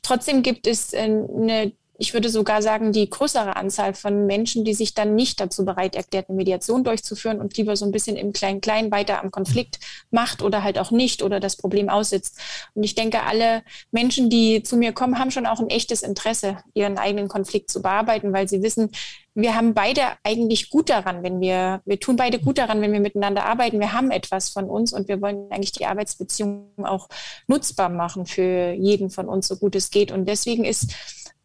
Trotzdem 0.00 0.42
gibt 0.42 0.66
es 0.66 0.94
äh, 0.94 1.00
eine 1.02 1.72
ich 1.98 2.14
würde 2.14 2.30
sogar 2.30 2.62
sagen, 2.62 2.92
die 2.92 3.08
größere 3.08 3.56
Anzahl 3.56 3.94
von 3.94 4.26
Menschen, 4.26 4.64
die 4.64 4.74
sich 4.74 4.94
dann 4.94 5.14
nicht 5.14 5.40
dazu 5.40 5.64
bereit 5.64 5.94
erklärt, 5.94 6.28
eine 6.28 6.36
Mediation 6.36 6.84
durchzuführen 6.84 7.40
und 7.40 7.56
lieber 7.56 7.76
so 7.76 7.84
ein 7.84 7.92
bisschen 7.92 8.16
im 8.16 8.32
Klein-Klein 8.32 8.90
weiter 8.90 9.22
am 9.22 9.30
Konflikt 9.30 9.78
macht 10.10 10.42
oder 10.42 10.62
halt 10.62 10.78
auch 10.78 10.90
nicht 10.90 11.22
oder 11.22 11.38
das 11.38 11.56
Problem 11.56 11.88
aussitzt. 11.88 12.38
Und 12.74 12.82
ich 12.82 12.94
denke, 12.94 13.22
alle 13.22 13.62
Menschen, 13.90 14.30
die 14.30 14.62
zu 14.62 14.76
mir 14.76 14.92
kommen, 14.92 15.18
haben 15.18 15.30
schon 15.30 15.46
auch 15.46 15.60
ein 15.60 15.70
echtes 15.70 16.02
Interesse, 16.02 16.56
ihren 16.74 16.98
eigenen 16.98 17.28
Konflikt 17.28 17.70
zu 17.70 17.82
bearbeiten, 17.82 18.32
weil 18.32 18.48
sie 18.48 18.62
wissen, 18.62 18.90
wir 19.34 19.54
haben 19.54 19.72
beide 19.72 20.02
eigentlich 20.24 20.68
gut 20.68 20.90
daran, 20.90 21.22
wenn 21.22 21.40
wir, 21.40 21.80
wir 21.84 21.98
tun 21.98 22.16
beide 22.16 22.38
gut 22.38 22.58
daran, 22.58 22.82
wenn 22.82 22.92
wir 22.92 23.00
miteinander 23.00 23.44
arbeiten. 23.44 23.80
Wir 23.80 23.92
haben 23.92 24.10
etwas 24.10 24.50
von 24.50 24.68
uns 24.68 24.92
und 24.92 25.08
wir 25.08 25.22
wollen 25.22 25.50
eigentlich 25.50 25.72
die 25.72 25.86
Arbeitsbeziehung 25.86 26.70
auch 26.82 27.08
nutzbar 27.46 27.88
machen 27.88 28.26
für 28.26 28.72
jeden 28.72 29.08
von 29.08 29.28
uns, 29.28 29.48
so 29.48 29.56
gut 29.56 29.74
es 29.74 29.90
geht. 29.90 30.12
Und 30.12 30.26
deswegen 30.26 30.64
ist 30.64 30.94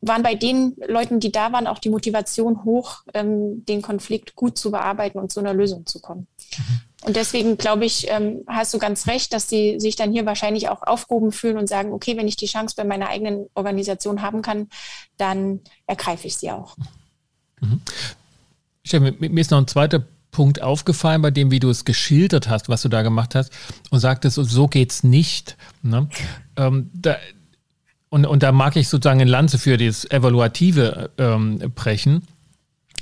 waren 0.02 0.24
bei 0.24 0.36
den 0.36 0.76
Leuten, 0.88 1.20
die 1.20 1.32
da 1.32 1.52
waren, 1.52 1.68
auch 1.68 1.80
die 1.80 1.90
Motivation 1.90 2.64
hoch, 2.64 3.04
ähm, 3.14 3.66
den 3.66 3.82
Konflikt 3.82 4.36
gut 4.36 4.58
zu 4.58 4.72
bearbeiten 4.72 5.20
und 5.20 5.32
zu 5.32 5.40
einer 5.40 5.54
Lösung 5.54 5.86
zu 5.86 6.00
kommen. 6.00 6.28
Mhm. 6.58 6.82
Und 7.04 7.16
deswegen 7.16 7.58
glaube 7.58 7.86
ich, 7.86 8.08
ähm, 8.10 8.44
hast 8.48 8.74
du 8.74 8.80
ganz 8.80 9.08
recht, 9.08 9.34
dass 9.34 9.50
sie 9.50 9.80
sich 9.80 9.96
dann 9.96 10.12
hier 10.12 10.26
wahrscheinlich 10.26 10.70
auch 10.70 10.84
aufgehoben 10.84 11.32
fühlen 11.32 11.58
und 11.58 11.68
sagen, 11.68 11.92
okay, 11.94 12.18
wenn 12.18 12.28
ich 12.28 12.36
die 12.36 12.48
Chance 12.48 12.76
bei 12.78 12.84
meiner 12.84 13.10
eigenen 13.10 13.48
Organisation 13.56 14.22
haben 14.22 14.42
kann, 14.42 14.68
dann 15.18 15.62
ergreife 15.86 16.28
ich 16.28 16.38
sie 16.38 16.52
auch. 16.52 16.76
Mhm. 17.62 17.82
Mir 19.20 19.42
ist 19.42 19.52
noch 19.52 19.58
ein 19.58 19.68
zweiter 19.68 20.06
Punkt 20.32 20.62
aufgefallen, 20.62 21.22
bei 21.22 21.32
dem, 21.32 21.52
wie 21.52 21.60
du 21.60 21.70
es 21.70 21.84
geschildert 21.84 22.48
hast, 22.48 22.70
was 22.70 22.84
du 22.84 22.90
da 22.90 23.02
gemacht 23.02 23.36
hast, 23.36 23.52
und 23.90 24.00
sagtest, 24.00 24.36
so 24.36 24.68
geht's 24.68 25.04
nicht. 25.04 25.58
Ne? 25.82 26.08
Ähm, 26.56 26.90
da, 26.94 27.18
und, 28.18 28.26
und 28.26 28.42
da 28.42 28.52
mag 28.52 28.76
ich 28.76 28.90
sozusagen 28.90 29.22
eine 29.22 29.30
Lanze 29.30 29.60
für 29.60 29.78
das 29.78 30.10
Evaluative 30.10 31.12
ähm, 31.20 31.60
brechen, 31.76 32.24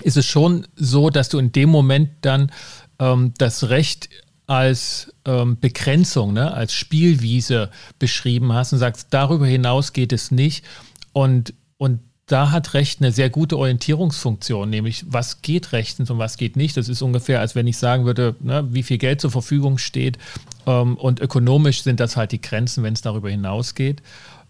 ist 0.04 0.18
es 0.18 0.26
schon 0.26 0.68
so, 0.76 1.10
dass 1.10 1.30
du 1.30 1.40
in 1.40 1.54
dem 1.54 1.70
Moment 1.70 2.10
dann 2.20 2.52
ähm, 3.00 3.34
das 3.38 3.70
Recht 3.70 4.10
als 4.46 5.14
ähm, 5.24 5.58
Begrenzung, 5.58 6.34
ne, 6.34 6.54
als 6.54 6.74
Spielwiese 6.74 7.72
beschrieben 7.98 8.52
hast 8.52 8.74
und 8.74 8.80
sagst, 8.80 9.08
darüber 9.12 9.48
hinaus 9.48 9.94
geht 9.94 10.12
es 10.12 10.32
nicht. 10.32 10.66
Und, 11.14 11.54
und 11.78 12.02
da 12.26 12.52
hat 12.52 12.74
Recht 12.74 13.00
eine 13.00 13.14
sehr 13.14 13.30
gute 13.30 13.58
Orientierungsfunktion, 13.58 14.70
nämlich 14.70 15.06
was 15.08 15.42
geht 15.42 15.72
rechtens 15.72 16.10
und 16.10 16.18
was 16.18 16.36
geht 16.36 16.58
nicht. 16.58 16.76
Das 16.76 16.90
ist 16.90 17.02
ungefähr, 17.02 17.40
als 17.40 17.56
wenn 17.56 17.68
ich 17.68 17.78
sagen 17.78 18.04
würde, 18.04 18.36
ne, 18.42 18.68
wie 18.70 18.84
viel 18.84 18.98
Geld 18.98 19.22
zur 19.22 19.32
Verfügung 19.32 19.78
steht. 19.78 20.18
Ähm, 20.68 20.98
und 20.98 21.22
ökonomisch 21.22 21.84
sind 21.84 22.02
das 22.02 22.18
halt 22.18 22.34
die 22.34 22.42
Grenzen, 22.42 22.84
wenn 22.84 22.94
es 22.94 23.02
darüber 23.02 23.30
hinausgeht. 23.30 24.02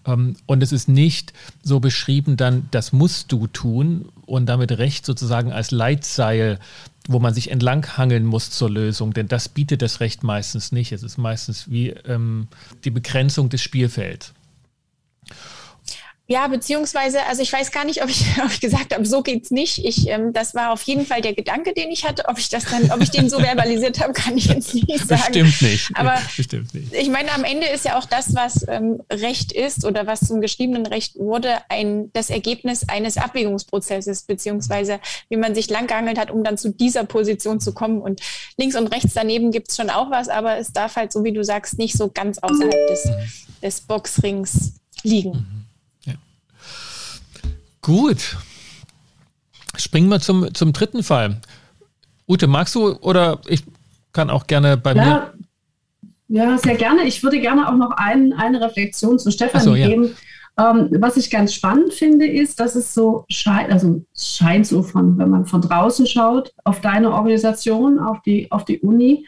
Ähm, 0.05 0.35
und 0.45 0.63
es 0.63 0.71
ist 0.71 0.87
nicht 0.87 1.33
so 1.63 1.79
beschrieben, 1.79 2.37
dann, 2.37 2.67
das 2.71 2.93
musst 2.93 3.31
du 3.31 3.47
tun 3.47 4.09
und 4.25 4.47
damit 4.47 4.71
Recht 4.77 5.05
sozusagen 5.05 5.51
als 5.51 5.71
Leitseil, 5.71 6.59
wo 7.07 7.19
man 7.19 7.33
sich 7.33 7.51
entlanghangeln 7.51 8.25
muss 8.25 8.49
zur 8.51 8.69
Lösung, 8.69 9.13
denn 9.13 9.27
das 9.27 9.49
bietet 9.49 9.81
das 9.81 9.99
Recht 9.99 10.23
meistens 10.23 10.71
nicht. 10.71 10.91
Es 10.91 11.03
ist 11.03 11.17
meistens 11.17 11.69
wie 11.69 11.89
ähm, 11.89 12.47
die 12.83 12.89
Begrenzung 12.89 13.49
des 13.49 13.61
Spielfelds. 13.61 14.33
Ja, 16.27 16.47
beziehungsweise, 16.47 17.23
also 17.27 17.43
ich 17.43 17.53
weiß 17.53 17.71
gar 17.71 17.85
nicht, 17.85 18.01
ob 18.01 18.09
ich, 18.09 18.25
ob 18.43 18.49
ich 18.49 18.59
gesagt 18.59 18.95
habe, 18.95 19.05
so 19.05 19.21
geht's 19.21 19.51
nicht. 19.51 19.85
Ich, 19.85 20.07
ähm, 20.07 20.33
das 20.33 20.55
war 20.55 20.71
auf 20.71 20.81
jeden 20.83 21.05
Fall 21.05 21.21
der 21.21 21.33
Gedanke, 21.33 21.73
den 21.73 21.91
ich 21.91 22.03
hatte. 22.03 22.25
Ob 22.27 22.39
ich 22.39 22.49
das 22.49 22.65
dann, 22.65 22.91
ob 22.91 23.01
ich 23.01 23.11
den 23.11 23.29
so 23.29 23.39
verbalisiert 23.39 23.99
habe, 23.99 24.13
kann 24.13 24.35
ich 24.35 24.45
jetzt 24.45 24.73
nicht 24.73 25.07
sagen. 25.07 25.21
Bestimmt 25.21 25.61
nicht. 25.61 25.91
Aber 25.93 26.19
Bestimmt 26.35 26.73
nicht. 26.73 26.93
ich 26.93 27.09
meine, 27.09 27.31
am 27.31 27.43
Ende 27.43 27.67
ist 27.67 27.85
ja 27.85 27.99
auch 27.99 28.05
das, 28.05 28.33
was 28.33 28.65
ähm, 28.67 29.03
Recht 29.11 29.51
ist 29.51 29.85
oder 29.85 30.07
was 30.07 30.21
zum 30.21 30.41
geschriebenen 30.41 30.88
Recht 30.88 31.15
wurde, 31.17 31.57
ein 31.69 32.11
das 32.13 32.31
Ergebnis 32.31 32.89
eines 32.89 33.17
Abwägungsprozesses, 33.17 34.23
beziehungsweise 34.23 34.99
wie 35.29 35.38
man 35.38 35.53
sich 35.53 35.69
langgehangelt 35.69 36.17
hat, 36.17 36.31
um 36.31 36.43
dann 36.43 36.57
zu 36.57 36.71
dieser 36.71 37.03
Position 37.03 37.59
zu 37.59 37.71
kommen. 37.73 38.01
Und 38.01 38.21
links 38.57 38.75
und 38.75 38.88
rechts 38.88 39.13
daneben 39.13 39.51
gibt's 39.51 39.75
schon 39.75 39.91
auch 39.91 40.09
was, 40.09 40.29
aber 40.29 40.57
es 40.57 40.73
darf 40.73 40.95
halt, 40.95 41.13
so 41.13 41.23
wie 41.23 41.33
du 41.33 41.43
sagst, 41.43 41.77
nicht 41.77 41.95
so 41.95 42.09
ganz 42.09 42.39
außerhalb 42.39 42.88
des, 42.88 43.09
des 43.61 43.81
Boxrings 43.81 44.73
liegen. 45.03 45.31
Mhm. 45.31 45.64
Gut. 47.86 48.36
Springen 49.78 50.10
wir 50.10 50.19
zum, 50.19 50.52
zum 50.56 50.74
dritten 50.74 51.04
Fall. 51.04 51.39
Ute, 52.28 52.48
magst 52.48 52.74
du 52.74 52.95
oder 52.95 53.41
ich 53.48 53.63
kann 54.12 54.32
auch 54.32 54.48
gerne 54.48 54.76
bei 54.76 54.95
ja, 54.95 55.06
mir. 55.06 55.34
Ja, 56.28 56.58
sehr 56.58 56.78
gerne. 56.78 57.04
Ich 57.04 57.21
würde 57.21 57.39
gerne 57.39 57.69
auch 57.69 57.76
noch 57.76 57.91
ein, 57.91 58.34
eine 58.34 58.60
Reflexion 58.60 59.19
zu 59.19 59.30
Stefanie 59.30 59.63
so, 59.63 59.76
ja. 59.76 59.88
geben. 59.88 60.15
Ähm, 60.58 60.89
was 61.00 61.15
ich 61.17 61.30
ganz 61.30 61.54
spannend 61.54 61.93
finde, 61.93 62.26
ist, 62.26 62.60
dass 62.60 62.74
es 62.74 62.91
so 62.91 63.24
scheint, 63.30 63.71
also 63.71 64.04
scheint 64.17 64.65
so 64.65 64.82
von, 64.82 65.19
wenn 65.19 65.30
man 65.30 65.45
von 65.45 65.62
draußen 65.62 66.08
schaut, 66.08 66.54
auf 66.63 66.82
deine 66.82 67.12
Organisation, 67.12 68.00
auf 68.00 68.19
die, 68.24 68.52
auf 68.52 68.65
die 68.65 68.80
Uni, 68.80 69.28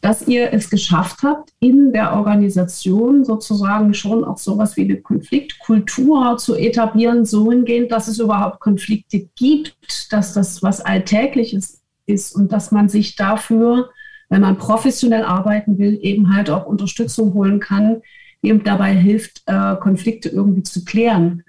dass 0.00 0.28
ihr 0.28 0.52
es 0.52 0.70
geschafft 0.70 1.22
habt, 1.22 1.50
in 1.58 1.92
der 1.92 2.14
Organisation 2.14 3.24
sozusagen 3.24 3.94
schon 3.94 4.24
auch 4.24 4.38
sowas 4.38 4.76
wie 4.76 4.82
eine 4.82 5.00
Konfliktkultur 5.00 6.36
zu 6.38 6.54
etablieren, 6.54 7.24
so 7.24 7.50
hingehend, 7.50 7.90
dass 7.90 8.08
es 8.08 8.18
überhaupt 8.18 8.60
Konflikte 8.60 9.28
gibt, 9.36 10.12
dass 10.12 10.34
das 10.34 10.62
was 10.62 10.80
Alltägliches 10.80 11.82
ist 12.06 12.34
und 12.36 12.52
dass 12.52 12.70
man 12.70 12.88
sich 12.88 13.16
dafür, 13.16 13.90
wenn 14.28 14.42
man 14.42 14.58
professionell 14.58 15.24
arbeiten 15.24 15.78
will, 15.78 15.98
eben 16.02 16.34
halt 16.34 16.50
auch 16.50 16.66
Unterstützung 16.66 17.34
holen 17.34 17.58
kann, 17.60 18.02
die 18.42 18.48
ihm 18.48 18.62
dabei 18.62 18.94
hilft, 18.94 19.42
äh, 19.46 19.76
Konflikte 19.76 20.28
irgendwie 20.28 20.62
zu 20.62 20.84
klären. 20.84 21.42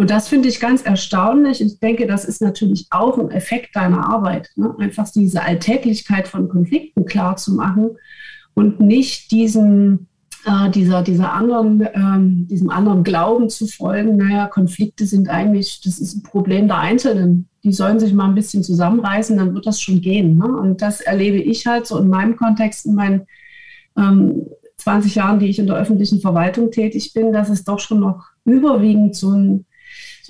Und 0.00 0.08
das 0.10 0.28
finde 0.28 0.48
ich 0.48 0.60
ganz 0.60 0.80
erstaunlich. 0.80 1.60
Ich 1.60 1.78
denke, 1.78 2.06
das 2.06 2.24
ist 2.24 2.40
natürlich 2.40 2.86
auch 2.88 3.18
ein 3.18 3.30
Effekt 3.30 3.76
deiner 3.76 4.08
Arbeit. 4.08 4.48
Ne? 4.56 4.74
Einfach 4.78 5.10
diese 5.10 5.42
Alltäglichkeit 5.42 6.26
von 6.26 6.48
Konflikten 6.48 7.04
klar 7.04 7.36
zu 7.36 7.52
machen 7.52 7.90
und 8.54 8.80
nicht 8.80 9.30
diesen, 9.30 10.08
äh, 10.46 10.70
dieser, 10.70 11.02
dieser 11.02 11.34
anderen, 11.34 11.86
ähm, 11.92 12.46
diesem 12.48 12.70
anderen 12.70 13.04
Glauben 13.04 13.50
zu 13.50 13.66
folgen, 13.66 14.16
naja, 14.16 14.46
Konflikte 14.46 15.04
sind 15.04 15.28
eigentlich, 15.28 15.82
das 15.82 15.98
ist 15.98 16.14
ein 16.14 16.22
Problem 16.22 16.66
der 16.66 16.78
Einzelnen. 16.78 17.50
Die 17.62 17.74
sollen 17.74 18.00
sich 18.00 18.14
mal 18.14 18.24
ein 18.24 18.34
bisschen 18.34 18.64
zusammenreißen, 18.64 19.36
dann 19.36 19.52
wird 19.52 19.66
das 19.66 19.82
schon 19.82 20.00
gehen. 20.00 20.38
Ne? 20.38 20.46
Und 20.46 20.80
das 20.80 21.02
erlebe 21.02 21.36
ich 21.36 21.66
halt 21.66 21.86
so 21.86 21.98
in 21.98 22.08
meinem 22.08 22.36
Kontext, 22.36 22.86
in 22.86 22.94
meinen 22.94 23.26
ähm, 23.98 24.46
20 24.78 25.16
Jahren, 25.16 25.40
die 25.40 25.48
ich 25.48 25.58
in 25.58 25.66
der 25.66 25.76
öffentlichen 25.76 26.22
Verwaltung 26.22 26.70
tätig 26.70 27.12
bin, 27.12 27.34
dass 27.34 27.50
es 27.50 27.64
doch 27.64 27.80
schon 27.80 28.00
noch 28.00 28.24
überwiegend 28.46 29.14
so 29.14 29.32
ein 29.32 29.66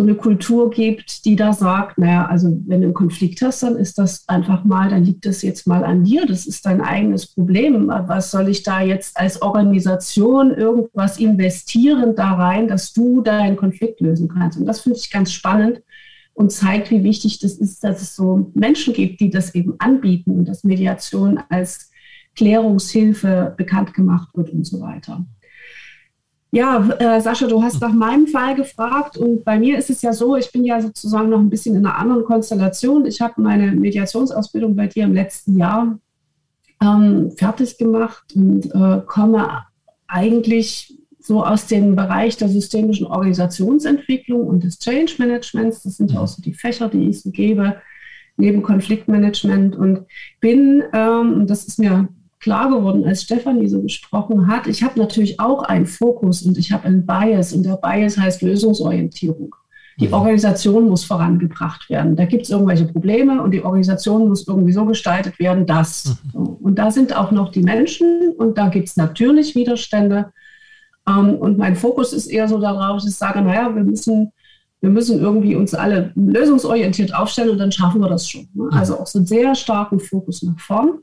so 0.00 0.06
eine 0.06 0.14
Kultur 0.14 0.70
gibt, 0.70 1.26
die 1.26 1.36
da 1.36 1.52
sagt, 1.52 1.98
naja, 1.98 2.24
also 2.24 2.48
wenn 2.66 2.80
du 2.80 2.86
einen 2.86 2.94
Konflikt 2.94 3.42
hast, 3.42 3.62
dann 3.62 3.76
ist 3.76 3.98
das 3.98 4.26
einfach 4.28 4.64
mal, 4.64 4.88
dann 4.88 5.04
liegt 5.04 5.26
das 5.26 5.42
jetzt 5.42 5.66
mal 5.66 5.84
an 5.84 6.04
dir, 6.04 6.24
das 6.24 6.46
ist 6.46 6.64
dein 6.64 6.80
eigenes 6.80 7.26
Problem. 7.26 7.88
Was 7.88 8.30
soll 8.30 8.48
ich 8.48 8.62
da 8.62 8.80
jetzt 8.80 9.18
als 9.18 9.42
Organisation 9.42 10.54
irgendwas 10.54 11.18
investieren 11.18 12.14
da 12.16 12.32
rein, 12.32 12.66
dass 12.66 12.94
du 12.94 13.20
deinen 13.20 13.58
Konflikt 13.58 14.00
lösen 14.00 14.28
kannst? 14.28 14.58
Und 14.58 14.64
das 14.64 14.80
finde 14.80 14.98
ich 14.98 15.10
ganz 15.10 15.32
spannend 15.32 15.82
und 16.32 16.50
zeigt, 16.50 16.90
wie 16.90 17.04
wichtig 17.04 17.38
das 17.40 17.58
ist, 17.58 17.84
dass 17.84 18.00
es 18.00 18.16
so 18.16 18.50
Menschen 18.54 18.94
gibt, 18.94 19.20
die 19.20 19.28
das 19.28 19.54
eben 19.54 19.74
anbieten 19.80 20.30
und 20.30 20.48
dass 20.48 20.64
Mediation 20.64 21.38
als 21.50 21.90
Klärungshilfe 22.36 23.52
bekannt 23.54 23.92
gemacht 23.92 24.30
wird 24.32 24.48
und 24.48 24.64
so 24.64 24.80
weiter. 24.80 25.26
Ja, 26.52 26.88
äh, 26.98 27.20
Sascha, 27.20 27.46
du 27.46 27.62
hast 27.62 27.80
nach 27.80 27.92
meinem 27.92 28.26
Fall 28.26 28.56
gefragt 28.56 29.16
und 29.16 29.44
bei 29.44 29.58
mir 29.58 29.78
ist 29.78 29.88
es 29.88 30.02
ja 30.02 30.12
so, 30.12 30.36
ich 30.36 30.50
bin 30.50 30.64
ja 30.64 30.80
sozusagen 30.80 31.28
noch 31.28 31.38
ein 31.38 31.50
bisschen 31.50 31.76
in 31.76 31.86
einer 31.86 31.96
anderen 31.96 32.24
Konstellation. 32.24 33.06
Ich 33.06 33.20
habe 33.20 33.40
meine 33.40 33.70
Mediationsausbildung 33.70 34.74
bei 34.74 34.88
dir 34.88 35.04
im 35.04 35.14
letzten 35.14 35.56
Jahr 35.56 35.98
ähm, 36.82 37.30
fertig 37.36 37.78
gemacht 37.78 38.34
und 38.34 38.66
äh, 38.66 39.00
komme 39.06 39.64
eigentlich 40.08 40.98
so 41.20 41.44
aus 41.44 41.66
dem 41.66 41.94
Bereich 41.94 42.36
der 42.36 42.48
systemischen 42.48 43.06
Organisationsentwicklung 43.06 44.44
und 44.48 44.64
des 44.64 44.80
Change 44.80 45.14
Managements. 45.18 45.84
Das 45.84 45.98
sind 45.98 46.10
ja 46.10 46.18
auch 46.18 46.26
so 46.26 46.42
die 46.42 46.54
Fächer, 46.54 46.88
die 46.88 47.10
ich 47.10 47.22
so 47.22 47.30
gebe, 47.30 47.76
neben 48.36 48.62
Konfliktmanagement 48.62 49.76
und 49.76 50.06
bin, 50.40 50.82
ähm, 50.92 51.34
und 51.34 51.50
das 51.50 51.64
ist 51.64 51.78
mir 51.78 52.08
klar 52.40 52.70
geworden, 52.70 53.04
als 53.04 53.22
Stefanie 53.22 53.68
so 53.68 53.82
gesprochen 53.82 54.46
hat, 54.46 54.66
ich 54.66 54.82
habe 54.82 54.98
natürlich 54.98 55.38
auch 55.38 55.62
einen 55.62 55.86
Fokus 55.86 56.42
und 56.42 56.58
ich 56.58 56.72
habe 56.72 56.84
einen 56.84 57.06
Bias 57.06 57.52
und 57.52 57.64
der 57.64 57.76
Bias 57.76 58.18
heißt 58.18 58.42
Lösungsorientierung. 58.42 59.54
Die 60.00 60.08
mhm. 60.08 60.14
Organisation 60.14 60.88
muss 60.88 61.04
vorangebracht 61.04 61.90
werden. 61.90 62.16
Da 62.16 62.24
gibt 62.24 62.44
es 62.44 62.50
irgendwelche 62.50 62.86
Probleme 62.86 63.42
und 63.42 63.50
die 63.50 63.62
Organisation 63.62 64.28
muss 64.28 64.48
irgendwie 64.48 64.72
so 64.72 64.86
gestaltet 64.86 65.38
werden, 65.38 65.66
dass. 65.66 66.16
Mhm. 66.32 66.46
Und 66.60 66.78
da 66.78 66.90
sind 66.90 67.14
auch 67.14 67.30
noch 67.30 67.52
die 67.52 67.62
Menschen 67.62 68.32
und 68.38 68.56
da 68.56 68.68
gibt 68.68 68.88
es 68.88 68.96
natürlich 68.96 69.54
Widerstände. 69.54 70.32
Ähm, 71.06 71.34
und 71.34 71.58
mein 71.58 71.76
Fokus 71.76 72.14
ist 72.14 72.26
eher 72.28 72.48
so 72.48 72.58
darauf, 72.58 72.96
dass 72.96 73.10
ich 73.10 73.16
sage, 73.16 73.42
naja, 73.42 73.74
wir 73.74 73.84
müssen, 73.84 74.32
wir 74.80 74.90
müssen 74.90 75.20
irgendwie 75.20 75.56
uns 75.56 75.74
alle 75.74 76.12
lösungsorientiert 76.14 77.14
aufstellen 77.14 77.50
und 77.50 77.58
dann 77.58 77.72
schaffen 77.72 78.00
wir 78.00 78.08
das 78.08 78.26
schon. 78.26 78.48
Ne? 78.54 78.64
Mhm. 78.64 78.72
Also 78.72 78.98
auch 78.98 79.06
so 79.06 79.18
einen 79.18 79.26
sehr 79.26 79.54
starken 79.54 80.00
Fokus 80.00 80.42
nach 80.42 80.58
vorn. 80.58 81.00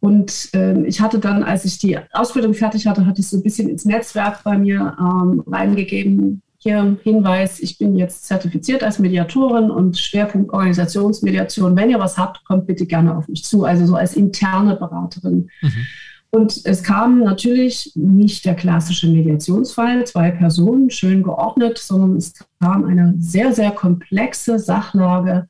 Und 0.00 0.50
ähm, 0.52 0.84
ich 0.84 1.00
hatte 1.00 1.18
dann, 1.18 1.42
als 1.42 1.64
ich 1.64 1.78
die 1.78 1.98
Ausbildung 2.12 2.54
fertig 2.54 2.86
hatte, 2.86 3.06
hatte 3.06 3.20
ich 3.20 3.28
so 3.28 3.36
ein 3.38 3.42
bisschen 3.42 3.68
ins 3.68 3.84
Netzwerk 3.84 4.44
bei 4.44 4.56
mir 4.58 4.96
ähm, 5.00 5.42
reingegeben. 5.46 6.42
Hier 6.58 6.96
Hinweis, 7.02 7.60
ich 7.60 7.78
bin 7.78 7.96
jetzt 7.96 8.24
zertifiziert 8.24 8.82
als 8.82 8.98
Mediatorin 8.98 9.70
und 9.70 9.98
Schwerpunkt 9.98 10.52
Organisationsmediation. 10.52 11.76
Wenn 11.76 11.90
ihr 11.90 11.98
was 11.98 12.18
habt, 12.18 12.44
kommt 12.44 12.66
bitte 12.66 12.86
gerne 12.86 13.16
auf 13.16 13.28
mich 13.28 13.44
zu, 13.44 13.64
also 13.64 13.86
so 13.86 13.94
als 13.96 14.14
interne 14.14 14.76
Beraterin. 14.76 15.48
Mhm. 15.62 15.86
Und 16.30 16.60
es 16.64 16.82
kam 16.82 17.20
natürlich 17.20 17.92
nicht 17.94 18.44
der 18.44 18.54
klassische 18.54 19.08
Mediationsfall, 19.08 20.06
zwei 20.06 20.30
Personen, 20.30 20.90
schön 20.90 21.22
geordnet, 21.22 21.78
sondern 21.78 22.16
es 22.16 22.34
kam 22.60 22.84
eine 22.84 23.14
sehr, 23.18 23.52
sehr 23.54 23.70
komplexe 23.70 24.58
Sachlage 24.58 25.48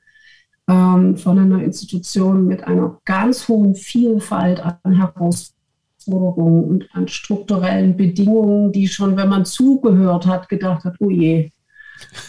ähm, 0.69 1.17
von 1.17 1.39
einer 1.39 1.63
Institution 1.63 2.47
mit 2.47 2.65
einer 2.65 2.99
ganz 3.05 3.49
hohen 3.49 3.75
Vielfalt 3.75 4.61
an 4.61 4.93
Herausforderungen 4.93 6.65
und 6.65 6.89
an 6.93 7.09
strukturellen 7.09 7.97
Bedingungen, 7.97 8.73
die 8.73 8.89
schon, 8.89 9.17
wenn 9.17 9.29
man 9.29 9.45
zugehört 9.45 10.27
hat, 10.27 10.49
gedacht 10.49 10.85
hat, 10.85 10.97
oh 11.01 11.11
je, 11.11 11.51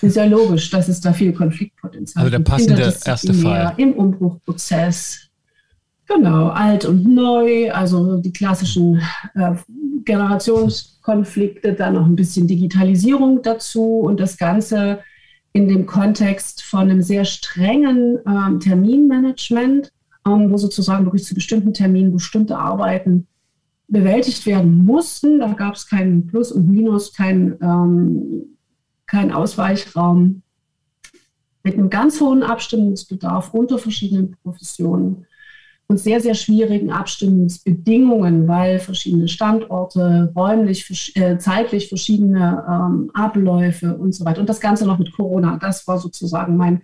ist 0.01 0.15
ja 0.15 0.25
logisch, 0.25 0.69
dass 0.69 0.87
es 0.87 1.01
da 1.01 1.13
viel 1.13 1.33
Konfliktpotenzial 1.33 2.25
gibt. 2.25 2.35
Also 2.35 2.43
der 2.43 2.51
passende 2.51 2.93
erste 3.05 3.33
Fall. 3.33 3.73
Im 3.77 3.93
Umbruchprozess. 3.93 5.27
Genau, 6.07 6.47
alt 6.47 6.85
und 6.85 7.03
neu, 7.13 7.69
also 7.71 8.17
die 8.17 8.31
klassischen 8.31 9.01
äh, 9.35 9.55
Generationskonflikte, 10.05 11.73
dann 11.73 11.95
noch 11.95 12.05
ein 12.05 12.15
bisschen 12.15 12.47
Digitalisierung 12.47 13.41
dazu 13.41 13.99
und 13.99 14.19
das 14.21 14.37
Ganze 14.37 14.99
in 15.57 15.67
dem 15.67 15.87
Kontext 15.87 16.61
von 16.61 16.81
einem 16.81 17.01
sehr 17.01 17.25
strengen 17.25 18.19
ähm, 18.27 18.59
Terminmanagement, 18.59 19.91
ähm, 20.27 20.51
wo 20.51 20.57
sozusagen 20.57 21.05
wirklich 21.05 21.23
zu 21.23 21.33
bestimmten 21.33 21.73
Terminen 21.73 22.13
bestimmte 22.13 22.59
Arbeiten 22.59 23.25
bewältigt 23.87 24.45
werden 24.45 24.85
mussten. 24.85 25.39
Da 25.39 25.53
gab 25.53 25.73
es 25.73 25.89
kein 25.89 26.27
Plus 26.27 26.51
und 26.51 26.69
Minus, 26.69 27.11
kein, 27.11 27.57
ähm, 27.59 28.55
kein 29.07 29.31
Ausweichraum 29.31 30.43
mit 31.63 31.73
einem 31.73 31.89
ganz 31.89 32.21
hohen 32.21 32.43
Abstimmungsbedarf 32.43 33.51
unter 33.51 33.79
verschiedenen 33.79 34.37
Professionen 34.43 35.25
und 35.87 35.99
sehr, 35.99 36.19
sehr 36.19 36.35
schwierigen 36.35 36.91
Abstimmungsbedingungen, 36.91 38.47
weil 38.47 38.79
verschiedene 38.79 39.29
Standorte, 39.29 40.31
räumlich, 40.35 41.15
äh, 41.15 41.37
zeitlich 41.37 41.87
verschiedene 41.87 42.65
ähm, 42.69 43.09
Abläufe 43.13 43.95
und 43.95 44.13
so 44.13 44.25
weiter. 44.25 44.41
Und 44.41 44.49
das 44.49 44.59
Ganze 44.59 44.85
noch 44.85 44.99
mit 44.99 45.13
Corona. 45.13 45.57
Das 45.57 45.87
war 45.87 45.97
sozusagen 45.97 46.57
mein 46.57 46.81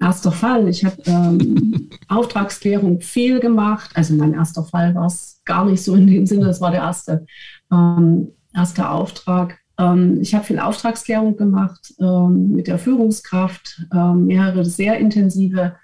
erster 0.00 0.32
Fall. 0.32 0.66
Ich 0.68 0.84
habe 0.84 0.96
ähm, 1.04 1.90
Auftragsklärung 2.08 3.02
viel 3.02 3.38
gemacht. 3.38 3.90
Also 3.94 4.14
mein 4.14 4.32
erster 4.32 4.64
Fall 4.64 4.94
war 4.94 5.06
es 5.06 5.42
gar 5.44 5.66
nicht 5.66 5.82
so 5.82 5.94
in 5.94 6.06
dem 6.06 6.26
Sinne. 6.26 6.46
Das 6.46 6.62
war 6.62 6.70
der 6.70 6.80
erste, 6.80 7.26
ähm, 7.70 8.28
erste 8.54 8.88
Auftrag. 8.88 9.58
Ähm, 9.78 10.22
ich 10.22 10.34
habe 10.34 10.46
viel 10.46 10.58
Auftragsklärung 10.58 11.36
gemacht 11.36 11.92
ähm, 12.00 12.52
mit 12.52 12.66
der 12.66 12.78
Führungskraft, 12.78 13.82
mehrere 13.92 14.64
sehr 14.64 14.96
intensive 14.98 15.74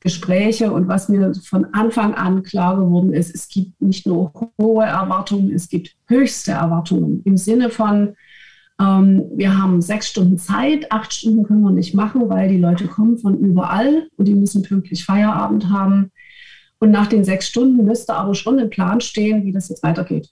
Gespräche 0.00 0.72
und 0.72 0.86
was 0.86 1.08
mir 1.08 1.34
von 1.34 1.66
Anfang 1.74 2.14
an 2.14 2.42
klar 2.42 2.76
geworden 2.76 3.12
ist, 3.12 3.34
es 3.34 3.48
gibt 3.48 3.80
nicht 3.80 4.06
nur 4.06 4.32
hohe 4.60 4.84
Erwartungen, 4.84 5.52
es 5.52 5.68
gibt 5.68 5.96
höchste 6.06 6.52
Erwartungen 6.52 7.22
im 7.24 7.36
Sinne 7.36 7.70
von, 7.70 8.14
ähm, 8.80 9.24
wir 9.34 9.58
haben 9.58 9.82
sechs 9.82 10.08
Stunden 10.08 10.38
Zeit, 10.38 10.92
acht 10.92 11.12
Stunden 11.12 11.44
können 11.44 11.62
wir 11.62 11.72
nicht 11.72 11.94
machen, 11.94 12.28
weil 12.28 12.48
die 12.48 12.58
Leute 12.58 12.86
kommen 12.86 13.18
von 13.18 13.38
überall 13.38 14.08
und 14.16 14.28
die 14.28 14.34
müssen 14.34 14.62
pünktlich 14.62 15.04
Feierabend 15.04 15.68
haben. 15.68 16.12
Und 16.78 16.92
nach 16.92 17.08
den 17.08 17.24
sechs 17.24 17.48
Stunden 17.48 17.84
müsste 17.84 18.14
aber 18.14 18.36
schon 18.36 18.58
ein 18.60 18.70
Plan 18.70 19.00
stehen, 19.00 19.44
wie 19.44 19.52
das 19.52 19.68
jetzt 19.68 19.82
weitergeht. 19.82 20.30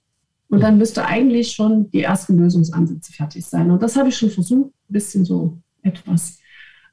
Und 0.48 0.61
dann 0.61 0.79
müsste 0.79 1.05
eigentlich 1.05 1.50
schon 1.52 1.90
die 1.90 2.02
ersten 2.02 2.38
Lösungsansätze 2.38 3.12
fertig 3.12 3.44
sein. 3.44 3.68
Und 3.70 3.83
das 3.83 3.96
habe 3.96 4.11
ich 4.11 4.16
schon 4.16 4.31
versucht, 4.31 4.70
ein 4.88 4.92
bisschen 4.92 5.24
so 5.24 5.59
etwas 5.83 6.38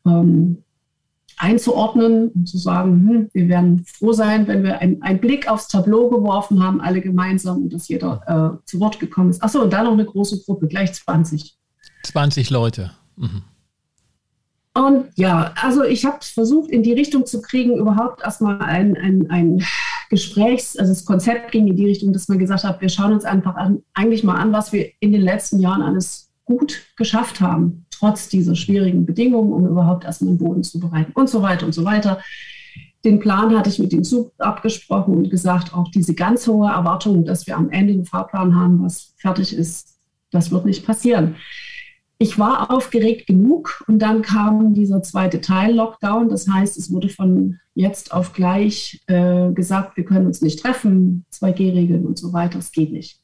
ähm, 0.07 0.63
einzuordnen 1.37 2.29
und 2.29 2.47
zu 2.47 2.57
sagen, 2.57 3.07
hm, 3.07 3.29
wir 3.33 3.49
werden 3.49 3.85
froh 3.85 4.13
sein, 4.13 4.47
wenn 4.47 4.63
wir 4.63 4.79
einen 4.79 5.19
Blick 5.19 5.49
aufs 5.49 5.67
Tableau 5.67 6.09
geworfen 6.09 6.63
haben, 6.63 6.81
alle 6.81 7.01
gemeinsam 7.01 7.63
und 7.63 7.73
dass 7.73 7.87
jeder 7.87 8.59
äh, 8.61 8.65
zu 8.65 8.79
Wort 8.79 8.99
gekommen 8.99 9.29
ist. 9.29 9.43
Achso, 9.43 9.61
und 9.61 9.73
dann 9.73 9.85
noch 9.85 9.93
eine 9.93 10.05
große 10.05 10.43
Gruppe, 10.43 10.67
gleich 10.67 10.93
20. 10.93 11.57
20 12.03 12.49
Leute. 12.49 12.91
Mhm. 13.15 13.43
Und 14.75 15.05
ja, 15.15 15.53
also 15.61 15.83
ich 15.83 16.03
habe 16.05 16.17
versucht, 16.21 16.71
in 16.71 16.81
die 16.81 16.93
Richtung 16.93 17.25
zu 17.27 17.41
kriegen, 17.41 17.77
überhaupt 17.77 18.23
erstmal 18.23 18.59
ein, 18.59 18.97
ein, 18.97 19.29
ein 19.29 19.65
Gesprächs, 20.09 20.75
also 20.77 20.91
das 20.91 21.05
Konzept 21.05 21.51
ging 21.51 21.67
in 21.67 21.75
die 21.75 21.85
Richtung, 21.85 22.11
dass 22.11 22.27
man 22.27 22.39
gesagt 22.39 22.63
hat, 22.63 22.81
wir 22.81 22.89
schauen 22.89 23.13
uns 23.13 23.23
einfach 23.23 23.55
an, 23.55 23.83
eigentlich 23.93 24.23
mal 24.23 24.35
an, 24.35 24.51
was 24.51 24.73
wir 24.73 24.89
in 24.99 25.11
den 25.11 25.21
letzten 25.21 25.59
Jahren 25.59 25.83
alles 25.83 26.31
gut 26.45 26.81
geschafft 26.97 27.39
haben, 27.39 27.82
trotz 28.03 28.27
dieser 28.27 28.55
schwierigen 28.55 29.05
Bedingungen, 29.05 29.53
um 29.53 29.65
überhaupt 29.65 30.03
erstmal 30.03 30.31
einen 30.31 30.37
Boden 30.37 30.63
zu 30.63 30.77
bereiten 30.77 31.13
und 31.13 31.29
so 31.29 31.41
weiter 31.41 31.65
und 31.65 31.71
so 31.71 31.85
weiter. 31.85 32.19
Den 33.05 33.19
Plan 33.19 33.57
hatte 33.57 33.69
ich 33.69 33.79
mit 33.79 33.93
dem 33.93 34.03
Zug 34.03 34.33
abgesprochen 34.39 35.13
und 35.15 35.29
gesagt, 35.29 35.73
auch 35.73 35.89
diese 35.89 36.13
ganz 36.13 36.45
hohe 36.45 36.69
Erwartung, 36.69 37.23
dass 37.23 37.47
wir 37.47 37.55
am 37.55 37.69
Ende 37.69 37.93
einen 37.93 38.05
Fahrplan 38.05 38.55
haben, 38.55 38.83
was 38.83 39.13
fertig 39.17 39.55
ist, 39.55 39.95
das 40.31 40.51
wird 40.51 40.65
nicht 40.65 40.85
passieren. 40.85 41.35
Ich 42.17 42.37
war 42.37 42.71
aufgeregt 42.71 43.25
genug 43.25 43.85
und 43.87 43.99
dann 43.99 44.21
kam 44.21 44.73
dieser 44.73 45.01
zweite 45.01 45.39
Teil 45.39 45.73
Lockdown. 45.73 46.27
Das 46.27 46.47
heißt, 46.47 46.77
es 46.77 46.91
wurde 46.91 47.07
von 47.07 47.59
jetzt 47.73 48.13
auf 48.13 48.33
gleich 48.33 49.01
äh, 49.07 49.51
gesagt, 49.51 49.95
wir 49.95 50.03
können 50.03 50.25
uns 50.25 50.41
nicht 50.41 50.61
treffen, 50.61 51.25
2G-Regeln 51.33 52.05
und 52.05 52.17
so 52.17 52.33
weiter, 52.33 52.59
es 52.59 52.71
geht 52.71 52.91
nicht. 52.91 53.21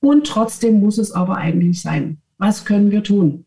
Und 0.00 0.26
trotzdem 0.26 0.78
muss 0.80 0.98
es 0.98 1.10
aber 1.10 1.36
eigentlich 1.36 1.82
sein. 1.82 2.18
Was 2.38 2.64
können 2.64 2.92
wir 2.92 3.02
tun? 3.02 3.44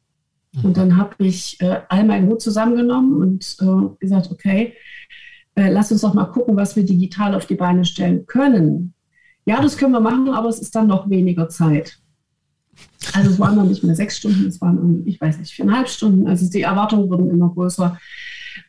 Und 0.61 0.77
dann 0.77 0.97
habe 0.97 1.15
ich 1.25 1.59
äh, 1.61 1.81
all 1.89 2.03
meinen 2.03 2.27
Mut 2.27 2.41
zusammengenommen 2.41 3.21
und 3.21 3.57
äh, 3.59 3.95
gesagt, 3.99 4.29
okay, 4.31 4.73
äh, 5.55 5.71
lass 5.71 5.91
uns 5.91 6.01
doch 6.01 6.13
mal 6.13 6.25
gucken, 6.25 6.55
was 6.55 6.75
wir 6.75 6.83
digital 6.83 7.33
auf 7.33 7.47
die 7.47 7.55
Beine 7.55 7.85
stellen 7.85 8.25
können. 8.27 8.93
Ja, 9.45 9.61
das 9.61 9.77
können 9.77 9.93
wir 9.93 9.99
machen, 9.99 10.29
aber 10.29 10.49
es 10.49 10.59
ist 10.59 10.75
dann 10.75 10.87
noch 10.87 11.09
weniger 11.09 11.49
Zeit. 11.49 11.99
Also 13.13 13.31
es 13.31 13.39
waren 13.39 13.55
dann 13.55 13.67
nicht 13.67 13.83
mehr 13.83 13.95
sechs 13.95 14.17
Stunden, 14.17 14.47
es 14.47 14.61
waren, 14.61 15.03
ich 15.05 15.19
weiß 15.19 15.39
nicht, 15.39 15.53
viereinhalb 15.53 15.89
Stunden. 15.89 16.27
Also 16.27 16.49
die 16.49 16.61
Erwartungen 16.61 17.09
wurden 17.09 17.29
immer 17.29 17.49
größer. 17.49 17.99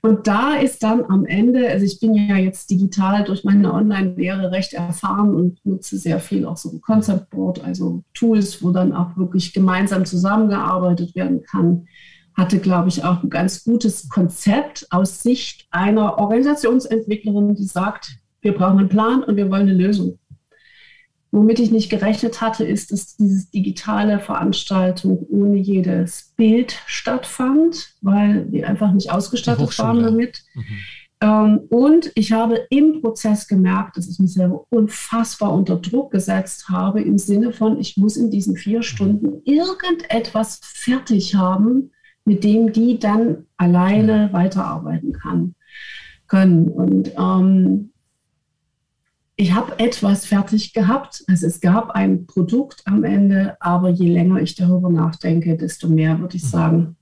Und 0.02 0.26
da 0.26 0.54
ist 0.54 0.82
dann 0.82 1.04
am 1.04 1.26
Ende, 1.26 1.68
also 1.68 1.84
ich 1.84 2.00
bin 2.00 2.14
ja 2.14 2.36
jetzt 2.36 2.70
digital 2.70 3.24
durch 3.24 3.44
meine 3.44 3.72
Online-Lehre 3.72 4.50
recht 4.50 4.72
erfahren 4.72 5.34
und 5.34 5.64
nutze 5.64 5.98
sehr 5.98 6.20
viel 6.20 6.46
auch 6.46 6.56
so 6.56 6.70
ein 6.70 6.80
Concept 6.80 7.30
Board, 7.30 7.62
also 7.64 8.02
Tools, 8.14 8.62
wo 8.62 8.70
dann 8.70 8.92
auch 8.92 9.16
wirklich 9.16 9.52
gemeinsam 9.52 10.04
zusammengearbeitet 10.04 11.14
werden 11.14 11.42
kann 11.42 11.86
hatte, 12.34 12.58
glaube 12.58 12.88
ich, 12.88 13.04
auch 13.04 13.22
ein 13.22 13.30
ganz 13.30 13.64
gutes 13.64 14.08
Konzept 14.08 14.86
aus 14.90 15.22
Sicht 15.22 15.66
einer 15.70 16.18
Organisationsentwicklerin, 16.18 17.54
die 17.54 17.64
sagt, 17.64 18.18
wir 18.40 18.54
brauchen 18.54 18.80
einen 18.80 18.88
Plan 18.88 19.22
und 19.22 19.36
wir 19.36 19.50
wollen 19.50 19.68
eine 19.68 19.74
Lösung. 19.74 20.18
Womit 21.34 21.58
ich 21.58 21.72
nicht 21.72 21.90
gerechnet 21.90 22.40
hatte, 22.40 22.64
ist, 22.64 22.92
dass 22.92 23.16
diese 23.16 23.50
digitale 23.50 24.20
Veranstaltung 24.20 25.26
ohne 25.30 25.56
jedes 25.56 26.32
Bild 26.36 26.76
stattfand, 26.86 27.94
weil 28.02 28.44
die 28.46 28.64
einfach 28.64 28.92
nicht 28.92 29.10
ausgestattet 29.10 29.76
waren 29.80 30.04
damit. 30.04 30.44
Mhm. 30.54 30.62
Ähm, 31.20 31.60
und 31.70 32.12
ich 32.14 32.30
habe 32.30 32.60
im 32.70 33.00
Prozess 33.00 33.48
gemerkt, 33.48 33.96
dass 33.96 34.08
ich 34.08 34.20
mich 34.20 34.32
selber 34.32 34.64
unfassbar 34.70 35.52
unter 35.52 35.74
Druck 35.74 36.12
gesetzt 36.12 36.68
habe, 36.68 37.00
im 37.00 37.18
Sinne 37.18 37.52
von, 37.52 37.80
ich 37.80 37.96
muss 37.96 38.16
in 38.16 38.30
diesen 38.30 38.54
vier 38.54 38.78
mhm. 38.78 38.82
Stunden 38.82 39.42
irgendetwas 39.44 40.60
fertig 40.62 41.34
haben, 41.34 41.90
mit 42.24 42.44
dem 42.44 42.72
die 42.72 43.00
dann 43.00 43.46
alleine 43.56 44.32
weiterarbeiten 44.32 45.12
kann, 45.12 45.56
können. 46.28 46.68
Und 46.68 47.10
ähm, 47.18 47.90
ich 49.36 49.52
habe 49.52 49.78
etwas 49.78 50.26
fertig 50.26 50.72
gehabt. 50.72 51.24
Also 51.26 51.46
es 51.46 51.60
gab 51.60 51.90
ein 51.90 52.26
Produkt 52.26 52.82
am 52.84 53.04
Ende, 53.04 53.56
aber 53.60 53.88
je 53.88 54.12
länger 54.12 54.40
ich 54.40 54.54
darüber 54.54 54.90
nachdenke, 54.90 55.56
desto 55.56 55.88
mehr 55.88 56.20
würde 56.20 56.36
ich 56.36 56.44
mhm. 56.44 56.48
sagen, 56.48 56.96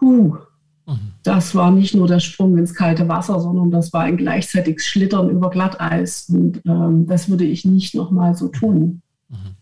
huh, 0.00 0.36
mhm. 0.86 1.12
das 1.24 1.54
war 1.54 1.70
nicht 1.72 1.94
nur 1.94 2.06
der 2.06 2.20
Sprung 2.20 2.56
ins 2.56 2.74
kalte 2.74 3.08
Wasser, 3.08 3.40
sondern 3.40 3.70
das 3.70 3.92
war 3.92 4.02
ein 4.02 4.16
gleichzeitiges 4.16 4.86
Schlittern 4.86 5.28
über 5.28 5.50
Glatteis. 5.50 6.28
Und 6.28 6.60
ähm, 6.66 7.06
das 7.06 7.28
würde 7.28 7.44
ich 7.44 7.64
nicht 7.64 7.94
nochmal 7.94 8.36
so 8.36 8.48
tun. 8.48 9.02
Mhm. 9.28 9.56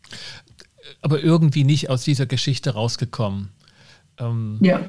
Aber 1.00 1.22
irgendwie 1.22 1.64
nicht 1.64 1.88
aus 1.88 2.04
dieser 2.04 2.26
Geschichte 2.26 2.74
rausgekommen. 2.74 3.48
Ähm, 4.18 4.59
ja. 4.61 4.80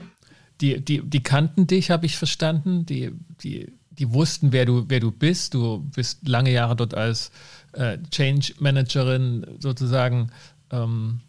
Die, 0.59 0.83
die, 0.83 1.01
die 1.07 1.23
kannten 1.23 1.67
dich, 1.67 1.91
habe 1.91 2.05
ich 2.05 2.17
verstanden. 2.17 2.85
Die, 2.85 3.11
die, 3.41 3.71
die 3.99 4.13
wussten, 4.13 4.51
wer 4.51 4.65
du, 4.65 4.85
wer 4.87 4.99
du 4.99 5.11
bist. 5.11 5.53
Du 5.53 5.79
bist 5.95 6.27
lange 6.27 6.51
Jahre 6.51 6.75
dort 6.75 6.93
als 6.93 7.31
äh, 7.73 7.97
Change 8.11 8.53
Managerin 8.59 9.45
sozusagen 9.59 10.31
ähm, 10.71 11.21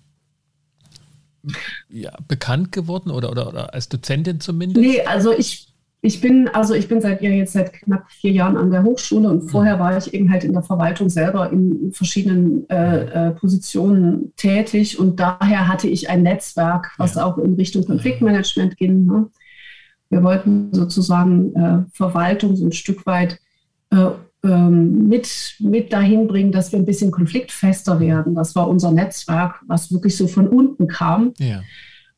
ja, 1.88 2.12
bekannt 2.26 2.72
geworden 2.72 3.10
oder, 3.10 3.30
oder, 3.30 3.48
oder 3.48 3.74
als 3.74 3.88
Dozentin 3.88 4.40
zumindest? 4.40 4.80
Nee, 4.80 5.02
also 5.02 5.32
ich 5.32 5.68
ich 6.00 6.20
bin, 6.20 6.48
also 6.52 6.74
ich 6.74 6.86
bin 6.86 7.00
seit 7.00 7.22
ja 7.22 7.30
jetzt 7.30 7.54
seit 7.54 7.72
knapp 7.72 8.08
vier 8.08 8.30
Jahren 8.30 8.56
an 8.56 8.70
der 8.70 8.84
Hochschule 8.84 9.28
und 9.28 9.50
vorher 9.50 9.80
war 9.80 9.98
ich 9.98 10.14
eben 10.14 10.30
halt 10.30 10.44
in 10.44 10.52
der 10.52 10.62
Verwaltung 10.62 11.08
selber 11.08 11.50
in 11.50 11.90
verschiedenen 11.92 12.70
äh, 12.70 13.28
äh, 13.28 13.30
Positionen 13.32 14.32
tätig 14.36 15.00
und 15.00 15.18
daher 15.18 15.66
hatte 15.66 15.88
ich 15.88 16.08
ein 16.08 16.22
Netzwerk, 16.22 16.92
was 16.98 17.16
ja. 17.16 17.24
auch 17.24 17.36
in 17.38 17.54
Richtung 17.54 17.84
Konfliktmanagement 17.84 18.76
ging. 18.76 19.06
Ne? 19.06 19.26
Wir 20.10 20.22
wollten 20.22 20.72
sozusagen 20.72 21.54
äh, 21.54 21.84
Verwaltung 21.92 22.56
so 22.56 22.66
ein 22.66 22.72
Stück 22.72 23.04
weit 23.06 23.40
äh, 23.90 24.10
ähm, 24.44 25.08
mit, 25.08 25.56
mit 25.58 25.92
dahin 25.92 26.28
bringen, 26.28 26.52
dass 26.52 26.72
wir 26.72 26.78
ein 26.78 26.86
bisschen 26.86 27.10
konfliktfester 27.10 27.98
werden. 27.98 28.34
Das 28.34 28.54
war 28.54 28.68
unser 28.68 28.92
Netzwerk, 28.92 29.60
was 29.66 29.92
wirklich 29.92 30.16
so 30.16 30.28
von 30.28 30.48
unten 30.48 30.86
kam. 30.86 31.34
Ja. 31.38 31.62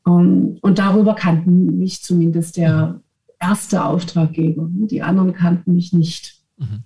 Um, 0.03 0.21
ähm, 0.21 0.57
und 0.61 0.79
darüber 0.79 1.15
kannten 1.15 1.79
mich 1.79 2.01
zumindest 2.01 2.57
der 2.57 3.01
erste 3.39 3.83
Auftraggeber. 3.83 4.67
Die 4.69 5.01
anderen 5.01 5.33
kannten 5.33 5.73
mich 5.73 5.93
nicht. 5.93 6.35
Mhm. 6.57 6.83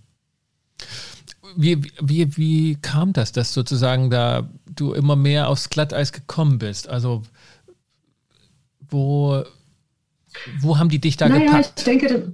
Wie, 1.57 1.81
wie, 2.01 2.37
wie 2.37 2.75
kam 2.75 3.13
das, 3.13 3.31
dass 3.31 3.53
sozusagen 3.53 4.09
da 4.09 4.49
du 4.73 4.93
immer 4.93 5.15
mehr 5.15 5.47
aufs 5.49 5.69
Glatteis 5.69 6.11
gekommen 6.11 6.57
bist? 6.57 6.89
Also 6.89 7.21
wo, 8.89 9.43
wo 10.59 10.77
haben 10.77 10.89
die 10.89 10.99
dich 10.99 11.17
da 11.17 11.29
naja, 11.29 11.45
gepackt? 11.45 11.73
Ich 11.77 11.83
denke, 11.83 12.33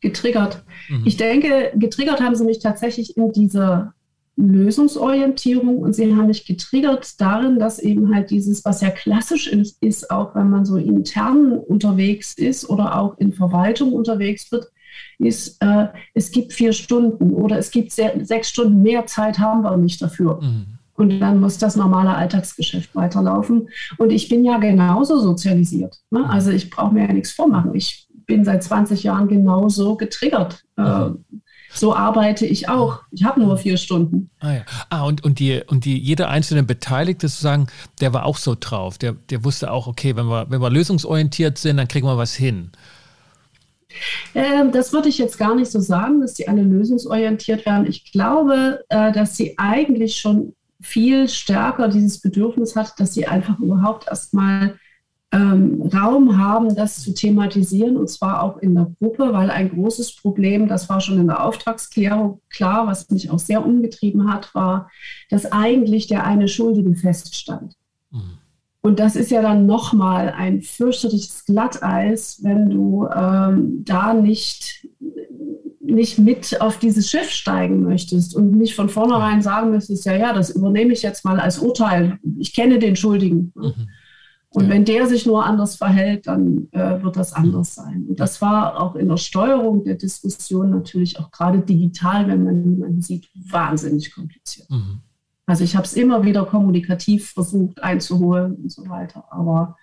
getriggert. 0.00 0.64
Mhm. 0.88 1.02
Ich 1.04 1.16
denke, 1.16 1.72
getriggert 1.76 2.20
haben 2.20 2.34
sie 2.34 2.44
mich 2.44 2.58
tatsächlich 2.58 3.16
in 3.16 3.32
dieser 3.32 3.94
Lösungsorientierung 4.36 5.78
und 5.78 5.94
sie 5.94 6.14
haben 6.14 6.28
mich 6.28 6.46
getriggert 6.46 7.20
darin, 7.20 7.58
dass 7.58 7.78
eben 7.78 8.14
halt 8.14 8.30
dieses, 8.30 8.64
was 8.64 8.80
ja 8.80 8.90
klassisch 8.90 9.48
ist, 9.48 9.82
ist, 9.82 10.10
auch 10.10 10.34
wenn 10.34 10.48
man 10.48 10.64
so 10.64 10.76
intern 10.76 11.52
unterwegs 11.52 12.34
ist 12.34 12.68
oder 12.68 12.98
auch 12.98 13.18
in 13.18 13.32
Verwaltung 13.32 13.92
unterwegs 13.92 14.50
wird, 14.50 14.66
ist, 15.18 15.62
äh, 15.62 15.88
es 16.14 16.30
gibt 16.30 16.52
vier 16.52 16.72
Stunden 16.72 17.34
oder 17.34 17.58
es 17.58 17.70
gibt 17.70 17.92
sehr, 17.92 18.24
sechs 18.24 18.48
Stunden 18.48 18.82
mehr 18.82 19.06
Zeit 19.06 19.38
haben 19.38 19.62
wir 19.62 19.76
nicht 19.76 20.00
dafür. 20.00 20.40
Mhm. 20.40 20.78
Und 21.00 21.18
dann 21.18 21.40
muss 21.40 21.58
das 21.58 21.76
normale 21.76 22.14
Alltagsgeschäft 22.14 22.94
weiterlaufen. 22.94 23.68
Und 23.96 24.10
ich 24.10 24.28
bin 24.28 24.44
ja 24.44 24.58
genauso 24.58 25.18
sozialisiert. 25.18 25.96
Ne? 26.10 26.20
Mhm. 26.20 26.24
Also 26.26 26.50
ich 26.50 26.68
brauche 26.68 26.92
mir 26.92 27.06
ja 27.06 27.12
nichts 27.12 27.32
vormachen. 27.32 27.74
Ich 27.74 28.06
bin 28.26 28.44
seit 28.44 28.62
20 28.62 29.02
Jahren 29.02 29.28
genauso 29.28 29.96
getriggert. 29.96 30.62
Äh. 30.76 30.82
Äh, 30.82 31.10
so 31.72 31.94
arbeite 31.94 32.46
ich 32.46 32.68
auch. 32.68 33.00
Ich 33.12 33.24
habe 33.24 33.40
nur 33.40 33.56
vier 33.56 33.76
Stunden. 33.76 34.28
Ah, 34.40 34.52
ja. 34.54 34.60
ah 34.90 35.04
und, 35.04 35.24
und, 35.24 35.38
die, 35.38 35.62
und 35.68 35.84
die, 35.84 35.96
jeder 35.96 36.28
einzelne 36.28 36.64
Beteiligte 36.64 37.28
sozusagen, 37.28 37.68
der 38.00 38.12
war 38.12 38.26
auch 38.26 38.36
so 38.36 38.56
drauf. 38.58 38.98
Der, 38.98 39.12
der 39.12 39.44
wusste 39.44 39.70
auch, 39.70 39.86
okay, 39.86 40.16
wenn 40.16 40.26
wir, 40.26 40.50
wenn 40.50 40.60
wir 40.60 40.68
lösungsorientiert 40.68 41.58
sind, 41.58 41.76
dann 41.76 41.86
kriegen 41.86 42.06
wir 42.06 42.18
was 42.18 42.34
hin. 42.34 42.72
Ähm, 44.34 44.72
das 44.72 44.92
würde 44.92 45.08
ich 45.08 45.18
jetzt 45.18 45.38
gar 45.38 45.54
nicht 45.54 45.70
so 45.70 45.80
sagen, 45.80 46.20
dass 46.20 46.34
die 46.34 46.48
alle 46.48 46.62
lösungsorientiert 46.62 47.64
werden. 47.66 47.86
Ich 47.86 48.10
glaube, 48.12 48.84
äh, 48.88 49.12
dass 49.12 49.36
sie 49.36 49.56
eigentlich 49.56 50.16
schon 50.16 50.54
viel 50.80 51.28
stärker 51.28 51.88
dieses 51.88 52.20
Bedürfnis 52.20 52.76
hat, 52.76 52.98
dass 52.98 53.14
sie 53.14 53.26
einfach 53.26 53.58
überhaupt 53.58 54.08
erstmal 54.08 54.78
ähm, 55.32 55.82
Raum 55.94 56.38
haben, 56.38 56.74
das 56.74 57.02
zu 57.02 57.14
thematisieren, 57.14 57.96
und 57.96 58.08
zwar 58.10 58.42
auch 58.42 58.58
in 58.58 58.74
der 58.74 58.90
Gruppe, 58.98 59.32
weil 59.32 59.50
ein 59.50 59.70
großes 59.70 60.16
Problem, 60.16 60.66
das 60.66 60.88
war 60.88 61.00
schon 61.00 61.20
in 61.20 61.28
der 61.28 61.44
Auftragsklärung 61.44 62.40
klar, 62.48 62.86
was 62.86 63.08
mich 63.10 63.30
auch 63.30 63.38
sehr 63.38 63.64
umgetrieben 63.64 64.32
hat, 64.32 64.54
war, 64.54 64.90
dass 65.28 65.50
eigentlich 65.50 66.08
der 66.08 66.24
eine 66.24 66.48
Schuldige 66.48 66.94
feststand. 66.94 67.74
Mhm. 68.10 68.38
Und 68.82 68.98
das 68.98 69.14
ist 69.14 69.30
ja 69.30 69.42
dann 69.42 69.66
nochmal 69.66 70.30
ein 70.30 70.62
fürchterliches 70.62 71.44
Glatteis, 71.44 72.40
wenn 72.42 72.70
du 72.70 73.06
ähm, 73.14 73.84
da 73.84 74.14
nicht, 74.14 74.88
nicht 75.80 76.18
mit 76.18 76.60
auf 76.60 76.78
dieses 76.78 77.10
Schiff 77.10 77.30
steigen 77.30 77.82
möchtest 77.82 78.36
und 78.36 78.52
nicht 78.52 78.74
von 78.74 78.90
vornherein 78.90 79.40
sagen 79.40 79.70
müsstest, 79.70 80.04
ja, 80.04 80.14
ja, 80.14 80.32
das 80.32 80.50
übernehme 80.50 80.92
ich 80.92 81.02
jetzt 81.02 81.24
mal 81.24 81.40
als 81.40 81.58
Urteil. 81.58 82.18
Ich 82.38 82.54
kenne 82.54 82.78
den 82.78 82.96
Schuldigen. 82.96 83.52
Mhm. 83.54 83.88
Und 84.52 84.64
ja. 84.64 84.70
wenn 84.70 84.84
der 84.84 85.06
sich 85.06 85.26
nur 85.26 85.46
anders 85.46 85.76
verhält, 85.76 86.26
dann 86.26 86.68
äh, 86.72 87.02
wird 87.02 87.16
das 87.16 87.32
anders 87.32 87.74
sein. 87.74 88.04
Und 88.08 88.20
das 88.20 88.42
war 88.42 88.80
auch 88.80 88.96
in 88.96 89.08
der 89.08 89.16
Steuerung 89.16 89.84
der 89.84 89.94
Diskussion 89.94 90.70
natürlich 90.70 91.18
auch 91.18 91.30
gerade 91.30 91.60
digital, 91.60 92.26
wenn 92.28 92.44
man 92.44 92.68
jemanden 92.68 93.00
sieht, 93.00 93.28
wahnsinnig 93.34 94.12
kompliziert. 94.12 94.68
Mhm. 94.68 95.00
Also 95.46 95.64
ich 95.64 95.76
habe 95.76 95.86
es 95.86 95.94
immer 95.94 96.24
wieder 96.24 96.44
kommunikativ 96.44 97.30
versucht 97.30 97.82
einzuholen 97.82 98.56
und 98.56 98.70
so 98.70 98.88
weiter. 98.88 99.24
Aber 99.30 99.76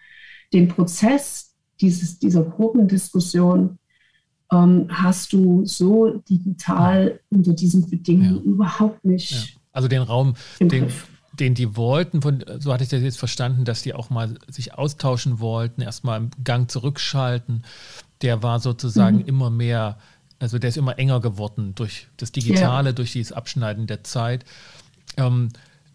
den 0.53 0.67
Prozess 0.67 1.55
dieses, 1.81 2.19
dieser 2.19 2.43
Gruppendiskussion, 2.43 3.79
ähm, 4.51 4.87
hast 4.89 5.33
du 5.33 5.65
so 5.65 6.21
digital 6.29 7.19
unter 7.29 7.53
diesen 7.53 7.89
Bedingungen 7.89 8.37
ja. 8.37 8.41
überhaupt 8.41 9.03
nicht. 9.05 9.31
Ja. 9.31 9.39
Also 9.73 9.87
den 9.87 10.01
Raum, 10.01 10.35
den, 10.59 10.91
den 11.33 11.53
die 11.53 11.75
wollten, 11.75 12.21
von, 12.21 12.43
so 12.59 12.73
hatte 12.73 12.83
ich 12.83 12.89
das 12.89 13.01
jetzt 13.01 13.19
verstanden, 13.19 13.65
dass 13.65 13.81
die 13.81 13.93
auch 13.93 14.09
mal 14.09 14.35
sich 14.49 14.73
austauschen 14.73 15.39
wollten, 15.39 15.81
erstmal 15.81 16.19
im 16.19 16.31
Gang 16.43 16.69
zurückschalten, 16.71 17.63
der 18.21 18.41
war 18.41 18.59
sozusagen 18.59 19.17
mhm. 19.17 19.25
immer 19.25 19.49
mehr, 19.49 19.97
also 20.39 20.57
der 20.57 20.69
ist 20.69 20.77
immer 20.77 20.97
enger 20.97 21.19
geworden 21.19 21.73
durch 21.75 22.07
das 22.17 22.31
Digitale, 22.31 22.89
ja. 22.89 22.93
durch 22.93 23.11
dieses 23.11 23.33
Abschneiden 23.33 23.85
der 23.85 24.03
Zeit. 24.03 24.45
Ähm, 25.17 25.49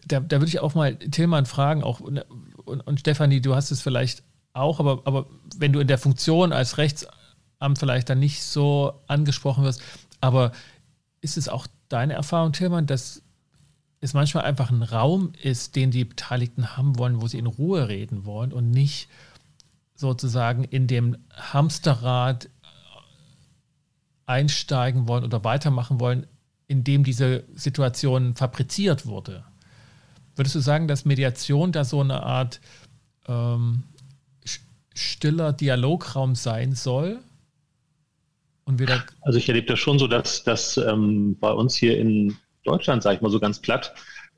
da, 0.07 0.19
da 0.19 0.37
würde 0.37 0.47
ich 0.47 0.59
auch 0.59 0.75
mal 0.75 0.95
Tillmann 0.95 1.45
fragen, 1.45 1.83
auch 1.83 1.99
und, 1.99 2.21
und 2.65 2.99
Stefanie, 2.99 3.41
du 3.41 3.55
hast 3.55 3.71
es 3.71 3.81
vielleicht 3.81 4.23
auch, 4.53 4.79
aber, 4.79 5.01
aber 5.05 5.25
wenn 5.57 5.73
du 5.73 5.79
in 5.79 5.87
der 5.87 5.97
Funktion 5.97 6.53
als 6.53 6.77
Rechtsamt 7.63 7.79
vielleicht 7.79 8.09
dann 8.09 8.19
nicht 8.19 8.43
so 8.43 9.01
angesprochen 9.07 9.63
wirst, 9.63 9.81
aber 10.19 10.51
ist 11.21 11.37
es 11.37 11.47
auch 11.47 11.65
deine 11.87 12.13
Erfahrung, 12.13 12.51
Tillmann, 12.51 12.87
dass 12.87 13.21
es 14.01 14.13
manchmal 14.13 14.43
einfach 14.43 14.69
ein 14.69 14.83
Raum 14.83 15.31
ist, 15.41 15.77
den 15.77 15.89
die 15.89 16.03
Beteiligten 16.03 16.75
haben 16.75 16.97
wollen, 16.97 17.21
wo 17.21 17.27
sie 17.27 17.39
in 17.39 17.45
Ruhe 17.45 17.87
reden 17.87 18.25
wollen 18.25 18.51
und 18.51 18.69
nicht 18.69 19.07
sozusagen 19.95 20.65
in 20.65 20.87
dem 20.87 21.15
Hamsterrad 21.31 22.49
einsteigen 24.25 25.07
wollen 25.07 25.23
oder 25.23 25.45
weitermachen 25.45 26.01
wollen, 26.01 26.27
in 26.67 26.83
dem 26.83 27.05
diese 27.05 27.45
Situation 27.55 28.35
fabriziert 28.35 29.05
wurde. 29.05 29.45
Würdest 30.35 30.55
du 30.55 30.59
sagen, 30.59 30.89
dass 30.89 31.05
Mediation 31.05 31.71
da 31.71 31.85
so 31.85 32.01
eine 32.01 32.23
Art 32.23 32.59
ähm, 33.27 33.83
stiller 34.93 35.53
Dialograum 35.53 36.35
sein 36.35 36.73
soll? 36.73 37.21
Und 38.65 38.79
wieder 38.79 39.03
also 39.21 39.37
ich 39.37 39.47
erlebe 39.47 39.67
das 39.67 39.79
schon 39.79 39.99
so, 39.99 40.07
dass, 40.07 40.43
dass 40.43 40.77
ähm, 40.77 41.37
bei 41.39 41.51
uns 41.51 41.75
hier 41.75 41.97
in 41.97 42.35
Deutschland, 42.63 43.03
sage 43.03 43.17
ich 43.17 43.21
mal 43.21 43.29
so 43.29 43.39
ganz 43.39 43.59
platt, 43.59 43.93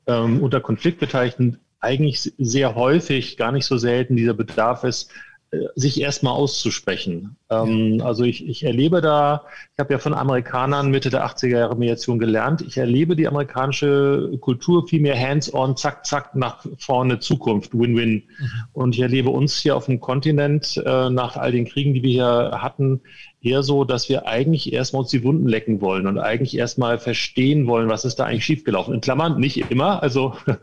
ähm, 0.06 0.42
unter 0.42 0.60
Konfliktbeteiligten 0.60 1.58
eigentlich 1.80 2.32
sehr 2.38 2.74
häufig, 2.74 3.36
gar 3.36 3.52
nicht 3.52 3.66
so 3.66 3.76
selten 3.76 4.16
dieser 4.16 4.34
Bedarf 4.34 4.84
ist, 4.84 5.10
äh, 5.52 5.58
sich 5.76 6.00
erstmal 6.00 6.32
auszusprechen. 6.32 7.36
Ähm, 7.50 8.02
also 8.04 8.24
ich, 8.24 8.48
ich 8.48 8.64
erlebe 8.64 9.00
da, 9.00 9.44
ich 9.72 9.78
habe 9.78 9.94
ja 9.94 9.98
von 9.98 10.14
Amerikanern 10.14 10.90
Mitte 10.90 11.10
der 11.10 11.24
80er 11.24 11.58
Jahre 11.58 11.76
Mediation 11.76 12.18
gelernt, 12.18 12.62
ich 12.62 12.76
erlebe 12.78 13.14
die 13.14 13.28
amerikanische 13.28 14.36
Kultur 14.40 14.88
viel 14.88 15.00
mehr 15.00 15.18
hands-on, 15.18 15.76
zack, 15.76 16.04
zack, 16.04 16.34
nach 16.34 16.66
vorne 16.78 17.20
Zukunft, 17.20 17.74
Win-Win. 17.74 18.24
Mhm. 18.38 18.48
Und 18.72 18.94
ich 18.96 19.00
erlebe 19.00 19.30
uns 19.30 19.56
hier 19.58 19.76
auf 19.76 19.86
dem 19.86 20.00
Kontinent 20.00 20.82
äh, 20.84 21.10
nach 21.10 21.36
all 21.36 21.52
den 21.52 21.66
Kriegen, 21.66 21.94
die 21.94 22.02
wir 22.02 22.10
hier 22.10 22.50
hatten, 22.60 23.02
eher 23.46 23.62
so, 23.62 23.84
dass 23.84 24.08
wir 24.08 24.26
eigentlich 24.26 24.72
erstmal 24.72 25.02
uns 25.02 25.10
die 25.10 25.22
Wunden 25.22 25.46
lecken 25.46 25.80
wollen 25.80 26.06
und 26.06 26.18
eigentlich 26.18 26.56
erstmal 26.56 26.98
verstehen 26.98 27.66
wollen, 27.66 27.88
was 27.88 28.04
ist 28.04 28.16
da 28.16 28.24
eigentlich 28.24 28.44
schiefgelaufen. 28.44 28.94
In 28.94 29.00
Klammern 29.00 29.38
nicht 29.38 29.70
immer, 29.70 30.02
also 30.02 30.34
ja. 30.46 30.58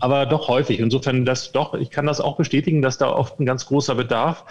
aber 0.00 0.26
doch 0.26 0.48
häufig. 0.48 0.78
Insofern 0.78 1.24
das 1.24 1.52
doch, 1.52 1.74
ich 1.74 1.90
kann 1.90 2.06
das 2.06 2.20
auch 2.20 2.36
bestätigen, 2.36 2.82
dass 2.82 2.98
da 2.98 3.10
oft 3.10 3.40
ein 3.40 3.46
ganz 3.46 3.66
großer 3.66 3.94
Bedarf 3.94 4.44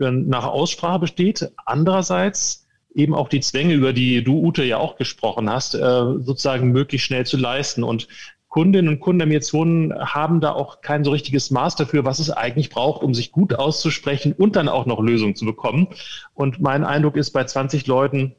äh, 0.00 0.10
nach 0.10 0.46
Aussprache 0.46 1.00
besteht. 1.00 1.50
Andererseits 1.66 2.66
eben 2.94 3.14
auch 3.14 3.28
die 3.28 3.40
Zwänge, 3.40 3.74
über 3.74 3.92
die 3.92 4.22
du, 4.22 4.38
Ute, 4.38 4.64
ja 4.64 4.78
auch 4.78 4.96
gesprochen 4.96 5.50
hast, 5.50 5.74
äh, 5.74 5.78
sozusagen 5.78 6.70
möglichst 6.70 7.06
schnell 7.06 7.26
zu 7.26 7.36
leisten. 7.36 7.82
Und 7.82 8.06
Kundinnen 8.54 8.88
und 8.88 9.00
Kunden 9.00 9.18
der 9.18 9.26
Mediation 9.26 9.92
haben 9.98 10.40
da 10.40 10.52
auch 10.52 10.80
kein 10.80 11.02
so 11.02 11.10
richtiges 11.10 11.50
Maß 11.50 11.74
dafür, 11.74 12.04
was 12.04 12.20
es 12.20 12.30
eigentlich 12.30 12.70
braucht, 12.70 13.02
um 13.02 13.12
sich 13.12 13.32
gut 13.32 13.52
auszusprechen 13.56 14.32
und 14.32 14.54
dann 14.54 14.68
auch 14.68 14.86
noch 14.86 15.00
Lösungen 15.00 15.34
zu 15.34 15.44
bekommen. 15.44 15.88
Und 16.34 16.60
mein 16.60 16.84
Eindruck 16.84 17.16
ist, 17.16 17.32
bei 17.32 17.42
20 17.42 17.88
Leuten 17.88 18.36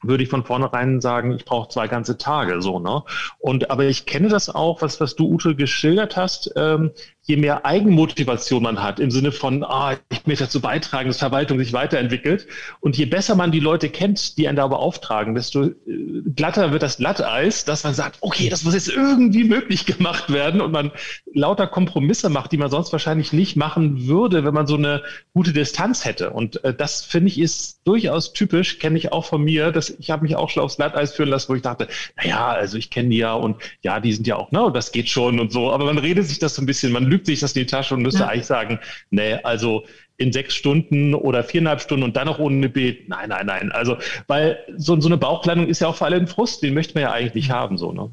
würde 0.00 0.22
ich 0.22 0.28
von 0.28 0.44
vornherein 0.44 1.00
sagen, 1.00 1.32
ich 1.34 1.44
brauche 1.44 1.70
zwei 1.70 1.88
ganze 1.88 2.16
Tage 2.18 2.62
so, 2.62 2.78
ne? 2.78 3.02
Und 3.40 3.68
aber 3.72 3.86
ich 3.86 4.06
kenne 4.06 4.28
das 4.28 4.48
auch, 4.48 4.80
was, 4.80 5.00
was 5.00 5.16
du, 5.16 5.26
Ute, 5.26 5.56
geschildert 5.56 6.16
hast, 6.16 6.52
ähm, 6.54 6.92
je 7.28 7.36
mehr 7.36 7.66
Eigenmotivation 7.66 8.62
man 8.62 8.82
hat, 8.82 8.98
im 8.98 9.10
Sinne 9.10 9.32
von, 9.32 9.62
ah, 9.62 9.96
ich 10.08 10.26
möchte 10.26 10.44
dazu 10.44 10.62
beitragen, 10.62 11.08
dass 11.08 11.18
Verwaltung 11.18 11.58
sich 11.58 11.74
weiterentwickelt. 11.74 12.46
Und 12.80 12.96
je 12.96 13.04
besser 13.04 13.34
man 13.34 13.52
die 13.52 13.60
Leute 13.60 13.90
kennt, 13.90 14.38
die 14.38 14.48
einen 14.48 14.56
da 14.56 14.66
beauftragen, 14.66 15.34
desto 15.34 15.64
äh, 15.64 15.74
glatter 16.34 16.72
wird 16.72 16.82
das 16.82 16.96
Glatteis, 16.96 17.66
dass 17.66 17.84
man 17.84 17.92
sagt, 17.92 18.16
okay, 18.22 18.48
das 18.48 18.64
muss 18.64 18.72
jetzt 18.72 18.88
irgendwie 18.88 19.44
möglich 19.44 19.84
gemacht 19.84 20.32
werden 20.32 20.62
und 20.62 20.72
man 20.72 20.90
lauter 21.34 21.66
Kompromisse 21.66 22.30
macht, 22.30 22.50
die 22.52 22.56
man 22.56 22.70
sonst 22.70 22.92
wahrscheinlich 22.92 23.34
nicht 23.34 23.56
machen 23.56 24.06
würde, 24.06 24.44
wenn 24.44 24.54
man 24.54 24.66
so 24.66 24.76
eine 24.76 25.02
gute 25.34 25.52
Distanz 25.52 26.06
hätte. 26.06 26.30
Und 26.30 26.64
äh, 26.64 26.72
das 26.72 27.02
finde 27.02 27.28
ich 27.28 27.38
ist 27.38 27.82
durchaus 27.84 28.32
typisch, 28.32 28.78
kenne 28.78 28.96
ich 28.96 29.12
auch 29.12 29.26
von 29.26 29.44
mir, 29.44 29.70
dass 29.70 29.90
ich 29.90 30.10
habe 30.10 30.22
mich 30.22 30.34
auch 30.34 30.48
schon 30.48 30.62
aufs 30.62 30.76
Glatteis 30.76 31.12
führen 31.12 31.28
lassen, 31.28 31.50
wo 31.50 31.54
ich 31.54 31.62
dachte, 31.62 31.88
naja, 32.16 32.48
also 32.48 32.78
ich 32.78 32.88
kenne 32.88 33.10
die 33.10 33.18
ja 33.18 33.34
und 33.34 33.56
ja, 33.82 34.00
die 34.00 34.14
sind 34.14 34.26
ja 34.26 34.36
auch, 34.36 34.50
ne, 34.50 34.70
das 34.72 34.92
geht 34.92 35.10
schon 35.10 35.38
und 35.38 35.52
so. 35.52 35.70
Aber 35.70 35.84
man 35.84 35.98
redet 35.98 36.26
sich 36.26 36.38
das 36.38 36.54
so 36.54 36.62
ein 36.62 36.66
bisschen, 36.66 36.90
man 36.90 37.04
lügt 37.04 37.17
lügt 37.18 37.26
sich 37.26 37.40
das 37.40 37.52
in 37.52 37.62
die 37.62 37.66
Tasche 37.66 37.94
und 37.94 38.02
müsste 38.02 38.20
ja. 38.20 38.28
eigentlich 38.28 38.46
sagen, 38.46 38.78
nee, 39.10 39.34
also 39.42 39.84
in 40.16 40.32
sechs 40.32 40.54
Stunden 40.54 41.14
oder 41.14 41.44
viereinhalb 41.44 41.80
Stunden 41.80 42.04
und 42.04 42.16
dann 42.16 42.26
noch 42.26 42.38
ohne 42.38 42.56
eine 42.56 42.68
Bet. 42.68 43.08
Nein, 43.08 43.28
nein, 43.28 43.46
nein. 43.46 43.72
Also, 43.72 43.96
weil 44.26 44.58
so, 44.76 45.00
so 45.00 45.08
eine 45.08 45.16
Bauchlandung 45.16 45.68
ist 45.68 45.80
ja 45.80 45.88
auch 45.88 45.96
vor 45.96 46.06
allem 46.06 46.22
ein 46.22 46.26
Frust, 46.26 46.62
den 46.62 46.74
möchte 46.74 46.94
man 46.94 47.02
ja 47.02 47.12
eigentlich 47.12 47.34
nicht 47.34 47.50
haben, 47.50 47.76
so, 47.78 47.92
ne? 47.92 48.10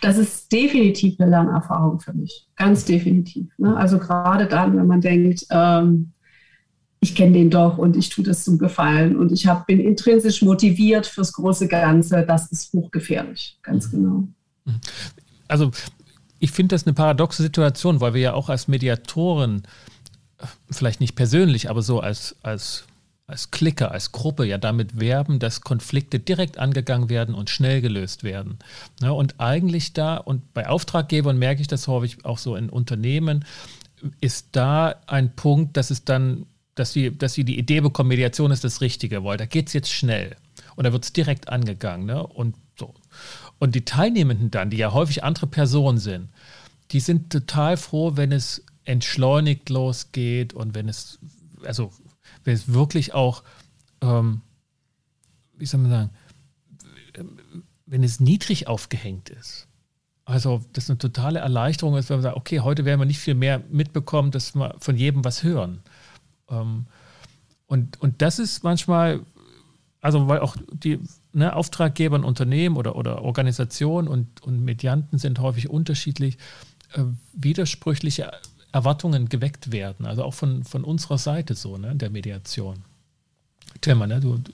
Das 0.00 0.16
ist 0.16 0.52
definitiv 0.52 1.18
eine 1.18 1.30
Lernerfahrung 1.30 1.98
für 1.98 2.12
mich. 2.12 2.46
Ganz 2.54 2.84
definitiv. 2.84 3.46
Ne? 3.58 3.76
Also 3.76 3.98
gerade 3.98 4.46
dann, 4.46 4.76
wenn 4.76 4.86
man 4.86 5.00
denkt, 5.00 5.44
ähm, 5.50 6.12
ich 7.00 7.16
kenne 7.16 7.32
den 7.32 7.50
doch 7.50 7.76
und 7.76 7.96
ich 7.96 8.08
tue 8.08 8.24
das 8.24 8.44
zum 8.44 8.58
Gefallen 8.58 9.16
und 9.16 9.32
ich 9.32 9.48
hab, 9.48 9.66
bin 9.66 9.80
intrinsisch 9.80 10.40
motiviert 10.42 11.06
fürs 11.06 11.32
große 11.32 11.66
Ganze, 11.66 12.24
das 12.24 12.52
ist 12.52 12.72
hochgefährlich, 12.72 13.58
ganz 13.62 13.90
mhm. 13.90 13.96
genau. 13.96 14.28
Also 15.48 15.72
ich 16.38 16.50
finde 16.50 16.74
das 16.74 16.86
eine 16.86 16.94
paradoxe 16.94 17.42
Situation, 17.42 18.00
weil 18.00 18.14
wir 18.14 18.20
ja 18.20 18.34
auch 18.34 18.48
als 18.48 18.68
Mediatoren, 18.68 19.62
vielleicht 20.70 21.00
nicht 21.00 21.14
persönlich, 21.14 21.70
aber 21.70 21.82
so 21.82 22.00
als, 22.00 22.36
als, 22.42 22.84
als 23.26 23.50
Klicker, 23.50 23.90
als 23.90 24.12
Gruppe 24.12 24.44
ja 24.44 24.58
damit 24.58 25.00
werben, 25.00 25.38
dass 25.38 25.62
Konflikte 25.62 26.18
direkt 26.18 26.58
angegangen 26.58 27.08
werden 27.08 27.34
und 27.34 27.50
schnell 27.50 27.80
gelöst 27.80 28.22
werden. 28.22 28.58
Ja, 29.00 29.10
und 29.10 29.40
eigentlich 29.40 29.92
da, 29.92 30.16
und 30.16 30.52
bei 30.52 30.68
Auftraggebern 30.68 31.38
merke 31.38 31.60
ich 31.60 31.68
das 31.68 31.88
häufig 31.88 32.24
auch 32.24 32.38
so 32.38 32.54
in 32.56 32.68
Unternehmen, 32.68 33.44
ist 34.20 34.48
da 34.52 34.94
ein 35.06 35.34
Punkt, 35.34 35.76
dass 35.76 35.90
es 35.90 36.04
dann, 36.04 36.46
dass 36.74 36.92
sie, 36.92 37.16
dass 37.16 37.32
sie 37.32 37.44
die 37.44 37.58
Idee 37.58 37.80
bekommen, 37.80 38.10
Mediation 38.10 38.50
ist 38.50 38.64
das 38.64 38.82
Richtige, 38.82 39.24
weil 39.24 39.38
da 39.38 39.46
geht 39.46 39.68
es 39.68 39.72
jetzt 39.72 39.90
schnell. 39.90 40.36
Und 40.76 40.84
da 40.84 40.92
wird 40.92 41.04
es 41.04 41.12
direkt 41.12 41.48
angegangen. 41.48 42.06
Ne? 42.06 42.24
Und 42.24 42.54
so. 42.78 42.94
Und 43.58 43.74
die 43.74 43.84
Teilnehmenden 43.84 44.50
dann, 44.50 44.70
die 44.70 44.76
ja 44.76 44.92
häufig 44.92 45.24
andere 45.24 45.46
Personen 45.46 45.98
sind, 45.98 46.28
die 46.90 47.00
sind 47.00 47.30
total 47.30 47.76
froh, 47.76 48.12
wenn 48.16 48.32
es 48.32 48.64
entschleunigt 48.84 49.68
losgeht 49.70 50.54
und 50.54 50.74
wenn 50.74 50.88
es, 50.88 51.18
also 51.64 51.90
wenn 52.44 52.54
es 52.54 52.72
wirklich 52.72 53.14
auch, 53.14 53.42
ähm, 54.00 54.42
wie 55.56 55.66
soll 55.66 55.80
man 55.80 55.90
sagen, 55.90 56.10
wenn 57.86 58.02
es 58.02 58.20
niedrig 58.20 58.68
aufgehängt 58.68 59.30
ist. 59.30 59.66
Also 60.24 60.60
das 60.72 60.90
eine 60.90 60.98
totale 60.98 61.38
Erleichterung 61.38 61.96
ist, 61.96 62.10
wenn 62.10 62.16
man 62.16 62.22
sagt, 62.24 62.36
okay, 62.36 62.60
heute 62.60 62.84
werden 62.84 63.00
wir 63.00 63.06
nicht 63.06 63.20
viel 63.20 63.34
mehr 63.34 63.62
mitbekommen, 63.70 64.32
dass 64.32 64.54
wir 64.54 64.74
von 64.80 64.96
jedem 64.96 65.24
was 65.24 65.42
hören. 65.44 65.82
Ähm, 66.50 66.86
und, 67.66 68.00
und 68.00 68.22
das 68.22 68.38
ist 68.38 68.64
manchmal, 68.64 69.20
also 70.00 70.28
weil 70.28 70.40
auch 70.40 70.56
die 70.72 70.98
ne, 71.36 71.54
Auftraggeber, 71.54 72.24
Unternehmen 72.24 72.76
oder, 72.76 72.96
oder 72.96 73.22
Organisationen 73.22 74.08
und, 74.08 74.42
und 74.42 74.64
Medianten 74.64 75.18
sind 75.18 75.38
häufig 75.38 75.68
unterschiedlich, 75.68 76.38
äh, 76.94 77.02
widersprüchliche 77.32 78.32
Erwartungen 78.72 79.28
geweckt 79.28 79.72
werden. 79.72 80.06
Also 80.06 80.24
auch 80.24 80.34
von, 80.34 80.64
von 80.64 80.84
unserer 80.84 81.18
Seite 81.18 81.54
so, 81.54 81.76
ne, 81.76 81.94
der 81.94 82.10
Mediation. 82.10 82.84
Tilman, 83.80 84.08
ne, 84.08 84.20
du, 84.20 84.38
du 84.38 84.52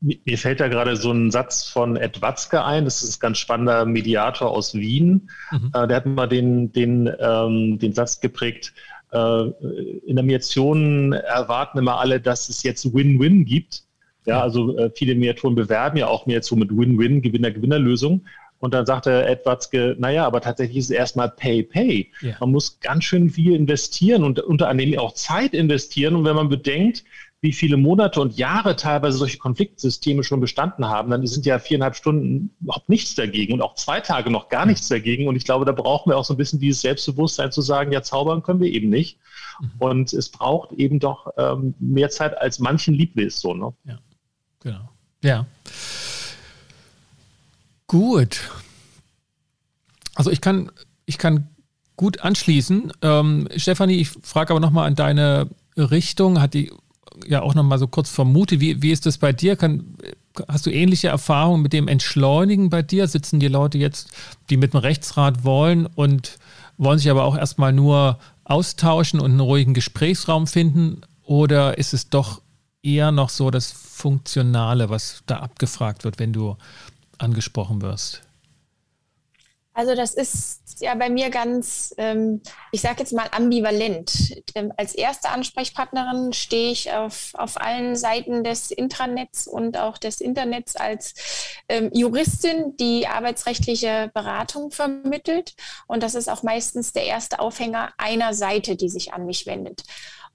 mir 0.00 0.38
fällt 0.38 0.60
da 0.60 0.68
gerade 0.68 0.96
so 0.96 1.12
ein 1.12 1.30
Satz 1.30 1.64
von 1.64 1.96
Ed 1.96 2.22
Watzke 2.22 2.64
ein, 2.64 2.86
das 2.86 3.02
ist 3.02 3.18
ein 3.18 3.20
ganz 3.20 3.38
spannender 3.38 3.84
Mediator 3.84 4.50
aus 4.50 4.74
Wien. 4.74 5.28
Mhm. 5.50 5.72
Äh, 5.74 5.88
der 5.88 5.96
hat 5.98 6.06
mal 6.06 6.26
den, 6.26 6.72
den, 6.72 7.10
ähm, 7.20 7.78
den 7.78 7.92
Satz 7.92 8.18
geprägt, 8.20 8.72
äh, 9.12 9.42
in 10.06 10.16
der 10.16 10.24
Mediation 10.24 11.12
erwarten 11.12 11.78
immer 11.78 11.98
alle, 11.98 12.20
dass 12.20 12.48
es 12.48 12.62
jetzt 12.62 12.94
Win-Win 12.94 13.44
gibt. 13.44 13.84
Ja, 14.30 14.42
also 14.42 14.76
äh, 14.76 14.90
viele 14.94 15.14
Mediatoren 15.14 15.54
bewerben 15.54 15.96
ja 15.98 16.06
auch 16.06 16.26
mehr 16.26 16.42
so 16.42 16.56
mit 16.56 16.70
Win-Win, 16.70 17.22
Gewinner-Gewinner-Lösung. 17.22 18.24
Und 18.60 18.74
dann 18.74 18.84
sagte 18.84 19.24
Edwardske, 19.24 19.96
naja, 19.98 20.26
aber 20.26 20.40
tatsächlich 20.42 20.76
ist 20.76 20.84
es 20.86 20.90
erstmal 20.90 21.30
Pay-Pay. 21.30 22.12
Ja. 22.20 22.36
Man 22.40 22.52
muss 22.52 22.78
ganz 22.80 23.04
schön 23.04 23.30
viel 23.30 23.54
investieren 23.54 24.22
und 24.22 24.38
unter 24.40 24.68
anderem 24.68 24.98
auch 24.98 25.14
Zeit 25.14 25.54
investieren. 25.54 26.14
Und 26.14 26.24
wenn 26.24 26.36
man 26.36 26.50
bedenkt, 26.50 27.04
wie 27.40 27.52
viele 27.52 27.78
Monate 27.78 28.20
und 28.20 28.36
Jahre 28.36 28.76
teilweise 28.76 29.16
solche 29.16 29.38
Konfliktsysteme 29.38 30.22
schon 30.22 30.40
bestanden 30.40 30.86
haben, 30.86 31.10
dann 31.10 31.26
sind 31.26 31.46
ja 31.46 31.58
viereinhalb 31.58 31.96
Stunden 31.96 32.50
überhaupt 32.60 32.90
nichts 32.90 33.14
dagegen 33.14 33.54
und 33.54 33.62
auch 33.62 33.74
zwei 33.76 34.00
Tage 34.00 34.30
noch 34.30 34.50
gar 34.50 34.66
nichts 34.66 34.88
dagegen. 34.88 35.26
Und 35.26 35.36
ich 35.36 35.44
glaube, 35.44 35.64
da 35.64 35.72
brauchen 35.72 36.10
wir 36.10 36.18
auch 36.18 36.24
so 36.24 36.34
ein 36.34 36.36
bisschen 36.36 36.60
dieses 36.60 36.82
Selbstbewusstsein 36.82 37.50
zu 37.50 37.62
sagen, 37.62 37.92
ja, 37.92 38.02
zaubern 38.02 38.42
können 38.42 38.60
wir 38.60 38.70
eben 38.70 38.90
nicht. 38.90 39.18
Mhm. 39.58 39.70
Und 39.78 40.12
es 40.12 40.28
braucht 40.28 40.72
eben 40.72 41.00
doch 41.00 41.32
ähm, 41.38 41.74
mehr 41.78 42.10
Zeit, 42.10 42.36
als 42.36 42.58
manchen 42.58 42.92
lieb 42.92 43.18
ist. 43.18 43.40
So, 43.40 43.54
ne? 43.54 43.72
Ja, 43.84 43.98
genau. 44.60 44.88
Ja. 45.22 45.46
Gut. 47.86 48.48
Also 50.14 50.30
ich 50.30 50.40
kann, 50.40 50.70
ich 51.06 51.18
kann 51.18 51.48
gut 51.96 52.20
anschließen. 52.20 52.92
Ähm, 53.02 53.48
Stefanie, 53.56 53.96
ich 53.96 54.10
frage 54.22 54.50
aber 54.50 54.60
nochmal 54.60 54.86
an 54.86 54.94
deine 54.94 55.48
Richtung. 55.76 56.40
Hat 56.40 56.54
die 56.54 56.72
ja 57.26 57.42
auch 57.42 57.54
nochmal 57.54 57.78
so 57.78 57.86
kurz 57.86 58.10
vermutet. 58.10 58.60
Wie, 58.60 58.82
wie 58.82 58.90
ist 58.90 59.06
das 59.06 59.18
bei 59.18 59.32
dir? 59.32 59.56
Kann, 59.56 59.96
hast 60.48 60.66
du 60.66 60.70
ähnliche 60.70 61.08
Erfahrungen 61.08 61.62
mit 61.62 61.72
dem 61.72 61.88
Entschleunigen 61.88 62.70
bei 62.70 62.82
dir? 62.82 63.06
Sitzen 63.06 63.40
die 63.40 63.48
Leute 63.48 63.78
jetzt, 63.78 64.12
die 64.48 64.56
mit 64.56 64.72
dem 64.72 64.80
Rechtsrat 64.80 65.44
wollen 65.44 65.86
und 65.86 66.38
wollen 66.78 66.98
sich 66.98 67.10
aber 67.10 67.24
auch 67.24 67.36
erstmal 67.36 67.72
nur 67.72 68.18
austauschen 68.44 69.20
und 69.20 69.32
einen 69.32 69.40
ruhigen 69.40 69.74
Gesprächsraum 69.74 70.46
finden? 70.46 71.02
Oder 71.24 71.78
ist 71.78 71.92
es 71.92 72.08
doch 72.08 72.40
eher 72.82 73.12
noch 73.12 73.28
so 73.28 73.50
das 73.50 73.72
Funktionale, 73.72 74.90
was 74.90 75.22
da 75.26 75.38
abgefragt 75.38 76.04
wird, 76.04 76.18
wenn 76.18 76.32
du 76.32 76.56
angesprochen 77.18 77.82
wirst? 77.82 78.22
Also 79.72 79.94
das 79.94 80.14
ist 80.14 80.80
ja 80.80 80.94
bei 80.94 81.08
mir 81.08 81.30
ganz, 81.30 81.94
ähm, 81.96 82.42
ich 82.72 82.80
sage 82.80 82.96
jetzt 82.98 83.12
mal 83.12 83.28
ambivalent. 83.30 84.42
Ähm, 84.54 84.72
als 84.76 84.94
erste 84.94 85.28
Ansprechpartnerin 85.30 86.32
stehe 86.32 86.72
ich 86.72 86.92
auf, 86.92 87.30
auf 87.34 87.60
allen 87.60 87.94
Seiten 87.94 88.42
des 88.42 88.72
Intranets 88.72 89.46
und 89.46 89.78
auch 89.78 89.96
des 89.96 90.20
Internets 90.20 90.74
als 90.76 91.14
ähm, 91.68 91.90
Juristin, 91.94 92.76
die 92.78 93.06
arbeitsrechtliche 93.06 94.10
Beratung 94.12 94.70
vermittelt. 94.70 95.54
Und 95.86 96.02
das 96.02 96.14
ist 96.14 96.28
auch 96.28 96.42
meistens 96.42 96.92
der 96.92 97.04
erste 97.04 97.38
Aufhänger 97.38 97.92
einer 97.96 98.34
Seite, 98.34 98.76
die 98.76 98.88
sich 98.88 99.12
an 99.14 99.24
mich 99.24 99.46
wendet. 99.46 99.84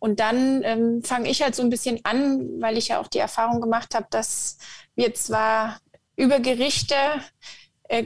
Und 0.05 0.19
dann 0.19 0.61
ähm, 0.61 1.01
fange 1.03 1.31
ich 1.31 1.41
halt 1.41 1.55
so 1.55 1.63
ein 1.63 1.71
bisschen 1.71 1.99
an, 2.03 2.61
weil 2.61 2.77
ich 2.77 2.89
ja 2.89 2.99
auch 2.99 3.07
die 3.07 3.17
Erfahrung 3.17 3.59
gemacht 3.59 3.95
habe, 3.95 4.05
dass 4.11 4.59
wir 4.93 5.15
zwar 5.15 5.79
über 6.15 6.39
Gerichte 6.39 6.93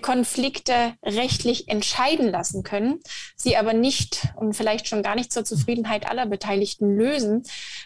Konflikte 0.01 0.93
rechtlich 1.03 1.69
entscheiden 1.69 2.29
lassen 2.29 2.63
können, 2.63 2.99
sie 3.35 3.55
aber 3.55 3.73
nicht 3.73 4.27
und 4.35 4.53
vielleicht 4.53 4.87
schon 4.87 5.03
gar 5.03 5.15
nicht 5.15 5.31
zur 5.31 5.45
Zufriedenheit 5.45 6.09
aller 6.09 6.25
Beteiligten 6.25 6.97
lösen, 6.97 7.43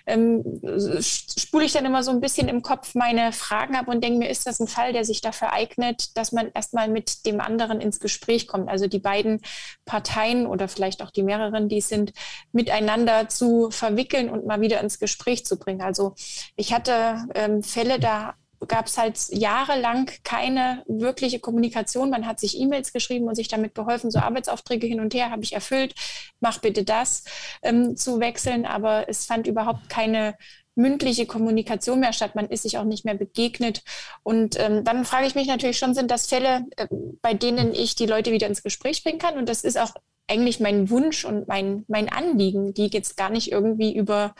ähm, 0.07 0.43
spule 0.79 1.65
ich 1.65 1.73
dann 1.73 1.85
immer 1.85 2.03
so 2.03 2.11
ein 2.11 2.19
bisschen 2.19 2.47
im 2.47 2.61
Kopf 2.61 2.95
meine 2.95 3.31
Fragen 3.31 3.75
ab 3.75 3.87
und 3.87 4.03
denke 4.03 4.19
mir, 4.19 4.29
ist 4.29 4.47
das 4.47 4.59
ein 4.59 4.67
Fall, 4.67 4.93
der 4.93 5.05
sich 5.05 5.21
dafür 5.21 5.53
eignet, 5.53 6.17
dass 6.17 6.31
man 6.31 6.51
erstmal 6.53 6.87
mit 6.87 7.25
dem 7.25 7.39
anderen 7.39 7.79
ins 7.79 7.99
Gespräch 7.99 8.47
kommt, 8.47 8.69
also 8.69 8.87
die 8.87 8.99
beiden 8.99 9.41
Parteien 9.85 10.47
oder 10.47 10.67
vielleicht 10.67 11.03
auch 11.03 11.11
die 11.11 11.23
mehreren, 11.23 11.69
die 11.69 11.77
es 11.77 11.89
sind, 11.89 12.13
miteinander 12.51 13.29
zu 13.29 13.69
verwickeln 13.69 14.29
und 14.29 14.45
mal 14.45 14.61
wieder 14.61 14.81
ins 14.81 14.99
Gespräch 14.99 15.45
zu 15.45 15.57
bringen. 15.57 15.81
Also 15.81 16.15
ich 16.55 16.73
hatte 16.73 17.27
ähm, 17.35 17.61
Fälle, 17.61 17.99
da 17.99 18.35
gab 18.67 18.87
es 18.87 18.97
halt 18.97 19.19
jahrelang 19.29 20.09
keine 20.23 20.83
wirkliche 20.87 21.39
Kommunikation. 21.39 22.09
Man 22.09 22.25
hat 22.25 22.39
sich 22.39 22.59
E-Mails 22.59 22.93
geschrieben 22.93 23.27
und 23.27 23.35
sich 23.35 23.47
damit 23.47 23.75
geholfen, 23.75 24.11
so 24.11 24.19
Arbeitsaufträge 24.19 24.87
hin 24.87 24.99
und 24.99 25.13
her 25.13 25.31
habe 25.31 25.43
ich 25.43 25.53
erfüllt, 25.53 25.93
mach 26.39 26.59
bitte 26.59 26.83
das 26.83 27.23
ähm, 27.61 27.95
zu 27.95 28.19
wechseln. 28.19 28.65
Aber 28.65 29.09
es 29.09 29.25
fand 29.25 29.47
überhaupt 29.47 29.89
keine 29.89 30.35
mündliche 30.75 31.25
Kommunikation 31.25 31.99
mehr 31.99 32.13
statt. 32.13 32.35
Man 32.35 32.49
ist 32.49 32.63
sich 32.63 32.77
auch 32.77 32.83
nicht 32.83 33.05
mehr 33.05 33.15
begegnet. 33.15 33.83
Und 34.23 34.59
ähm, 34.59 34.83
dann 34.83 35.05
frage 35.05 35.27
ich 35.27 35.35
mich 35.35 35.47
natürlich 35.47 35.77
schon, 35.77 35.93
sind 35.93 36.09
das 36.09 36.27
Fälle, 36.27 36.65
äh, 36.77 36.87
bei 37.21 37.33
denen 37.33 37.73
ich 37.73 37.95
die 37.95 38.05
Leute 38.05 38.31
wieder 38.31 38.47
ins 38.47 38.63
Gespräch 38.63 39.03
bringen 39.03 39.19
kann? 39.19 39.37
Und 39.37 39.49
das 39.49 39.63
ist 39.63 39.77
auch 39.77 39.93
eigentlich 40.27 40.59
mein 40.59 40.89
Wunsch 40.89 41.25
und 41.25 41.47
mein, 41.47 41.85
mein 41.87 42.09
Anliegen, 42.09 42.73
die 42.73 42.87
jetzt 42.87 43.17
gar 43.17 43.29
nicht 43.29 43.51
irgendwie 43.51 43.95
über 43.95 44.33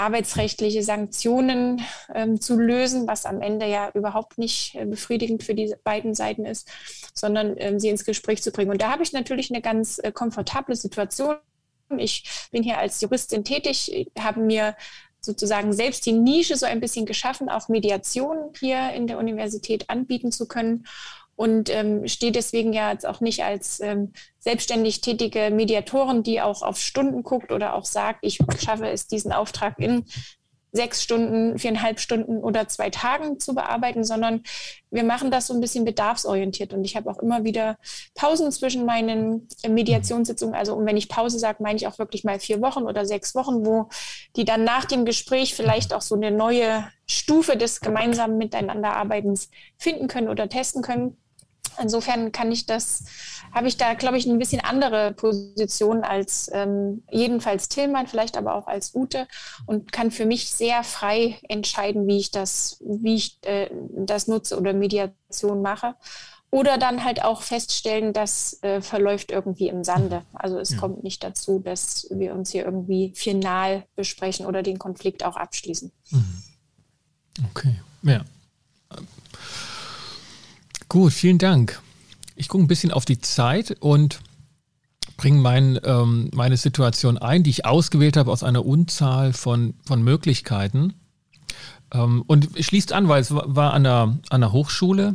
arbeitsrechtliche 0.00 0.82
Sanktionen 0.82 1.82
ähm, 2.14 2.40
zu 2.40 2.58
lösen, 2.58 3.06
was 3.06 3.26
am 3.26 3.42
Ende 3.42 3.66
ja 3.66 3.90
überhaupt 3.92 4.38
nicht 4.38 4.74
äh, 4.74 4.86
befriedigend 4.86 5.42
für 5.42 5.54
die 5.54 5.74
beiden 5.84 6.14
Seiten 6.14 6.46
ist, 6.46 6.68
sondern 7.14 7.54
ähm, 7.58 7.78
sie 7.78 7.90
ins 7.90 8.06
Gespräch 8.06 8.42
zu 8.42 8.50
bringen. 8.50 8.70
Und 8.70 8.80
da 8.80 8.90
habe 8.90 9.02
ich 9.02 9.12
natürlich 9.12 9.50
eine 9.50 9.60
ganz 9.60 9.98
äh, 9.98 10.10
komfortable 10.10 10.74
Situation. 10.74 11.36
Ich 11.98 12.48
bin 12.50 12.62
hier 12.62 12.78
als 12.78 13.00
Juristin 13.00 13.44
tätig, 13.44 14.08
habe 14.18 14.40
mir 14.40 14.74
sozusagen 15.20 15.72
selbst 15.74 16.06
die 16.06 16.12
Nische 16.12 16.56
so 16.56 16.64
ein 16.64 16.80
bisschen 16.80 17.04
geschaffen, 17.04 17.50
auch 17.50 17.68
Mediation 17.68 18.54
hier 18.58 18.92
in 18.94 19.06
der 19.06 19.18
Universität 19.18 19.90
anbieten 19.90 20.32
zu 20.32 20.48
können 20.48 20.86
und 21.40 21.70
ähm, 21.70 22.06
stehe 22.06 22.32
deswegen 22.32 22.74
ja 22.74 22.92
jetzt 22.92 23.06
auch 23.06 23.22
nicht 23.22 23.42
als 23.44 23.80
ähm, 23.80 24.12
selbstständig 24.40 25.00
tätige 25.00 25.50
Mediatorin, 25.50 26.22
die 26.22 26.42
auch 26.42 26.60
auf 26.60 26.78
Stunden 26.78 27.22
guckt 27.22 27.50
oder 27.50 27.72
auch 27.72 27.86
sagt, 27.86 28.18
ich 28.20 28.40
schaffe 28.58 28.90
es, 28.90 29.06
diesen 29.06 29.32
Auftrag 29.32 29.78
in 29.78 30.04
sechs 30.72 31.02
Stunden, 31.02 31.58
viereinhalb 31.58 31.98
Stunden 31.98 32.44
oder 32.44 32.68
zwei 32.68 32.90
Tagen 32.90 33.40
zu 33.40 33.54
bearbeiten, 33.54 34.04
sondern 34.04 34.42
wir 34.90 35.02
machen 35.02 35.30
das 35.30 35.46
so 35.46 35.54
ein 35.54 35.62
bisschen 35.62 35.86
bedarfsorientiert. 35.86 36.74
Und 36.74 36.84
ich 36.84 36.94
habe 36.94 37.10
auch 37.10 37.18
immer 37.18 37.42
wieder 37.42 37.78
Pausen 38.14 38.52
zwischen 38.52 38.84
meinen 38.84 39.48
Mediationssitzungen. 39.66 40.54
Also 40.54 40.74
und 40.74 40.84
wenn 40.84 40.98
ich 40.98 41.08
Pause 41.08 41.38
sage, 41.38 41.62
meine 41.62 41.76
ich 41.76 41.86
auch 41.86 41.98
wirklich 41.98 42.22
mal 42.22 42.38
vier 42.38 42.60
Wochen 42.60 42.82
oder 42.82 43.06
sechs 43.06 43.34
Wochen, 43.34 43.64
wo 43.64 43.88
die 44.36 44.44
dann 44.44 44.62
nach 44.62 44.84
dem 44.84 45.06
Gespräch 45.06 45.54
vielleicht 45.54 45.94
auch 45.94 46.02
so 46.02 46.16
eine 46.16 46.30
neue 46.30 46.86
Stufe 47.06 47.56
des 47.56 47.80
gemeinsamen 47.80 48.36
Miteinanderarbeitens 48.36 49.48
finden 49.78 50.06
können 50.06 50.28
oder 50.28 50.50
testen 50.50 50.82
können. 50.82 51.16
Insofern 51.80 52.32
kann 52.32 52.52
ich 52.52 52.66
das, 52.66 53.04
habe 53.52 53.68
ich 53.68 53.76
da, 53.76 53.94
glaube 53.94 54.18
ich, 54.18 54.26
ein 54.26 54.38
bisschen 54.38 54.60
andere 54.60 55.12
Position 55.12 56.04
als 56.04 56.50
ähm, 56.52 57.02
jedenfalls 57.10 57.68
Tillmann, 57.68 58.06
vielleicht 58.06 58.36
aber 58.36 58.54
auch 58.54 58.66
als 58.66 58.94
Ute 58.94 59.26
und 59.66 59.92
kann 59.92 60.10
für 60.10 60.26
mich 60.26 60.50
sehr 60.50 60.84
frei 60.84 61.38
entscheiden, 61.48 62.06
wie 62.06 62.18
ich 62.18 62.30
das, 62.30 62.78
wie 62.84 63.16
ich 63.16 63.38
äh, 63.42 63.70
das 63.96 64.28
nutze 64.28 64.58
oder 64.58 64.72
Mediation 64.72 65.62
mache. 65.62 65.94
Oder 66.52 66.78
dann 66.78 67.04
halt 67.04 67.22
auch 67.22 67.42
feststellen, 67.42 68.12
das 68.12 68.60
äh, 68.62 68.80
verläuft 68.80 69.30
irgendwie 69.30 69.68
im 69.68 69.84
Sande. 69.84 70.22
Also 70.32 70.58
es 70.58 70.70
ja. 70.70 70.78
kommt 70.78 71.04
nicht 71.04 71.22
dazu, 71.22 71.60
dass 71.60 72.08
wir 72.10 72.34
uns 72.34 72.50
hier 72.50 72.64
irgendwie 72.64 73.12
final 73.14 73.84
besprechen 73.94 74.46
oder 74.46 74.64
den 74.64 74.80
Konflikt 74.80 75.24
auch 75.24 75.36
abschließen. 75.36 75.92
Mhm. 76.10 76.42
Okay, 77.50 77.80
ja. 78.02 78.24
Gut, 80.90 81.12
vielen 81.12 81.38
Dank. 81.38 81.80
Ich 82.34 82.48
gucke 82.48 82.64
ein 82.64 82.66
bisschen 82.66 82.90
auf 82.90 83.04
die 83.04 83.20
Zeit 83.20 83.76
und 83.78 84.18
bringe 85.16 85.38
mein, 85.38 85.78
ähm, 85.84 86.30
meine 86.34 86.56
Situation 86.56 87.16
ein, 87.16 87.44
die 87.44 87.50
ich 87.50 87.64
ausgewählt 87.64 88.16
habe 88.16 88.32
aus 88.32 88.42
einer 88.42 88.66
Unzahl 88.66 89.32
von, 89.32 89.74
von 89.86 90.02
Möglichkeiten. 90.02 90.94
Ähm, 91.94 92.24
und 92.26 92.48
schließt 92.58 92.92
an, 92.92 93.06
weil 93.06 93.22
es 93.22 93.32
war 93.32 93.72
an 93.72 93.84
der, 93.84 94.18
an 94.30 94.40
der 94.40 94.50
Hochschule, 94.50 95.14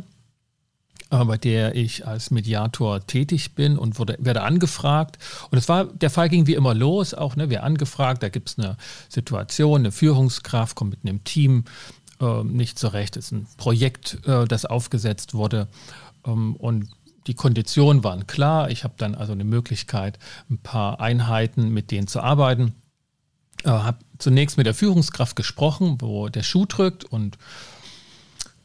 äh, 1.10 1.24
bei 1.26 1.36
der 1.36 1.74
ich 1.74 2.06
als 2.06 2.30
Mediator 2.30 3.06
tätig 3.06 3.54
bin 3.54 3.76
und 3.76 3.98
wurde, 3.98 4.16
werde 4.18 4.44
angefragt. 4.44 5.18
Und 5.50 5.58
es 5.58 5.68
war, 5.68 5.84
der 5.84 6.08
Fall 6.08 6.30
ging 6.30 6.46
wie 6.46 6.54
immer 6.54 6.72
los, 6.72 7.12
auch, 7.12 7.36
ne, 7.36 7.50
wer 7.50 7.64
angefragt, 7.64 8.22
da 8.22 8.30
gibt 8.30 8.48
es 8.48 8.58
eine 8.58 8.78
Situation, 9.10 9.80
eine 9.80 9.92
Führungskraft 9.92 10.74
kommt 10.74 10.92
mit 10.92 11.00
einem 11.04 11.22
Team 11.24 11.64
äh, 12.20 12.44
nicht 12.44 12.78
zurecht. 12.78 13.16
Es 13.16 13.26
ist 13.26 13.32
ein 13.32 13.46
Projekt, 13.56 14.18
äh, 14.26 14.46
das 14.46 14.64
aufgesetzt 14.64 15.34
wurde 15.34 15.68
ähm, 16.24 16.56
und 16.56 16.88
die 17.26 17.34
Konditionen 17.34 18.04
waren 18.04 18.26
klar. 18.26 18.70
Ich 18.70 18.84
habe 18.84 18.94
dann 18.96 19.14
also 19.14 19.32
eine 19.32 19.44
Möglichkeit, 19.44 20.18
ein 20.48 20.58
paar 20.58 21.00
Einheiten 21.00 21.70
mit 21.70 21.90
denen 21.90 22.06
zu 22.06 22.20
arbeiten. 22.20 22.74
Äh, 23.64 23.70
habe 23.70 23.98
zunächst 24.18 24.56
mit 24.56 24.66
der 24.66 24.74
Führungskraft 24.74 25.36
gesprochen, 25.36 25.98
wo 26.00 26.28
der 26.28 26.42
Schuh 26.42 26.66
drückt 26.66 27.04
und 27.04 27.38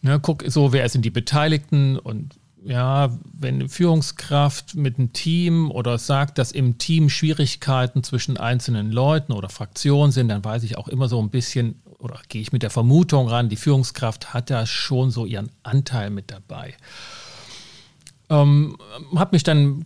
ne, 0.01 0.19
guck 0.19 0.43
so, 0.47 0.73
wer 0.73 0.87
sind 0.89 1.03
die 1.05 1.09
Beteiligten 1.09 1.97
und 1.97 2.35
ja, 2.63 3.17
wenn 3.33 3.55
eine 3.55 3.69
Führungskraft 3.69 4.75
mit 4.75 4.99
einem 4.99 5.13
Team 5.13 5.71
oder 5.71 5.97
sagt, 5.97 6.37
dass 6.37 6.51
im 6.51 6.77
Team 6.77 7.09
Schwierigkeiten 7.09 8.03
zwischen 8.03 8.37
einzelnen 8.37 8.91
Leuten 8.91 9.31
oder 9.31 9.49
Fraktionen 9.49 10.11
sind, 10.11 10.29
dann 10.29 10.45
weiß 10.45 10.61
ich 10.63 10.77
auch 10.77 10.87
immer 10.87 11.07
so 11.07 11.19
ein 11.19 11.31
bisschen, 11.31 11.81
oder 12.01 12.19
gehe 12.27 12.41
ich 12.41 12.51
mit 12.51 12.63
der 12.63 12.69
Vermutung 12.69 13.27
ran, 13.27 13.49
die 13.49 13.55
Führungskraft 13.55 14.33
hat 14.33 14.49
da 14.49 14.65
schon 14.65 15.11
so 15.11 15.25
ihren 15.25 15.51
Anteil 15.63 16.09
mit 16.09 16.31
dabei. 16.31 16.73
Ähm, 18.29 18.77
habe 19.15 19.35
mich 19.35 19.43
dann 19.43 19.85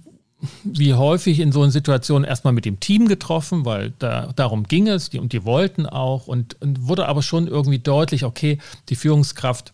wie 0.63 0.93
häufig 0.93 1.39
in 1.39 1.51
so 1.51 1.61
einer 1.61 1.71
Situation 1.71 2.23
erstmal 2.23 2.53
mit 2.53 2.65
dem 2.65 2.79
Team 2.79 3.07
getroffen, 3.07 3.65
weil 3.65 3.93
da, 3.99 4.31
darum 4.35 4.63
ging 4.63 4.87
es 4.87 5.09
die, 5.09 5.19
und 5.19 5.33
die 5.33 5.45
wollten 5.45 5.85
auch 5.85 6.27
und, 6.27 6.61
und 6.61 6.87
wurde 6.87 7.07
aber 7.07 7.21
schon 7.21 7.47
irgendwie 7.47 7.79
deutlich, 7.79 8.23
okay, 8.25 8.59
die 8.89 8.95
Führungskraft 8.95 9.73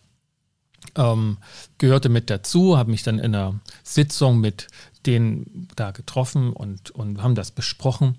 ähm, 0.96 1.38
gehörte 1.78 2.08
mit 2.08 2.30
dazu, 2.30 2.78
habe 2.78 2.90
mich 2.90 3.02
dann 3.02 3.18
in 3.18 3.34
einer 3.34 3.60
Sitzung 3.82 4.40
mit 4.40 4.68
denen 5.06 5.68
da 5.76 5.90
getroffen 5.90 6.52
und, 6.52 6.90
und 6.92 7.22
haben 7.22 7.34
das 7.34 7.50
besprochen. 7.50 8.16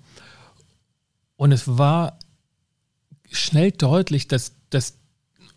Und 1.36 1.52
es 1.52 1.78
war 1.78 2.18
schnell 3.34 3.72
deutlich, 3.72 4.28
dass, 4.28 4.52
dass 4.70 4.94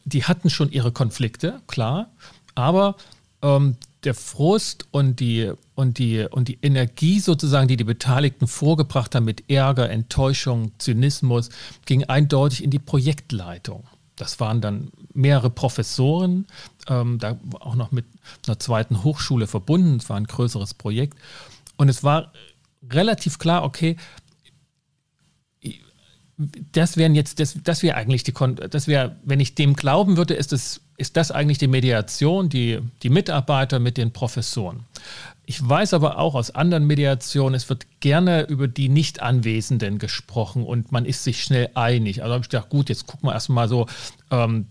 die 0.06 0.24
hatten 0.24 0.50
schon 0.50 0.72
ihre 0.72 0.92
Konflikte, 0.92 1.62
klar, 1.68 2.12
aber 2.56 2.96
ähm, 3.42 3.76
der 4.04 4.14
Frust 4.14 4.88
und 4.92 5.20
die, 5.20 5.52
und, 5.76 5.98
die, 5.98 6.26
und 6.30 6.48
die 6.48 6.60
Energie 6.62 7.20
sozusagen, 7.20 7.68
die 7.68 7.78
die 7.78 7.84
Beteiligten 7.84 8.48
vorgebracht 8.48 9.16
haben 9.16 9.26
mit 9.26 9.50
Ärger, 9.50 9.90
Enttäuschung, 9.90 10.72
Zynismus, 10.78 11.50
ging 11.86 12.04
eindeutig 12.06 12.64
in 12.64 12.70
die 12.70 12.80
Projektleitung. 12.80 13.84
Das 14.16 14.40
waren 14.40 14.62
dann 14.62 14.92
mehrere 15.14 15.50
Professoren, 15.50 16.48
ähm, 16.88 17.20
da 17.20 17.38
auch 17.60 17.76
noch 17.76 17.92
mit 17.92 18.06
einer 18.48 18.60
zweiten 18.60 19.04
Hochschule 19.04 19.46
verbunden. 19.46 19.98
Es 19.98 20.10
war 20.10 20.18
ein 20.18 20.26
größeres 20.26 20.74
Projekt. 20.74 21.18
Und 21.76 21.90
es 21.90 22.04
war 22.04 22.32
relativ 22.90 23.40
klar, 23.40 23.64
okay, 23.64 23.98
das 26.38 26.98
wären 26.98 27.16
jetzt, 27.16 27.40
das, 27.40 27.58
das 27.64 27.82
wäre 27.82 27.96
eigentlich 27.96 28.24
die, 28.24 28.34
das 28.70 28.88
wäre, 28.88 29.16
wenn 29.24 29.40
ich 29.40 29.56
dem 29.56 29.76
glauben 29.76 30.18
würde, 30.18 30.36
ist 30.36 30.52
das, 30.52 30.82
ist 30.98 31.18
das 31.18 31.32
eigentlich 31.32 31.58
die 31.58 31.68
Mediation, 31.68 32.50
die, 32.50 32.80
die 33.02 33.10
Mitarbeiter 33.10 33.80
mit 33.80 33.98
den 33.98 34.12
Professoren. 34.12 34.82
Ich 35.48 35.68
weiß 35.68 35.94
aber 35.94 36.20
auch 36.20 36.36
aus 36.36 36.52
anderen 36.52 36.86
Mediationen, 36.86 37.56
es 37.56 37.70
wird 37.70 37.88
gerne 38.02 38.44
über 38.44 38.68
die 38.68 38.90
Nicht-Anwesenden 38.90 39.98
gesprochen 39.98 40.64
und 40.64 40.92
man 40.92 41.06
ist 41.06 41.24
sich 41.24 41.44
schnell 41.44 41.70
einig. 41.74 42.22
Also 42.22 42.34
habe 42.34 42.44
ich 42.44 42.50
gedacht, 42.50 42.70
gut, 42.70 42.90
jetzt 42.90 43.08
gucken 43.08 43.30
wir 43.30 43.34
erstmal 43.34 43.68
so, 43.68 43.88
ähm, 44.30 44.68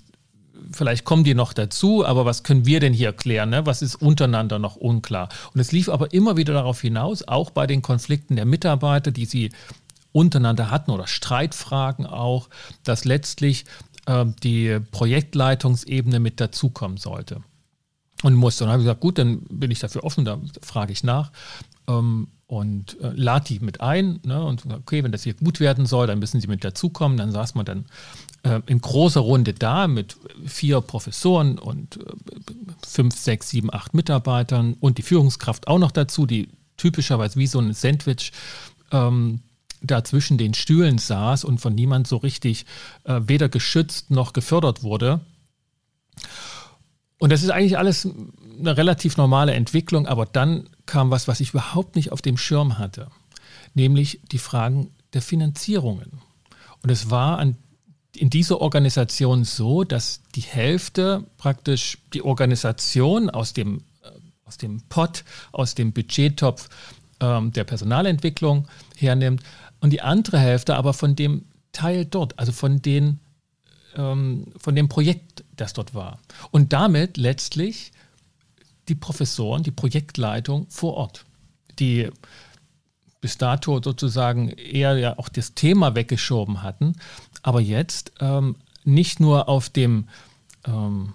vielleicht 0.73 1.05
kommen 1.05 1.25
die 1.25 1.35
noch 1.35 1.53
dazu, 1.53 2.05
aber 2.07 2.27
was 2.27 2.43
können 2.43 2.67
wir 2.67 2.79
denn 2.79 2.93
hier 2.93 3.12
klären? 3.12 3.51
Ne? 3.51 3.67
Was 3.67 3.83
ist 3.83 3.97
untereinander 3.97 4.59
noch 4.59 4.77
unklar? 4.77 5.31
Und 5.53 5.61
es 5.61 5.73
lief 5.73 5.89
aber 5.89 6.12
immer 6.12 6.37
wieder 6.37 6.53
darauf 6.53 6.81
hinaus, 6.81 7.27
auch 7.27 7.51
bei 7.51 7.67
den 7.67 7.83
Konflikten 7.83 8.37
der 8.37 8.45
Mitarbeiter, 8.45 9.11
die 9.11 9.25
sie 9.25 9.51
untereinander 10.17 10.71
hatten 10.71 10.91
oder 10.91 11.07
Streitfragen 11.07 12.07
auch, 12.07 12.49
dass 12.85 13.05
letztlich 13.05 13.67
äh, 14.07 14.25
die 14.43 14.81
Projektleitungsebene 14.91 16.21
mit 16.21 16.41
dazukommen 16.41 16.97
sollte 16.97 17.43
und 18.23 18.35
musste. 18.35 18.64
Und 18.64 18.69
dann 18.69 18.73
habe 18.73 18.83
ich 18.83 18.87
gesagt, 18.87 19.01
gut, 19.01 19.19
dann 19.19 19.43
bin 19.51 19.71
ich 19.71 19.79
dafür 19.79 20.05
offen, 20.05 20.25
da 20.25 20.41
frage 20.62 20.93
ich 20.93 21.05
nach. 21.05 21.33
Ähm, 21.87 22.29
und 22.49 22.99
äh, 23.01 23.11
lade 23.14 23.45
die 23.47 23.59
mit 23.59 23.81
ein. 23.81 24.21
Ne, 24.25 24.43
und 24.43 24.64
okay, 24.73 25.03
wenn 25.03 25.12
das 25.12 25.25
hier 25.25 25.35
gut 25.35 25.61
werden 25.61 25.85
soll, 25.85 26.07
dann 26.07 26.21
müssen 26.21 26.41
sie 26.41 26.47
mit 26.47 26.64
dazukommen. 26.64 27.19
Dann 27.19 27.33
saß 27.33 27.57
man 27.57 27.67
dann 27.67 27.85
äh, 28.45 28.61
in 28.67 28.81
großer 28.81 29.21
Runde 29.21 29.53
da 29.53 29.89
mit 29.89 30.17
vier 30.47 30.81
Professoren 30.81 31.59
und 31.59 31.97
äh, 31.99 32.12
fünf, 32.87 33.17
sechs, 33.17 33.51
sieben, 33.51 33.75
acht 33.75 33.95
Mitarbeitern 33.95 34.77
und 34.79 34.97
die 34.99 35.03
Führungskraft 35.03 35.67
auch 35.67 35.81
noch 35.81 35.91
dazu, 35.91 36.25
die 36.25 36.49
typischerweise 36.77 37.39
wie 37.39 37.49
so 37.49 37.59
ein 37.59 37.75
Sandwich 37.75 38.33
ähm, 38.93 39.41
da 39.87 40.05
zwischen 40.05 40.39
den 40.39 40.55
Stühlen 40.55 40.99
saß 40.99 41.45
und 41.45 41.59
von 41.59 41.74
niemand 41.74 42.07
so 42.07 42.16
richtig 42.16 42.66
äh, 43.05 43.20
weder 43.24 43.49
geschützt 43.49 44.11
noch 44.11 44.32
gefördert 44.32 44.82
wurde. 44.82 45.20
Und 47.18 47.30
das 47.32 47.43
ist 47.43 47.51
eigentlich 47.51 47.78
alles 47.78 48.09
eine 48.59 48.76
relativ 48.76 49.16
normale 49.16 49.55
Entwicklung, 49.55 50.07
aber 50.07 50.26
dann 50.26 50.68
kam 50.84 51.11
was, 51.11 51.28
was 51.28 51.41
ich 51.41 51.51
überhaupt 51.51 51.97
nicht 51.97 52.12
auf 52.12 52.22
dem 52.22 52.37
Schirm 52.37 52.78
hatte, 52.78 53.09
nämlich 53.74 54.20
die 54.30 54.39
Fragen 54.39 54.91
der 55.12 55.22
Finanzierungen. 55.22 56.20
Und 56.82 56.91
es 56.91 57.11
war 57.11 57.39
an, 57.39 57.57
in 58.14 58.30
dieser 58.30 58.61
Organisation 58.61 59.45
so, 59.45 59.84
dass 59.84 60.22
die 60.34 60.43
Hälfte 60.43 61.24
praktisch 61.39 61.99
die 62.12 62.22
Organisation 62.22 63.30
aus 63.30 63.53
dem, 63.53 63.78
äh, 64.03 64.11
aus 64.45 64.59
dem 64.59 64.82
Pot, 64.89 65.24
aus 65.53 65.74
dem 65.74 65.93
Budgettopf 65.93 66.68
ähm, 67.20 67.53
der 67.53 67.64
Personalentwicklung 67.64 68.68
hernimmt 68.97 69.43
und 69.81 69.91
die 69.91 70.03
andere 70.03 70.39
Hälfte 70.39 70.77
aber 70.77 70.95
von 70.95 71.16
dem 71.16 71.45
Teil 71.72 72.05
dort, 72.05 72.39
also 72.39 72.53
von, 72.53 72.81
den, 72.81 73.20
ähm, 73.95 74.53
von 74.57 74.74
dem 74.74 74.89
Projekt, 74.89 75.45
das 75.57 75.72
dort 75.72 75.95
war. 75.95 76.18
Und 76.51 76.72
damit 76.72 77.16
letztlich 77.16 77.93
die 78.89 78.95
Professoren, 78.95 79.62
die 79.62 79.70
Projektleitung 79.70 80.66
vor 80.70 80.95
Ort, 80.95 81.24
die 81.79 82.09
bis 83.20 83.39
dato 83.39 83.81
sozusagen 83.83 84.51
eher 84.51 84.97
ja 84.99 85.18
auch 85.18 85.29
das 85.29 85.55
Thema 85.55 85.95
weggeschoben 85.95 86.62
hatten, 86.62 86.95
aber 87.43 87.61
jetzt 87.61 88.12
ähm, 88.20 88.57
nicht 88.85 89.20
nur 89.20 89.49
auf 89.49 89.68
dem 89.68 90.09
ähm, 90.66 91.12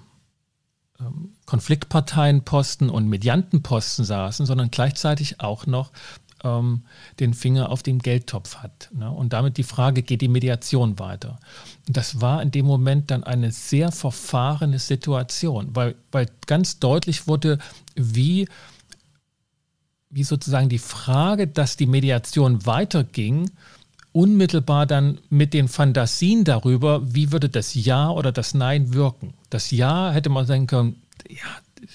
ähm 0.99 1.33
Konfliktparteienposten 1.45 2.89
und 2.89 3.09
Mediantenposten 3.09 4.05
saßen, 4.05 4.45
sondern 4.45 4.71
gleichzeitig 4.71 5.41
auch 5.41 5.65
noch 5.65 5.91
ähm, 6.43 6.83
den 7.19 7.33
Finger 7.33 7.69
auf 7.69 7.83
den 7.83 7.99
Geldtopf 7.99 8.57
hat. 8.57 8.89
Ne? 8.93 9.09
Und 9.09 9.33
damit 9.33 9.57
die 9.57 9.63
Frage, 9.63 10.01
geht 10.01 10.21
die 10.21 10.27
Mediation 10.27 10.99
weiter? 10.99 11.39
Und 11.87 11.97
das 11.97 12.21
war 12.21 12.41
in 12.41 12.51
dem 12.51 12.65
Moment 12.65 13.11
dann 13.11 13.23
eine 13.23 13.51
sehr 13.51 13.91
verfahrene 13.91 14.79
Situation, 14.79 15.75
weil, 15.75 15.95
weil 16.11 16.27
ganz 16.47 16.79
deutlich 16.79 17.27
wurde, 17.27 17.59
wie, 17.95 18.47
wie 20.09 20.23
sozusagen 20.23 20.69
die 20.69 20.79
Frage, 20.79 21.47
dass 21.47 21.77
die 21.77 21.87
Mediation 21.87 22.65
weiterging, 22.65 23.49
unmittelbar 24.13 24.85
dann 24.85 25.19
mit 25.29 25.53
den 25.53 25.67
Fantasien 25.67 26.43
darüber, 26.43 27.01
wie 27.13 27.31
würde 27.31 27.49
das 27.49 27.73
Ja 27.73 28.09
oder 28.09 28.31
das 28.31 28.53
Nein 28.53 28.93
wirken. 28.93 29.33
Das 29.49 29.71
Ja 29.71 30.11
hätte 30.11 30.29
man 30.29 30.45
sagen 30.45 30.67
können, 30.67 31.01
ja, 31.29 31.87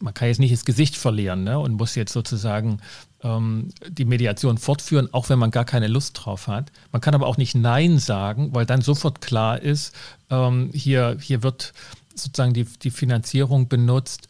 man 0.00 0.14
kann 0.14 0.28
jetzt 0.28 0.40
nicht 0.40 0.52
das 0.52 0.64
Gesicht 0.64 0.96
verlieren 0.96 1.44
ne, 1.44 1.58
und 1.58 1.74
muss 1.74 1.94
jetzt 1.94 2.12
sozusagen 2.12 2.80
ähm, 3.22 3.68
die 3.88 4.04
Mediation 4.04 4.58
fortführen, 4.58 5.08
auch 5.12 5.28
wenn 5.28 5.38
man 5.38 5.50
gar 5.50 5.64
keine 5.64 5.88
Lust 5.88 6.18
drauf 6.20 6.46
hat. 6.46 6.72
Man 6.92 7.00
kann 7.00 7.14
aber 7.14 7.26
auch 7.26 7.36
nicht 7.36 7.54
Nein 7.54 7.98
sagen, 7.98 8.54
weil 8.54 8.66
dann 8.66 8.82
sofort 8.82 9.20
klar 9.20 9.60
ist, 9.60 9.94
ähm, 10.30 10.70
hier, 10.72 11.16
hier 11.20 11.42
wird 11.42 11.72
sozusagen 12.14 12.54
die, 12.54 12.64
die 12.64 12.90
Finanzierung 12.90 13.68
benutzt, 13.68 14.28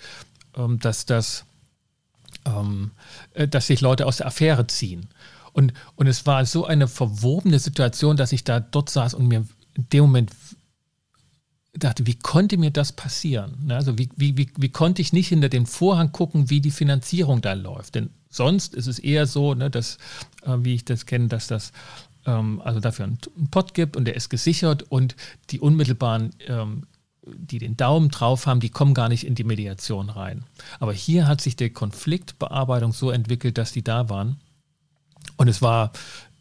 ähm, 0.57 0.79
dass, 0.79 1.07
das, 1.07 1.45
ähm, 2.45 2.91
äh, 3.35 3.49
dass 3.49 3.67
sich 3.67 3.81
Leute 3.81 4.07
aus 4.07 4.19
der 4.19 4.27
Affäre 4.27 4.67
ziehen. 4.67 5.09
Und, 5.53 5.73
und 5.97 6.07
es 6.07 6.27
war 6.27 6.45
so 6.47 6.65
eine 6.65 6.89
verwobene 6.89 7.59
Situation, 7.59 8.17
dass 8.17 8.33
ich 8.33 8.45
da 8.45 8.61
dort 8.61 8.91
saß 8.91 9.15
und 9.15 9.29
mir 9.29 9.47
in 9.75 9.89
dem 9.91 10.03
Moment 10.03 10.31
dachte, 11.73 12.07
wie 12.07 12.17
konnte 12.17 12.57
mir 12.57 12.71
das 12.71 12.93
passieren? 12.93 13.57
Ne, 13.65 13.77
also 13.77 13.99
wie, 13.99 14.09
wie, 14.17 14.37
wie, 14.37 14.51
wie 14.57 14.69
konnte 14.69 15.03
ich 15.03 15.13
nicht 15.13 15.29
hinter 15.29 15.49
den 15.49 15.67
Vorhang 15.67 16.13
gucken, 16.13 16.51
wie 16.51 16.61
die 16.61 16.71
Finanzierung 16.71 17.41
da 17.41 17.53
läuft? 17.53 17.95
Denn 17.95 18.11
sonst 18.31 18.75
ist 18.75 18.87
es 18.87 18.99
eher 18.99 19.27
so, 19.27 19.55
ne, 19.55 19.71
dass, 19.71 19.99
äh, 20.43 20.57
wie 20.61 20.75
ich 20.75 20.85
das 20.85 21.05
kenne, 21.05 21.29
dass 21.29 21.49
das 21.49 21.73
ähm, 22.27 22.63
also 22.65 22.81
dafür 22.81 23.07
einen, 23.07 23.19
einen 23.37 23.51
Pot 23.51 23.75
gibt 23.75 23.97
und 23.97 24.05
der 24.07 24.15
ist 24.15 24.31
gesichert 24.31 24.85
und 24.85 25.17
die 25.51 25.61
unmittelbaren, 25.61 26.31
ähm, 26.47 26.87
die 27.27 27.59
den 27.59 27.77
Daumen 27.77 28.09
drauf 28.09 28.47
haben, 28.47 28.61
die 28.61 28.71
kommen 28.71 28.95
gar 28.95 29.09
nicht 29.09 29.27
in 29.27 29.35
die 29.35 29.45
Mediation 29.45 30.09
rein. 30.09 30.45
Aber 30.79 30.93
hier 30.93 31.27
hat 31.27 31.41
sich 31.41 31.57
die 31.57 31.71
Konfliktbearbeitung 31.71 32.93
so 32.93 33.11
entwickelt, 33.11 33.59
dass 33.59 33.73
die 33.73 33.85
da 33.85 34.09
waren. 34.09 34.41
Und 35.37 35.49
es 35.49 35.61
war 35.61 35.93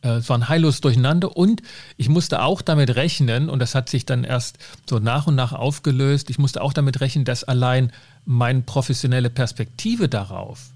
äh, 0.02 0.18
es 0.18 0.30
war 0.30 0.38
ein 0.38 0.48
heillos 0.48 0.82
Durcheinander 0.82 1.36
und 1.36 1.62
ich 1.98 2.10
musste 2.10 2.42
auch 2.42 2.62
damit 2.62 2.96
rechnen, 2.96 3.50
und 3.50 3.60
das 3.60 3.76
hat 3.76 3.90
sich 3.90 4.06
dann 4.06 4.24
erst 4.24 4.58
so 4.90 5.00
nach 5.00 5.28
und 5.28 5.36
nach 5.36 5.54
aufgelöst, 5.54 6.30
ich 6.30 6.40
musste 6.40 6.62
auch 6.62 6.74
damit 6.74 7.02
rechnen, 7.02 7.26
dass 7.26 7.44
allein 7.44 7.92
meine 8.26 8.62
professionelle 8.62 9.30
Perspektive 9.30 10.08
darauf 10.08 10.72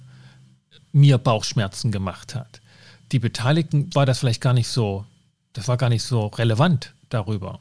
mir 0.94 1.18
Bauchschmerzen 1.18 1.92
gemacht 1.92 2.36
hat. 2.36 2.62
Die 3.12 3.20
Beteiligten 3.20 3.94
war 3.94 4.06
das 4.06 4.20
vielleicht 4.20 4.42
gar 4.42 4.54
nicht 4.54 4.70
so, 4.70 5.06
das 5.52 5.68
war 5.68 5.76
gar 5.76 5.90
nicht 5.90 6.04
so 6.04 6.28
relevant 6.28 6.94
darüber. 7.10 7.60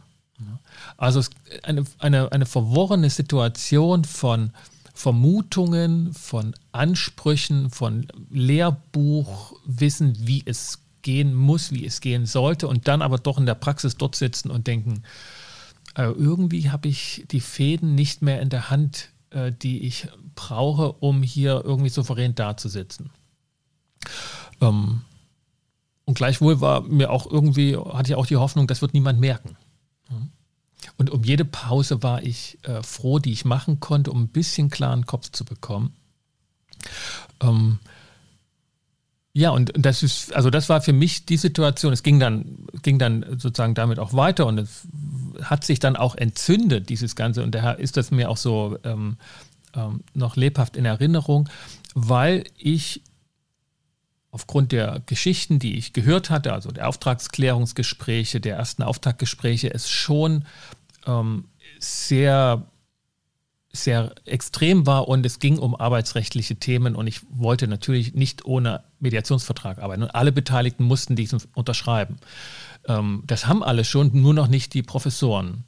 Also 0.97 1.23
eine, 1.63 1.85
eine, 1.99 2.33
eine 2.33 2.47
verworrene 2.47 3.11
Situation 3.11 4.05
von 4.05 4.51
Vermutungen, 4.95 6.13
von 6.13 6.55
Ansprüchen, 6.73 7.71
von 7.71 8.07
Lehrbuchwissen, 8.31 10.17
wie 10.27 10.43
es 10.45 10.81
gehen 11.03 11.35
muss, 11.35 11.73
wie 11.73 11.85
es 11.87 12.01
gehen 12.01 12.27
sollte, 12.27 12.69
und 12.69 12.89
dann 12.89 13.03
aber 13.03 13.19
doch 13.19 13.39
in 13.39 13.47
der 13.47 13.55
Praxis 13.55 13.97
dort 13.97 14.15
sitzen 14.15 14.51
und 14.51 14.67
denken, 14.67 15.03
äh, 15.97 16.05
irgendwie 16.05 16.71
habe 16.71 16.89
ich 16.89 17.25
die 17.31 17.41
Fäden 17.41 17.95
nicht 17.95 18.23
mehr 18.23 18.41
in 18.41 18.51
der 18.51 18.71
Hand, 18.71 19.09
äh, 19.31 19.53
die 19.53 19.87
ich 19.87 20.09
brauche, 20.35 20.93
um 20.93 21.23
hier 21.23 21.63
irgendwie 21.65 21.91
souverän 21.91 22.35
dazusitzen. 22.35 23.11
Ähm, 24.61 25.03
und 26.05 26.15
gleichwohl 26.15 26.61
war 26.61 26.83
mir 26.83 27.11
auch 27.11 27.31
irgendwie, 27.31 27.77
hatte 27.77 28.13
ich 28.13 28.17
auch 28.17 28.27
die 28.27 28.37
Hoffnung, 28.37 28.67
das 28.67 28.83
wird 28.83 28.95
niemand 28.95 29.21
merken. 29.21 29.57
Und 30.99 31.11
um 31.11 31.25
jede 31.25 31.45
Pause 31.45 32.03
war 32.03 32.23
ich 32.23 32.59
äh, 32.63 32.83
froh, 32.83 33.19
die 33.19 33.33
ich 33.33 33.45
machen 33.45 33.81
konnte, 33.81 34.11
um 34.11 34.23
ein 34.23 34.29
bisschen 34.29 34.71
klaren 34.71 35.07
Kopf 35.07 35.31
zu 35.31 35.45
bekommen. 35.45 35.95
Ähm, 37.41 37.79
ja, 39.35 39.51
und 39.51 39.73
das 39.75 40.03
ist, 40.03 40.35
also 40.35 40.51
das 40.51 40.69
war 40.69 40.83
für 40.83 40.93
mich 40.93 41.25
die 41.25 41.39
Situation. 41.39 41.93
Es 41.93 42.03
ging 42.03 42.21
dann, 42.21 42.67
ging 42.83 42.99
dann 42.99 43.25
sozusagen 43.39 43.75
damit 43.75 43.99
auch 43.99 44.13
weiter 44.13 44.47
und 44.47 44.59
es 44.59 44.87
hat 45.43 45.65
sich 45.65 45.79
dann 45.79 45.97
auch 45.97 46.15
entzündet, 46.17 46.91
dieses 46.91 47.17
Ganze. 47.17 47.43
Und 47.43 47.55
daher 47.55 47.79
ist 47.79 47.97
das 47.97 48.11
mir 48.11 48.29
auch 48.29 48.37
so 48.37 48.79
ähm, 48.85 49.17
ähm, 49.75 50.05
noch 50.13 50.37
lebhaft 50.37 50.77
in 50.77 50.85
Erinnerung, 50.85 51.49
weil 51.95 52.45
ich 52.59 53.03
aufgrund 54.33 54.73
der 54.73 55.03
Geschichten, 55.07 55.61
die 55.61 55.77
ich 55.77 55.93
gehört 55.93 56.31
hatte, 56.31 56.53
also 56.53 56.73
der 56.73 56.89
Auftragsklärungsgespräche, 56.89 58.41
der 58.41 58.57
ersten 58.57 58.83
Auftaktgespräche, 58.83 59.73
es 59.73 59.89
schon 59.89 60.47
ähm, 61.07 61.45
sehr 61.79 62.67
sehr 63.75 64.15
extrem 64.27 64.87
war 64.87 65.09
und 65.09 65.25
es 65.25 65.39
ging 65.39 65.59
um 65.59 65.75
arbeitsrechtliche 65.75 66.57
Themen 66.57 66.95
und 66.95 67.07
ich 67.07 67.21
wollte 67.31 67.67
natürlich 67.67 68.13
nicht 68.13 68.45
ohne 68.45 68.85
Mediationsvertrag 69.01 69.79
arbeiten 69.79 70.03
und 70.03 70.15
alle 70.15 70.31
Beteiligten 70.31 70.85
mussten 70.85 71.17
diesen 71.17 71.41
unterschreiben. 71.55 72.19
Ähm, 72.87 73.23
das 73.27 73.47
haben 73.47 73.63
alle 73.63 73.85
schon, 73.85 74.11
nur 74.13 74.35
noch 74.35 74.49
nicht 74.49 74.75
die 74.75 74.83
Professoren. 74.83 75.65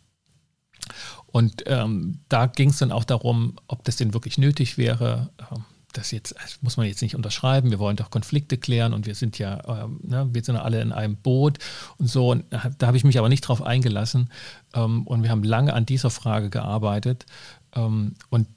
Und 1.26 1.64
ähm, 1.66 2.20
da 2.28 2.46
ging 2.46 2.68
es 2.68 2.78
dann 2.78 2.92
auch 2.92 3.04
darum, 3.04 3.56
ob 3.68 3.84
das 3.84 3.96
denn 3.96 4.12
wirklich 4.12 4.36
nötig 4.36 4.76
wäre. 4.76 5.30
Ähm, 5.50 5.64
das 5.97 6.11
jetzt 6.11 6.34
das 6.42 6.62
muss 6.62 6.76
man 6.76 6.86
jetzt 6.86 7.03
nicht 7.03 7.14
unterschreiben. 7.14 7.70
Wir 7.70 7.78
wollen 7.78 7.97
doch 7.97 8.11
Konflikte 8.11 8.59
klären 8.59 8.92
und 8.92 9.07
wir 9.07 9.14
sind 9.14 9.38
ja, 9.38 9.84
ähm, 9.84 10.01
ne, 10.03 10.28
wir 10.32 10.42
sind 10.45 10.57
alle 10.57 10.80
in 10.80 10.92
einem 10.92 11.16
Boot 11.16 11.59
und 11.99 12.09
so. 12.09 12.30
Und 12.30 12.45
da 12.78 12.86
habe 12.86 12.97
ich 12.97 13.05
mich 13.05 13.18
aber 13.18 13.28
nicht 13.28 13.42
drauf 13.42 13.62
eingelassen. 13.62 14.30
Ähm, 14.74 15.07
und 15.07 15.22
wir 15.22 15.30
haben 15.30 15.42
lange 15.42 15.72
an 15.72 15.86
dieser 15.86 16.11
Frage 16.11 16.51
gearbeitet. 16.51 17.26
Ähm, 17.74 18.14
und, 18.30 18.49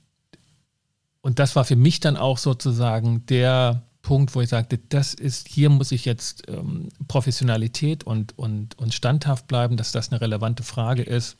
und 1.21 1.39
das 1.39 1.55
war 1.55 1.65
für 1.65 1.75
mich 1.75 1.99
dann 1.99 2.17
auch 2.17 2.37
sozusagen 2.37 3.25
der 3.27 3.83
Punkt, 4.01 4.33
wo 4.35 4.41
ich 4.41 4.49
sagte, 4.49 4.77
das 4.77 5.13
ist, 5.13 5.49
hier 5.49 5.69
muss 5.69 5.91
ich 5.91 6.05
jetzt 6.05 6.47
ähm, 6.47 6.89
Professionalität 7.07 8.05
und, 8.05 8.37
und, 8.37 8.77
und 8.79 8.93
standhaft 8.93 9.47
bleiben, 9.47 9.75
dass 9.75 9.91
das 9.91 10.11
eine 10.11 10.21
relevante 10.21 10.63
Frage 10.63 11.03
ist. 11.03 11.37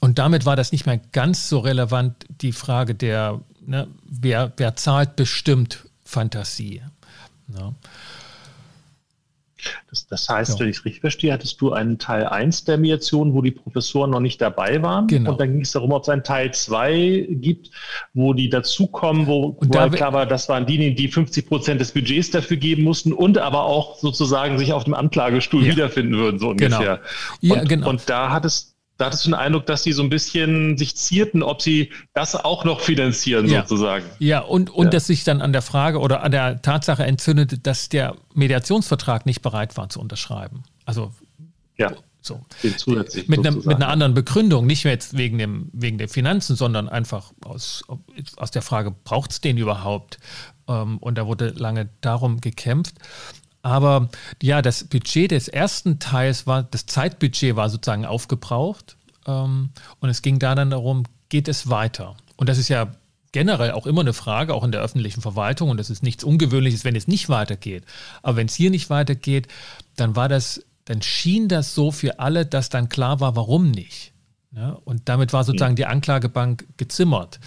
Und 0.00 0.18
damit 0.18 0.46
war 0.46 0.56
das 0.56 0.72
nicht 0.72 0.86
mehr 0.86 0.96
ganz 0.96 1.48
so 1.48 1.58
relevant, 1.58 2.24
die 2.40 2.52
Frage 2.52 2.94
der, 2.94 3.40
ne, 3.66 3.88
wer, 4.04 4.52
wer 4.56 4.76
zahlt 4.76 5.16
bestimmt 5.16 5.86
Fantasie. 6.04 6.82
Ja. 7.48 7.74
Das, 9.88 10.06
das 10.06 10.28
heißt, 10.28 10.54
ja. 10.54 10.60
wenn 10.60 10.68
ich 10.70 10.78
es 10.78 10.84
richtig 10.84 11.00
verstehe, 11.00 11.32
hattest 11.32 11.60
du 11.60 11.72
einen 11.72 11.98
Teil 11.98 12.26
1 12.26 12.64
der 12.64 12.78
Mediation, 12.78 13.34
wo 13.34 13.42
die 13.42 13.50
Professoren 13.50 14.10
noch 14.10 14.20
nicht 14.20 14.40
dabei 14.40 14.82
waren. 14.82 15.06
Genau. 15.06 15.32
Und 15.32 15.40
dann 15.40 15.52
ging 15.52 15.60
es 15.60 15.72
darum, 15.72 15.92
ob 15.92 16.02
es 16.02 16.08
einen 16.08 16.24
Teil 16.24 16.52
2 16.52 17.28
gibt, 17.30 17.70
wo 18.14 18.32
die 18.32 18.48
dazukommen, 18.48 19.26
wo, 19.26 19.56
wo 19.60 19.66
da 19.66 19.80
halt 19.80 19.94
klar 19.94 20.12
war, 20.12 20.26
das 20.26 20.48
waren 20.48 20.66
diejenigen, 20.66 20.96
die 20.96 21.08
50 21.08 21.46
Prozent 21.46 21.80
des 21.80 21.92
Budgets 21.92 22.30
dafür 22.30 22.56
geben 22.56 22.82
mussten 22.84 23.12
und 23.12 23.38
aber 23.38 23.64
auch 23.64 23.98
sozusagen 23.98 24.58
sich 24.58 24.72
auf 24.72 24.84
dem 24.84 24.94
Anklagestuhl 24.94 25.64
ja. 25.64 25.72
wiederfinden 25.72 26.16
würden, 26.16 26.38
so 26.38 26.54
genau. 26.54 26.76
ungefähr. 26.76 27.00
Genau. 27.40 27.54
Ja, 27.54 27.60
und, 27.60 27.68
genau. 27.68 27.90
und 27.90 28.08
da 28.08 28.30
hattest 28.30 28.76
da 29.00 29.06
hattest 29.06 29.24
du 29.24 29.30
den 29.30 29.34
Eindruck, 29.34 29.64
dass 29.64 29.82
sie 29.82 29.92
so 29.92 30.02
ein 30.02 30.10
bisschen 30.10 30.76
sich 30.76 30.94
zierten, 30.94 31.42
ob 31.42 31.62
sie 31.62 31.90
das 32.12 32.36
auch 32.36 32.64
noch 32.64 32.80
finanzieren, 32.80 33.48
ja. 33.48 33.62
sozusagen. 33.62 34.04
Ja, 34.18 34.40
und, 34.40 34.68
und 34.68 34.86
ja. 34.86 34.90
dass 34.90 35.06
sich 35.06 35.24
dann 35.24 35.40
an 35.40 35.52
der 35.52 35.62
Frage 35.62 36.00
oder 36.00 36.22
an 36.22 36.32
der 36.32 36.60
Tatsache 36.60 37.04
entzündete, 37.04 37.58
dass 37.58 37.88
der 37.88 38.16
Mediationsvertrag 38.34 39.24
nicht 39.24 39.40
bereit 39.40 39.78
war 39.78 39.88
zu 39.88 40.00
unterschreiben. 40.00 40.64
Also 40.84 41.12
ja. 41.78 41.92
So. 42.22 42.42
Mit, 42.62 43.42
ne, 43.42 43.50
mit, 43.52 43.66
einer 43.66 43.88
anderen 43.88 44.12
Begründung, 44.12 44.66
nicht 44.66 44.84
mehr 44.84 44.92
jetzt 44.92 45.16
wegen, 45.16 45.38
dem, 45.38 45.70
wegen 45.72 45.96
der 45.96 46.10
Finanzen, 46.10 46.54
sondern 46.54 46.86
einfach 46.86 47.32
aus, 47.42 47.82
aus 48.36 48.50
der 48.50 48.60
Frage, 48.60 48.90
braucht 49.04 49.30
es 49.30 49.40
den 49.40 49.56
überhaupt? 49.56 50.18
Ähm, 50.68 50.98
und 50.98 51.16
da 51.16 51.26
wurde 51.26 51.48
lange 51.48 51.88
darum 52.02 52.42
gekämpft. 52.42 52.96
Aber 53.62 54.08
ja, 54.42 54.62
das 54.62 54.84
Budget 54.84 55.30
des 55.30 55.48
ersten 55.48 55.98
Teils 55.98 56.46
war, 56.46 56.62
das 56.62 56.86
Zeitbudget 56.86 57.56
war 57.56 57.68
sozusagen 57.68 58.06
aufgebraucht. 58.06 58.96
Ähm, 59.26 59.70
und 60.00 60.08
es 60.08 60.22
ging 60.22 60.38
da 60.38 60.54
dann 60.54 60.70
darum, 60.70 61.04
geht 61.28 61.48
es 61.48 61.68
weiter? 61.68 62.16
Und 62.36 62.48
das 62.48 62.58
ist 62.58 62.68
ja 62.68 62.92
generell 63.32 63.72
auch 63.72 63.86
immer 63.86 64.00
eine 64.00 64.12
Frage, 64.12 64.54
auch 64.54 64.64
in 64.64 64.72
der 64.72 64.80
öffentlichen 64.80 65.20
Verwaltung. 65.20 65.70
Und 65.70 65.76
das 65.76 65.90
ist 65.90 66.02
nichts 66.02 66.24
Ungewöhnliches, 66.24 66.84
wenn 66.84 66.96
es 66.96 67.06
nicht 67.06 67.28
weitergeht. 67.28 67.84
Aber 68.22 68.36
wenn 68.36 68.46
es 68.46 68.54
hier 68.54 68.70
nicht 68.70 68.90
weitergeht, 68.90 69.48
dann 69.96 70.16
war 70.16 70.28
das, 70.28 70.64
dann 70.86 71.02
schien 71.02 71.48
das 71.48 71.74
so 71.74 71.92
für 71.92 72.18
alle, 72.18 72.46
dass 72.46 72.70
dann 72.70 72.88
klar 72.88 73.20
war, 73.20 73.36
warum 73.36 73.70
nicht. 73.70 74.12
Ja, 74.52 74.70
und 74.84 75.08
damit 75.08 75.32
war 75.32 75.44
sozusagen 75.44 75.76
die 75.76 75.86
Anklagebank 75.86 76.66
gezimmert. 76.76 77.38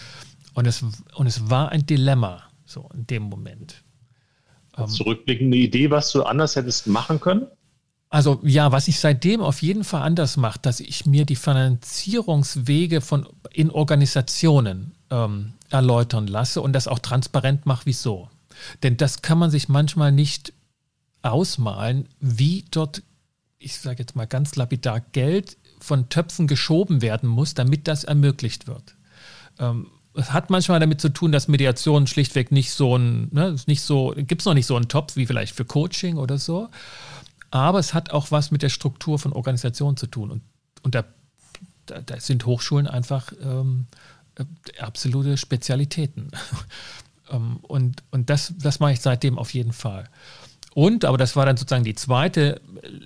Und 0.53 0.67
es, 0.67 0.85
und 1.15 1.27
es 1.27 1.49
war 1.49 1.69
ein 1.69 1.85
Dilemma, 1.85 2.43
so 2.65 2.89
in 2.93 3.07
dem 3.07 3.23
Moment. 3.23 3.82
Ähm, 4.77 4.87
zurückblickende 4.87 5.57
Idee, 5.57 5.91
was 5.91 6.11
du 6.11 6.23
anders 6.23 6.55
hättest 6.55 6.87
machen 6.87 7.19
können? 7.19 7.47
Also 8.09 8.39
ja, 8.43 8.71
was 8.71 8.87
ich 8.87 8.99
seitdem 8.99 9.41
auf 9.41 9.61
jeden 9.63 9.83
Fall 9.83 10.03
anders 10.03 10.37
mache, 10.37 10.59
dass 10.61 10.79
ich 10.79 11.05
mir 11.07 11.25
die 11.25 11.35
Finanzierungswege 11.35 13.01
von 13.01 13.27
in 13.51 13.71
Organisationen 13.71 14.93
ähm, 15.09 15.53
erläutern 15.71 16.27
lasse 16.27 16.61
und 16.61 16.73
das 16.73 16.87
auch 16.87 16.99
transparent 16.99 17.65
mache, 17.65 17.85
wieso. 17.85 18.29
Denn 18.83 18.97
das 18.97 19.23
kann 19.23 19.39
man 19.39 19.49
sich 19.49 19.67
manchmal 19.67 20.11
nicht 20.11 20.53
ausmalen, 21.23 22.07
wie 22.19 22.65
dort, 22.69 23.01
ich 23.57 23.79
sage 23.79 24.03
jetzt 24.03 24.15
mal 24.15 24.27
ganz 24.27 24.55
lapidar, 24.55 24.99
Geld 24.99 25.57
von 25.79 26.09
Töpfen 26.09 26.45
geschoben 26.45 27.01
werden 27.01 27.27
muss, 27.27 27.55
damit 27.55 27.87
das 27.87 28.03
ermöglicht 28.03 28.67
wird. 28.67 28.95
Ähm, 29.59 29.87
es 30.15 30.31
hat 30.31 30.49
manchmal 30.49 30.79
damit 30.79 31.01
zu 31.01 31.09
tun, 31.09 31.31
dass 31.31 31.47
Mediation 31.47 32.07
schlichtweg 32.07 32.51
nicht 32.51 32.71
so 32.71 32.97
ein, 32.97 33.29
ne, 33.31 33.55
nicht 33.65 33.81
so, 33.81 34.13
gibt 34.15 34.41
es 34.41 34.45
noch 34.45 34.53
nicht 34.53 34.67
so 34.67 34.75
einen 34.75 34.87
Topf 34.87 35.15
wie 35.15 35.25
vielleicht 35.25 35.55
für 35.55 35.65
Coaching 35.65 36.17
oder 36.17 36.37
so. 36.37 36.69
Aber 37.51 37.79
es 37.79 37.93
hat 37.93 38.11
auch 38.11 38.31
was 38.31 38.51
mit 38.51 38.61
der 38.61 38.69
Struktur 38.69 39.19
von 39.19 39.33
Organisationen 39.33 39.97
zu 39.97 40.07
tun. 40.07 40.31
Und, 40.31 40.41
und 40.81 40.95
da, 40.95 41.05
da, 41.85 42.01
da 42.01 42.19
sind 42.19 42.45
Hochschulen 42.45 42.87
einfach 42.87 43.31
ähm, 43.41 43.87
äh, 44.35 44.45
absolute 44.79 45.37
Spezialitäten. 45.37 46.31
ähm, 47.31 47.57
und 47.61 48.03
und 48.11 48.29
das, 48.29 48.53
das 48.57 48.79
mache 48.79 48.93
ich 48.93 49.01
seitdem 49.01 49.37
auf 49.37 49.53
jeden 49.53 49.73
Fall. 49.73 50.09
Und, 50.73 51.05
aber 51.05 51.17
das 51.17 51.35
war 51.35 51.45
dann 51.45 51.57
sozusagen 51.57 51.83
die 51.83 51.93
zweite 51.93 52.59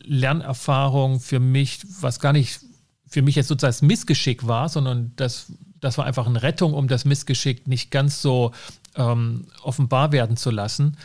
Lernerfahrung 0.03 1.19
für 1.19 1.39
mich, 1.39 1.81
was 1.99 2.19
gar 2.19 2.31
nicht 2.31 2.61
für 3.09 3.21
mich 3.21 3.35
jetzt 3.35 3.47
sozusagen 3.47 3.71
das 3.71 3.81
Missgeschick 3.81 4.47
war, 4.47 4.69
sondern 4.69 5.13
das 5.15 5.51
das 5.79 5.97
war 5.97 6.05
einfach 6.05 6.27
eine 6.27 6.41
Rettung, 6.41 6.73
um 6.73 6.87
das 6.87 7.05
Missgeschick 7.05 7.67
nicht 7.67 7.91
ganz 7.91 8.21
so 8.21 8.51
ähm, 8.95 9.47
offenbar 9.61 10.11
werden 10.11 10.37
zu 10.37 10.51
lassen, 10.51 10.97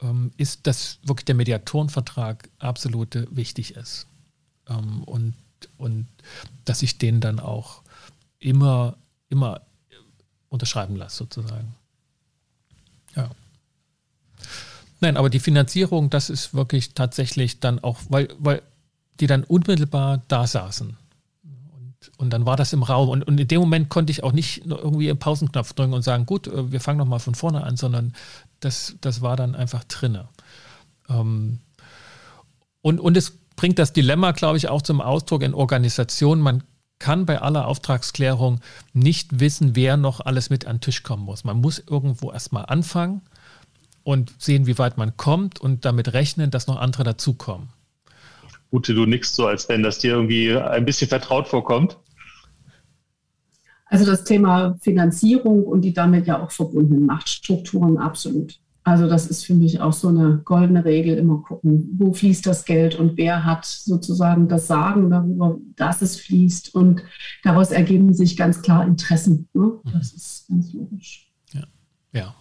ähm, 0.00 0.32
ist, 0.36 0.66
dass 0.66 0.98
wirklich 1.02 1.24
der 1.24 1.34
Mediatorenvertrag 1.34 2.48
absolut 2.58 3.26
wichtig 3.34 3.76
ist. 3.76 4.06
Ähm, 4.68 5.02
und, 5.04 5.34
und 5.78 6.06
dass 6.64 6.82
ich 6.82 6.98
den 6.98 7.20
dann 7.20 7.40
auch 7.40 7.82
immer, 8.38 8.96
immer 9.28 9.62
unterschreiben 10.48 10.96
lasse, 10.96 11.18
sozusagen. 11.18 11.74
Ja. 13.16 13.30
Nein, 15.00 15.16
aber 15.16 15.30
die 15.30 15.40
Finanzierung, 15.40 16.10
das 16.10 16.30
ist 16.30 16.54
wirklich 16.54 16.94
tatsächlich 16.94 17.60
dann 17.60 17.78
auch, 17.78 18.00
weil, 18.08 18.28
weil 18.38 18.62
die 19.20 19.26
dann 19.26 19.44
unmittelbar 19.44 20.22
da 20.28 20.46
saßen. 20.46 20.96
Und 22.22 22.30
dann 22.30 22.46
war 22.46 22.56
das 22.56 22.72
im 22.72 22.84
Raum. 22.84 23.08
Und, 23.08 23.24
und 23.24 23.40
in 23.40 23.48
dem 23.48 23.60
Moment 23.60 23.88
konnte 23.88 24.12
ich 24.12 24.22
auch 24.22 24.30
nicht 24.30 24.64
irgendwie 24.64 25.10
einen 25.10 25.18
Pausenknopf 25.18 25.72
drücken 25.72 25.92
und 25.92 26.02
sagen, 26.02 26.24
gut, 26.24 26.46
äh, 26.46 26.70
wir 26.70 26.80
fangen 26.80 26.98
nochmal 26.98 27.18
von 27.18 27.34
vorne 27.34 27.64
an, 27.64 27.76
sondern 27.76 28.14
das, 28.60 28.94
das 29.00 29.22
war 29.22 29.34
dann 29.34 29.56
einfach 29.56 29.82
drinne. 29.82 30.28
Ähm, 31.10 31.58
und, 32.80 33.00
und 33.00 33.16
es 33.16 33.36
bringt 33.56 33.80
das 33.80 33.92
Dilemma, 33.92 34.30
glaube 34.30 34.56
ich, 34.56 34.68
auch 34.68 34.82
zum 34.82 35.00
Ausdruck 35.00 35.42
in 35.42 35.52
Organisationen. 35.52 36.40
Man 36.40 36.62
kann 37.00 37.26
bei 37.26 37.42
aller 37.42 37.66
Auftragsklärung 37.66 38.60
nicht 38.92 39.40
wissen, 39.40 39.74
wer 39.74 39.96
noch 39.96 40.20
alles 40.20 40.48
mit 40.48 40.64
an 40.64 40.76
den 40.76 40.82
Tisch 40.82 41.02
kommen 41.02 41.24
muss. 41.24 41.42
Man 41.42 41.60
muss 41.60 41.82
irgendwo 41.84 42.30
erstmal 42.30 42.66
anfangen 42.66 43.22
und 44.04 44.32
sehen, 44.38 44.68
wie 44.68 44.78
weit 44.78 44.96
man 44.96 45.16
kommt 45.16 45.60
und 45.60 45.84
damit 45.84 46.12
rechnen, 46.12 46.52
dass 46.52 46.68
noch 46.68 46.76
andere 46.76 47.02
dazukommen. 47.02 47.70
Ute, 48.70 48.94
du 48.94 49.06
nix 49.06 49.34
so, 49.34 49.48
als 49.48 49.68
wenn 49.68 49.82
das 49.82 49.98
dir 49.98 50.12
irgendwie 50.12 50.56
ein 50.56 50.84
bisschen 50.84 51.08
vertraut 51.08 51.48
vorkommt. 51.48 51.98
Also 53.92 54.06
das 54.06 54.24
Thema 54.24 54.78
Finanzierung 54.80 55.64
und 55.64 55.82
die 55.82 55.92
damit 55.92 56.26
ja 56.26 56.42
auch 56.42 56.50
verbundenen 56.50 57.04
Machtstrukturen 57.04 57.98
absolut. 57.98 58.58
Also 58.84 59.06
das 59.06 59.26
ist 59.26 59.44
für 59.44 59.54
mich 59.54 59.82
auch 59.82 59.92
so 59.92 60.08
eine 60.08 60.40
goldene 60.46 60.82
Regel, 60.86 61.18
immer 61.18 61.42
gucken, 61.42 61.90
wo 61.98 62.14
fließt 62.14 62.46
das 62.46 62.64
Geld 62.64 62.94
und 62.94 63.18
wer 63.18 63.44
hat 63.44 63.66
sozusagen 63.66 64.48
das 64.48 64.66
Sagen 64.66 65.10
darüber, 65.10 65.58
dass 65.76 66.00
es 66.00 66.18
fließt. 66.18 66.74
Und 66.74 67.02
daraus 67.44 67.70
ergeben 67.70 68.14
sich 68.14 68.34
ganz 68.38 68.62
klar 68.62 68.86
Interessen. 68.86 69.50
Ne? 69.52 69.72
Das 69.92 70.14
ist 70.14 70.48
ganz 70.48 70.72
logisch. 70.72 71.30
Ja, 71.52 71.64
ja. 72.14 72.34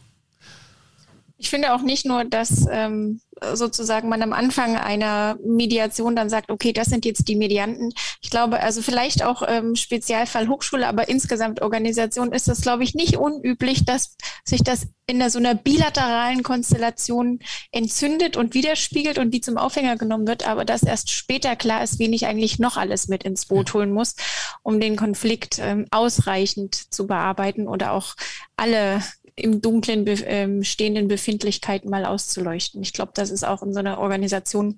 Ich 1.37 1.49
finde 1.49 1.73
auch 1.73 1.81
nicht 1.81 2.05
nur, 2.05 2.23
dass 2.23 2.65
ähm, 2.71 3.19
sozusagen 3.53 4.09
man 4.09 4.21
am 4.21 4.33
Anfang 4.33 4.75
einer 4.77 5.37
Mediation 5.43 6.15
dann 6.15 6.29
sagt, 6.29 6.51
okay, 6.51 6.73
das 6.73 6.87
sind 6.87 7.05
jetzt 7.05 7.27
die 7.27 7.35
Medianten. 7.35 7.91
Ich 8.21 8.29
glaube, 8.29 8.59
also 8.59 8.81
vielleicht 8.81 9.23
auch 9.23 9.43
ähm, 9.47 9.75
Spezialfall 9.75 10.47
Hochschule, 10.47 10.87
aber 10.87 11.09
insgesamt 11.09 11.61
Organisation 11.61 12.31
ist 12.31 12.47
das, 12.47 12.61
glaube 12.61 12.83
ich, 12.83 12.93
nicht 12.93 13.17
unüblich, 13.17 13.85
dass 13.85 14.15
sich 14.45 14.63
das 14.63 14.87
in 15.07 15.27
so 15.29 15.39
einer 15.39 15.55
bilateralen 15.55 16.43
Konstellation 16.43 17.39
entzündet 17.71 18.37
und 18.37 18.53
widerspiegelt 18.53 19.17
und 19.17 19.31
die 19.31 19.41
zum 19.41 19.57
Aufhänger 19.57 19.97
genommen 19.97 20.27
wird, 20.27 20.47
aber 20.47 20.63
dass 20.63 20.83
erst 20.83 21.09
später 21.09 21.55
klar 21.55 21.83
ist, 21.83 21.99
wen 21.99 22.13
ich 22.13 22.27
eigentlich 22.27 22.59
noch 22.59 22.77
alles 22.77 23.07
mit 23.07 23.23
ins 23.23 23.45
Boot 23.45 23.73
holen 23.73 23.91
muss, 23.91 24.15
um 24.63 24.79
den 24.79 24.95
Konflikt 24.95 25.59
ähm, 25.59 25.85
ausreichend 25.91 26.93
zu 26.93 27.07
bearbeiten 27.07 27.67
oder 27.67 27.91
auch 27.91 28.15
alle 28.55 29.01
im 29.41 29.61
Dunklen 29.61 30.05
be 30.05 30.13
ähm, 30.25 30.63
stehenden 30.63 31.07
Befindlichkeiten 31.07 31.89
mal 31.89 32.05
auszuleuchten. 32.05 32.81
Ich 32.81 32.93
glaube, 32.93 33.11
das 33.15 33.29
ist 33.29 33.45
auch 33.45 33.63
in 33.63 33.73
so 33.73 33.79
einer 33.79 33.97
Organisation 33.99 34.75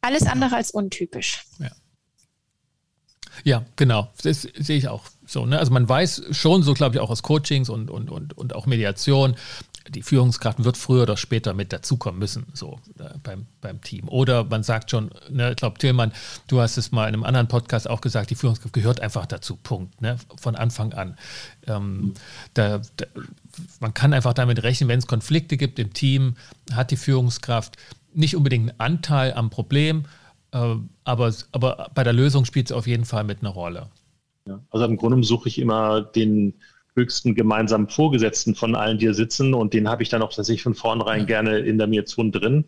alles 0.00 0.26
andere 0.26 0.56
als 0.56 0.70
untypisch. 0.70 1.44
Ja. 1.58 1.70
Ja, 3.44 3.64
genau. 3.76 4.10
Das 4.22 4.42
sehe 4.42 4.76
ich 4.76 4.88
auch 4.88 5.04
so. 5.26 5.46
Ne? 5.46 5.58
Also 5.58 5.72
man 5.72 5.88
weiß 5.88 6.24
schon, 6.32 6.62
so 6.62 6.74
glaube 6.74 6.96
ich 6.96 7.00
auch 7.00 7.10
aus 7.10 7.22
Coachings 7.22 7.68
und, 7.68 7.90
und, 7.90 8.10
und, 8.10 8.36
und 8.36 8.54
auch 8.54 8.66
Mediation, 8.66 9.36
die 9.88 10.02
Führungskraft 10.02 10.64
wird 10.64 10.76
früher 10.76 11.04
oder 11.04 11.16
später 11.16 11.54
mit 11.54 11.72
dazukommen 11.72 12.18
müssen, 12.18 12.46
so 12.52 12.78
äh, 12.98 13.04
beim, 13.22 13.46
beim 13.60 13.80
Team. 13.80 14.08
Oder 14.08 14.44
man 14.44 14.62
sagt 14.62 14.90
schon, 14.90 15.10
ne, 15.30 15.50
ich 15.50 15.56
glaube, 15.56 15.78
Tillmann, 15.78 16.12
du 16.46 16.60
hast 16.60 16.76
es 16.76 16.92
mal 16.92 17.08
in 17.08 17.14
einem 17.14 17.24
anderen 17.24 17.48
Podcast 17.48 17.88
auch 17.88 18.00
gesagt, 18.00 18.30
die 18.30 18.34
Führungskraft 18.34 18.74
gehört 18.74 19.00
einfach 19.00 19.26
dazu, 19.26 19.56
Punkt, 19.56 20.00
ne, 20.02 20.18
von 20.36 20.56
Anfang 20.56 20.92
an. 20.92 21.16
Ähm, 21.66 22.14
da, 22.54 22.82
da, 22.96 23.06
man 23.80 23.94
kann 23.94 24.12
einfach 24.12 24.34
damit 24.34 24.62
rechnen, 24.62 24.88
wenn 24.88 24.98
es 24.98 25.06
Konflikte 25.06 25.56
gibt 25.56 25.78
im 25.78 25.92
Team, 25.92 26.36
hat 26.72 26.90
die 26.90 26.96
Führungskraft 26.96 27.76
nicht 28.14 28.36
unbedingt 28.36 28.70
einen 28.70 28.80
Anteil 28.80 29.32
am 29.34 29.50
Problem, 29.50 30.04
äh, 30.52 30.74
aber, 31.04 31.34
aber 31.52 31.90
bei 31.94 32.04
der 32.04 32.12
Lösung 32.12 32.44
spielt 32.44 32.68
sie 32.68 32.76
auf 32.76 32.86
jeden 32.86 33.04
Fall 33.04 33.24
mit 33.24 33.40
einer 33.40 33.50
Rolle. 33.50 33.88
Ja, 34.46 34.60
also 34.70 34.86
im 34.86 34.96
Grunde 34.96 35.22
suche 35.24 35.48
ich 35.48 35.58
immer 35.58 36.00
den 36.00 36.54
höchsten 36.98 37.34
gemeinsamen 37.34 37.88
Vorgesetzten 37.88 38.54
von 38.54 38.74
allen, 38.74 38.98
die 38.98 39.06
hier 39.06 39.14
sitzen. 39.14 39.54
Und 39.54 39.72
den 39.72 39.88
habe 39.88 40.02
ich 40.02 40.08
dann 40.08 40.22
auch 40.22 40.32
tatsächlich 40.32 40.62
von 40.62 40.74
vornherein 40.74 41.26
gerne 41.26 41.58
in 41.58 41.78
der 41.78 41.86
Mediation 41.86 42.32
drin. 42.32 42.64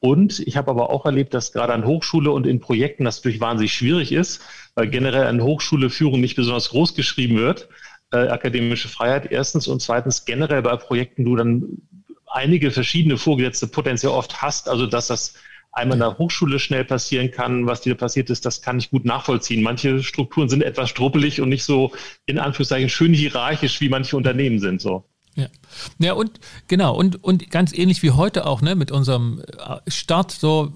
Und 0.00 0.40
ich 0.40 0.56
habe 0.56 0.70
aber 0.70 0.90
auch 0.90 1.04
erlebt, 1.04 1.34
dass 1.34 1.52
gerade 1.52 1.74
an 1.74 1.84
Hochschule 1.84 2.30
und 2.30 2.46
in 2.46 2.58
Projekten 2.58 3.04
das 3.04 3.18
natürlich 3.18 3.40
wahnsinnig 3.40 3.72
schwierig 3.72 4.12
ist, 4.12 4.40
weil 4.74 4.88
generell 4.88 5.26
an 5.26 5.42
Hochschule 5.42 5.90
Führung 5.90 6.20
nicht 6.20 6.36
besonders 6.36 6.70
groß 6.70 6.94
geschrieben 6.94 7.36
wird. 7.36 7.68
Äh, 8.12 8.28
akademische 8.28 8.88
Freiheit 8.88 9.30
erstens 9.30 9.68
und 9.68 9.80
zweitens 9.80 10.24
generell 10.24 10.62
bei 10.62 10.74
Projekten 10.76 11.24
du 11.24 11.36
dann 11.36 11.78
einige 12.26 12.70
verschiedene 12.72 13.16
Vorgesetzte 13.16 13.68
potenziell 13.68 14.12
oft 14.12 14.42
hast, 14.42 14.68
also 14.68 14.86
dass 14.86 15.06
das 15.06 15.34
einmal 15.72 15.96
in 15.96 16.00
der 16.00 16.18
Hochschule 16.18 16.58
schnell 16.58 16.84
passieren 16.84 17.30
kann, 17.30 17.66
was 17.66 17.82
dir 17.82 17.94
passiert 17.94 18.30
ist, 18.30 18.44
das 18.44 18.62
kann 18.62 18.78
ich 18.78 18.90
gut 18.90 19.04
nachvollziehen. 19.04 19.62
Manche 19.62 20.02
Strukturen 20.02 20.48
sind 20.48 20.62
etwas 20.62 20.90
struppelig 20.90 21.40
und 21.40 21.48
nicht 21.48 21.64
so 21.64 21.92
in 22.26 22.38
Anführungszeichen 22.38 22.88
schön 22.88 23.14
hierarchisch, 23.14 23.80
wie 23.80 23.88
manche 23.88 24.16
Unternehmen 24.16 24.58
sind. 24.58 24.80
So. 24.80 25.04
Ja. 25.36 25.46
ja, 25.98 26.12
und 26.14 26.40
genau, 26.66 26.96
und, 26.96 27.22
und 27.22 27.50
ganz 27.50 27.72
ähnlich 27.72 28.02
wie 28.02 28.10
heute 28.10 28.46
auch, 28.46 28.62
ne, 28.62 28.74
mit 28.74 28.90
unserem 28.90 29.40
äh, 29.40 29.90
Start, 29.90 30.32
so, 30.32 30.72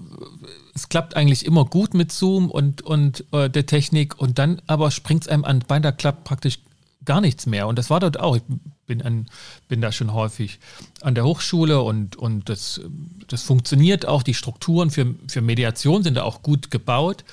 es 0.73 0.87
klappt 0.87 1.15
eigentlich 1.15 1.45
immer 1.45 1.65
gut 1.65 1.93
mit 1.93 2.11
Zoom 2.11 2.49
und, 2.49 2.81
und 2.81 3.25
äh, 3.33 3.49
der 3.49 3.65
Technik 3.65 4.17
und 4.17 4.39
dann 4.39 4.61
aber 4.67 4.91
springt 4.91 5.23
es 5.23 5.27
einem 5.27 5.43
an 5.43 5.59
Bein, 5.67 5.81
da 5.81 5.91
klappt 5.91 6.23
praktisch 6.23 6.59
gar 7.05 7.21
nichts 7.21 7.45
mehr. 7.45 7.67
Und 7.67 7.77
das 7.77 7.89
war 7.89 7.99
dort 7.99 8.19
auch. 8.19 8.35
Ich 8.35 8.43
bin, 8.85 9.01
an, 9.01 9.27
bin 9.67 9.81
da 9.81 9.91
schon 9.91 10.13
häufig 10.13 10.59
an 11.01 11.15
der 11.15 11.25
Hochschule 11.25 11.81
und, 11.81 12.15
und 12.15 12.49
das, 12.49 12.81
das 13.27 13.43
funktioniert 13.43 14.07
auch. 14.07 14.23
Die 14.23 14.33
Strukturen 14.33 14.91
für, 14.91 15.15
für 15.27 15.41
Mediation 15.41 16.03
sind 16.03 16.15
da 16.15 16.23
auch 16.23 16.41
gut 16.41 16.71
gebaut. 16.71 17.23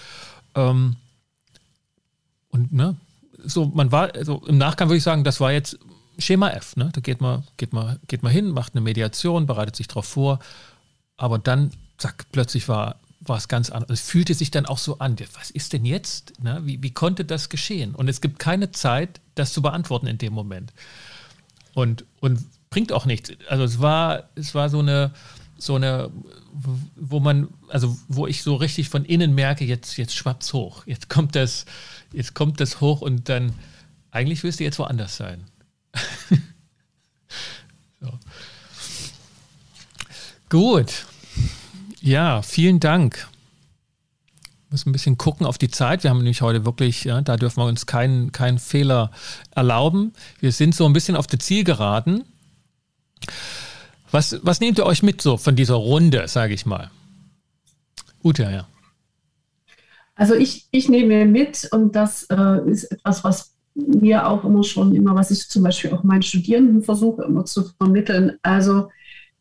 Ähm, 0.55 0.97
und 2.51 2.73
ne, 2.73 2.97
so, 3.45 3.67
man 3.67 3.93
war, 3.93 4.15
also 4.15 4.43
im 4.47 4.59
Nachgang 4.59 4.89
würde 4.89 4.99
ich 4.99 5.03
sagen, 5.03 5.25
das 5.25 5.41
war 5.41 5.53
jetzt 5.53 5.79
Schema 6.19 6.51
F. 6.51 6.77
Ne? 6.77 6.91
Da 6.93 7.01
geht 7.01 7.21
man, 7.21 7.45
geht, 7.57 7.73
man, 7.73 7.99
geht 8.07 8.23
man 8.23 8.33
hin, 8.33 8.51
macht 8.51 8.75
eine 8.75 8.83
Mediation, 8.83 9.47
bereitet 9.47 9.77
sich 9.77 9.89
darauf 9.89 10.07
vor. 10.07 10.39
Aber 11.17 11.39
dann, 11.39 11.73
zack, 11.99 12.27
plötzlich 12.33 12.69
war 12.69 12.97
war 13.25 13.37
es 13.37 13.49
ganz 13.49 13.71
anders. 13.71 14.01
Es 14.01 14.09
fühlte 14.09 14.35
sich 14.35 14.51
dann 14.51 14.67
auch 14.67 14.79
so 14.79 14.99
an, 14.99 15.17
was 15.35 15.51
ist 15.51 15.73
denn 15.73 15.85
jetzt? 15.85 16.33
Na, 16.41 16.65
wie, 16.67 16.83
wie 16.83 16.93
konnte 16.93 17.25
das 17.25 17.49
geschehen? 17.49 17.95
Und 17.95 18.09
es 18.09 18.21
gibt 18.21 18.39
keine 18.39 18.73
Zeit, 18.73 19.21
das 19.35 19.53
zu 19.53 19.63
beantworten 19.63 20.07
in 20.07 20.19
dem 20.19 20.33
Moment. 20.33 20.73
Und, 21.75 22.05
und 22.21 22.41
bringt 22.71 22.93
auch 22.93 23.07
nichts. 23.07 23.31
Also 23.49 23.65
es 23.65 23.81
war, 23.81 24.29
es 24.35 24.55
war 24.55 24.69
so 24.69 24.81
eine, 24.81 25.13
so 25.57 25.77
eine, 25.77 26.11
wo 26.97 27.21
man, 27.21 27.49
also 27.69 27.97
wo 28.09 28.27
ich 28.27 28.43
so 28.43 28.57
richtig 28.57 28.89
von 28.89 29.05
innen 29.05 29.35
merke, 29.35 29.65
jetzt, 29.65 29.97
jetzt 29.97 30.15
schwappt's 30.15 30.53
hoch. 30.53 30.87
Jetzt 30.87 31.09
kommt 31.09 31.37
das, 31.37 31.65
jetzt 32.13 32.35
kommt 32.35 32.61
das 32.61 32.81
hoch 32.81 33.01
und 33.01 33.29
dann, 33.29 33.55
eigentlich 34.11 34.43
willst 34.43 34.61
du 34.61 34.65
jetzt 34.65 34.79
woanders 34.79 35.17
sein. 35.17 35.45
so. 38.01 38.19
Gut. 40.49 41.07
Ja, 42.03 42.43
vielen 42.43 42.81
Dank. 42.81 43.29
Wir 44.43 44.73
müssen 44.73 44.89
ein 44.89 44.93
bisschen 44.93 45.19
gucken 45.19 45.47
auf 45.47 45.57
die 45.57 45.69
Zeit. 45.69 46.03
Wir 46.03 46.11
haben 46.11 46.19
nämlich 46.19 46.43
heute 46.43 46.65
wirklich, 46.65 47.05
ja, 47.05 47.21
da 47.21 47.37
dürfen 47.37 47.61
wir 47.61 47.67
uns 47.67 47.87
keinen, 47.87 48.33
keinen 48.33 48.59
Fehler 48.59 49.13
erlauben. 49.55 50.13
Wir 50.41 50.51
sind 50.51 50.75
so 50.75 50.85
ein 50.85 50.93
bisschen 50.93 51.15
auf 51.15 51.29
der 51.29 51.39
Zielgeraden. 51.39 52.25
Was, 54.11 54.37
was 54.43 54.59
nehmt 54.59 54.79
ihr 54.79 54.87
euch 54.87 55.05
mit 55.05 55.23
so 55.23 55.37
von 55.37 55.55
dieser 55.55 55.77
Runde, 55.77 56.27
sage 56.27 56.55
ich 56.55 56.67
mal? 56.67 56.91
Ute, 58.25 58.43
ja. 58.43 58.67
Also 60.17 60.35
ich, 60.35 60.67
ich 60.73 60.89
nehme 60.89 61.25
mit 61.25 61.69
und 61.71 61.95
das 61.95 62.25
äh, 62.25 62.69
ist 62.69 62.85
etwas, 62.91 63.23
was 63.23 63.55
mir 63.75 64.27
auch 64.27 64.45
immer 64.45 64.65
schon 64.65 64.93
immer, 64.93 65.15
was 65.15 65.31
ich 65.31 65.49
zum 65.49 65.63
Beispiel 65.63 65.93
auch 65.93 66.03
meinen 66.03 66.23
Studierenden 66.23 66.83
versuche 66.83 67.23
immer 67.23 67.45
zu 67.45 67.63
vermitteln. 67.79 68.39
Also 68.43 68.89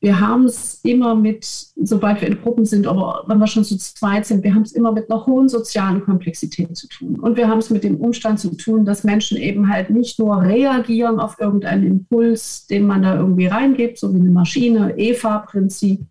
wir 0.02 0.20
haben 0.20 0.46
es 0.46 0.80
immer 0.84 1.14
mit, 1.14 1.46
sobald 1.46 2.22
wir 2.22 2.28
in 2.28 2.42
Gruppen 2.42 2.66
sind, 2.66 2.88
aber 2.88 3.24
wenn 3.28 3.38
wir 3.38 3.46
schon 3.46 3.64
zu 3.64 3.78
zweit 3.78 4.26
sind, 4.26 4.44
wir 4.44 4.56
haben 4.56 4.64
es 4.64 4.72
immer 4.72 4.92
mit 4.92 5.12
einer 5.12 5.28
hohen 5.28 5.48
sozialen 5.48 6.04
Komplexität 6.04 6.76
zu 6.76 6.88
tun. 6.88 7.20
Und 7.20 7.38
wir 7.38 7.48
haben 7.48 7.60
es 7.60 7.70
mit 7.70 7.84
dem 7.84 7.98
Umstand 7.98 8.40
zu 8.40 8.50
tun, 8.58 8.84
dass 8.84 9.04
Menschen 9.04 9.38
eben 9.38 9.70
halt 9.72 9.92
nicht 9.92 10.18
nur 10.18 10.42
reagieren 10.42 11.20
auf 11.20 11.40
irgendeinen 11.40 11.86
Impuls, 11.86 12.66
den 12.66 12.88
man 12.88 13.04
da 13.04 13.16
irgendwie 13.16 13.46
reingibt, 13.46 14.00
so 14.00 14.12
wie 14.12 14.20
eine 14.20 14.32
Maschine, 14.32 14.98
EVA-Prinzip, 14.98 16.02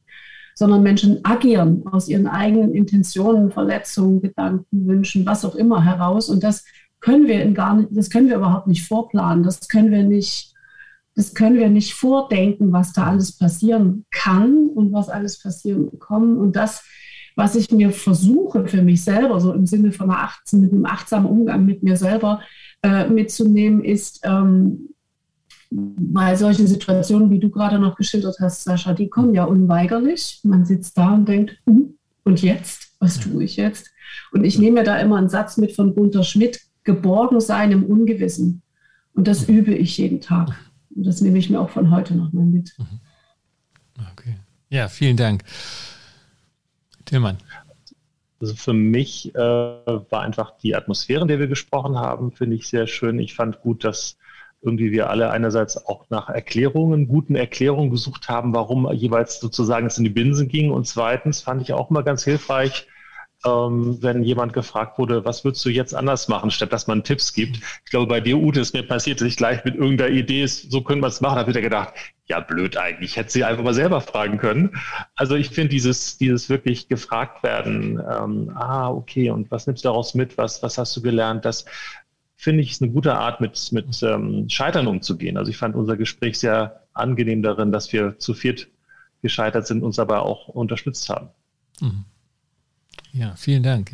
sondern 0.55 0.85
Menschen 0.85 1.25
agieren 1.25 1.83
aus 1.91 2.09
ihren 2.09 2.29
eigenen 2.29 2.73
Intentionen, 2.73 3.51
Verletzungen, 3.51 4.23
Gedanken, 4.23 4.87
Wünschen, 4.87 5.27
was 5.27 5.45
auch 5.45 5.57
immer 5.57 5.85
heraus. 5.85 6.29
Und 6.29 6.45
das 6.45 6.65
können 7.01 7.27
wir 7.27 7.43
in 7.43 7.55
gar 7.55 7.75
nicht, 7.75 7.89
das 7.91 8.09
können 8.09 8.29
wir 8.29 8.37
überhaupt 8.37 8.69
nicht 8.69 8.87
vorplanen. 8.87 9.43
Das 9.43 9.69
können 9.69 9.91
wir 9.91 10.05
nicht 10.05 10.50
das 11.15 11.35
können 11.35 11.57
wir 11.57 11.69
nicht 11.69 11.95
vordenken, 11.95 12.73
was 12.73 12.93
da 12.93 13.07
alles 13.07 13.37
passieren 13.37 14.05
kann 14.11 14.69
und 14.69 14.93
was 14.93 15.09
alles 15.09 15.43
passieren 15.43 15.99
kann. 15.99 16.37
Und 16.37 16.57
das, 16.57 16.85
was 17.37 17.57
ich 17.57 17.71
mir 17.71 17.91
versuche 17.91 18.67
für 18.67 18.83
mich 18.83 19.03
selber, 19.03 19.41
so 19.41 19.53
im 19.53 19.67
Sinne 19.67 19.93
von 19.93 20.11
einer 20.11 20.23
Achtsamen, 20.23 20.65
mit 20.65 20.73
einem 20.73 20.87
achtsamen 20.87 21.29
Umgang 21.29 21.65
mit 21.65 21.83
mir 21.83 21.97
selber 21.97 22.41
äh, 22.83 23.09
mitzunehmen, 23.09 23.85
ist, 23.85 24.21
ähm, 24.25 24.91
weil 25.71 26.37
solche 26.37 26.67
Situationen, 26.67 27.31
wie 27.31 27.39
du 27.39 27.51
gerade 27.51 27.79
noch 27.79 27.97
geschildert 27.97 28.37
hast, 28.41 28.65
Sascha, 28.65 28.93
die 28.93 29.09
kommen 29.09 29.35
ja 29.35 29.45
unweigerlich. 29.45 30.41
Man 30.43 30.65
sitzt 30.65 30.97
da 30.97 31.15
und 31.15 31.29
denkt, 31.29 31.57
hm, 31.67 31.95
und 32.25 32.43
jetzt? 32.43 32.95
Was 32.99 33.19
tue 33.19 33.45
ich 33.45 33.57
jetzt? 33.57 33.91
Und 34.33 34.45
ich 34.45 34.59
nehme 34.59 34.81
mir 34.81 34.85
da 34.85 34.99
immer 34.99 35.17
einen 35.17 35.29
Satz 35.29 35.57
mit 35.57 35.73
von 35.73 35.95
Gunter 35.95 36.23
Schmidt, 36.23 36.61
geborgen 36.85 37.41
sein 37.41 37.73
im 37.73 37.85
Ungewissen. 37.85 38.63
Und 39.15 39.29
das 39.29 39.49
übe 39.49 39.75
ich 39.75 39.99
jeden 39.99 40.21
Tag. 40.21 40.55
Und 40.95 41.07
das 41.07 41.21
nehme 41.21 41.39
ich 41.39 41.51
mir 41.51 41.61
auch 41.61 41.71
von 41.71 41.91
heute 41.91 42.15
nochmal 42.15 42.45
mit. 42.45 42.75
Mhm. 42.79 43.01
Okay. 44.13 44.37
Ja, 44.69 44.89
vielen 44.89 45.17
Dank. 45.17 45.45
Tillmann. 47.05 47.39
Also 48.41 48.55
für 48.55 48.73
mich 48.73 49.35
äh, 49.35 49.39
war 49.39 50.23
einfach 50.23 50.57
die 50.59 50.75
Atmosphäre, 50.75 51.23
in 51.23 51.29
der 51.29 51.39
wir 51.39 51.49
gesprochen 51.49 51.99
haben, 51.99 52.33
finde 52.33 52.57
ich 52.57 52.69
sehr 52.69 52.87
schön. 52.87 53.19
Ich 53.19 53.35
fand 53.35 53.61
gut, 53.61 53.85
dass 53.85 54.17
irgendwie 54.63 54.93
wir 54.93 55.11
alle 55.11 55.31
einerseits 55.31 55.87
auch 55.87 56.09
nach 56.11 56.29
Erklärungen, 56.29 57.09
guten 57.09 57.35
Erklärungen 57.35 57.91
gesucht 57.91 58.29
haben, 58.29 58.55
warum 58.55 58.91
jeweils 58.93 59.41
sozusagen 59.41 59.87
es 59.87 59.99
in 59.99 60.05
die 60.05 60.11
Binsen 60.11 60.49
ging. 60.49 60.71
Und 60.71 60.87
zweitens 60.87 61.41
fand 61.43 61.63
ich 61.63 61.73
auch 61.73 61.91
mal 61.91 62.03
ganz 62.03 62.25
hilfreich, 62.25 62.87
ähm, 63.45 63.99
wenn 64.03 64.23
jemand 64.23 64.53
gefragt 64.53 64.99
wurde, 64.99 65.25
was 65.25 65.45
würdest 65.45 65.65
du 65.65 65.71
jetzt 65.71 65.95
anders 65.95 66.29
machen, 66.29 66.51
statt 66.51 66.73
dass 66.73 66.87
man 66.87 67.05
Tipps 67.05 67.33
gibt. 67.33 67.57
Ich 67.57 67.91
glaube, 67.91 68.07
bei 68.07 68.21
dir, 68.21 68.37
Ute, 68.37 68.61
ist 68.61 68.75
mir 68.75 68.83
passiert, 68.83 69.21
dass 69.21 69.29
ich 69.29 69.37
gleich 69.37 69.65
mit 69.65 69.77
irgendeiner 69.77 70.11
Idee, 70.11 70.47
so 70.47 70.83
können 70.83 71.01
wir 71.01 71.07
es 71.07 71.21
machen, 71.21 71.39
habe 71.39 71.49
wieder 71.51 71.63
gedacht, 71.63 71.95
ja, 72.27 72.41
blöd 72.41 72.77
eigentlich, 72.77 73.17
hätte 73.17 73.31
sie 73.31 73.45
einfach 73.45 73.65
mal 73.65 73.75
selber 73.75 74.01
fragen 74.01 74.39
können. 74.39 74.79
Also 75.17 75.35
ich 75.37 75.49
finde 75.51 75.71
dieses, 75.71 76.19
dieses 76.19 76.49
wirklich 76.49 76.89
gefragt 76.89 77.43
werden, 77.43 77.99
ähm, 77.99 78.53
ah, 78.55 78.91
okay, 78.91 79.31
und 79.31 79.51
was 79.51 79.67
nimmst 79.67 79.85
du 79.85 79.89
daraus 79.89 80.15
mit, 80.15 80.37
was, 80.39 80.63
was 80.63 80.79
hast 80.79 80.97
du 80.97 81.03
gelernt, 81.03 81.45
das 81.45 81.65
finde 82.37 82.63
ich 82.63 82.71
ist 82.71 82.83
eine 82.83 82.91
gute 82.91 83.15
Art, 83.17 83.41
mit, 83.41 83.71
mit 83.73 84.03
ähm, 84.03 84.49
Scheitern 84.49 84.87
umzugehen. 84.87 85.37
Also 85.37 85.51
ich 85.51 85.59
fand 85.59 85.77
unser 85.77 85.97
Gespräch 85.97 86.39
sehr 86.39 86.85
angenehm 86.95 87.43
darin, 87.43 87.71
dass 87.71 87.93
wir 87.93 88.19
zu 88.19 88.33
viert 88.33 88.69
gescheitert 89.23 89.67
sind, 89.67 89.83
uns 89.83 89.99
aber 89.99 90.23
auch 90.23 90.49
unterstützt 90.49 91.11
haben. 91.11 91.29
Mhm. 91.81 92.05
Ja, 93.13 93.35
vielen 93.37 93.63
Dank. 93.63 93.93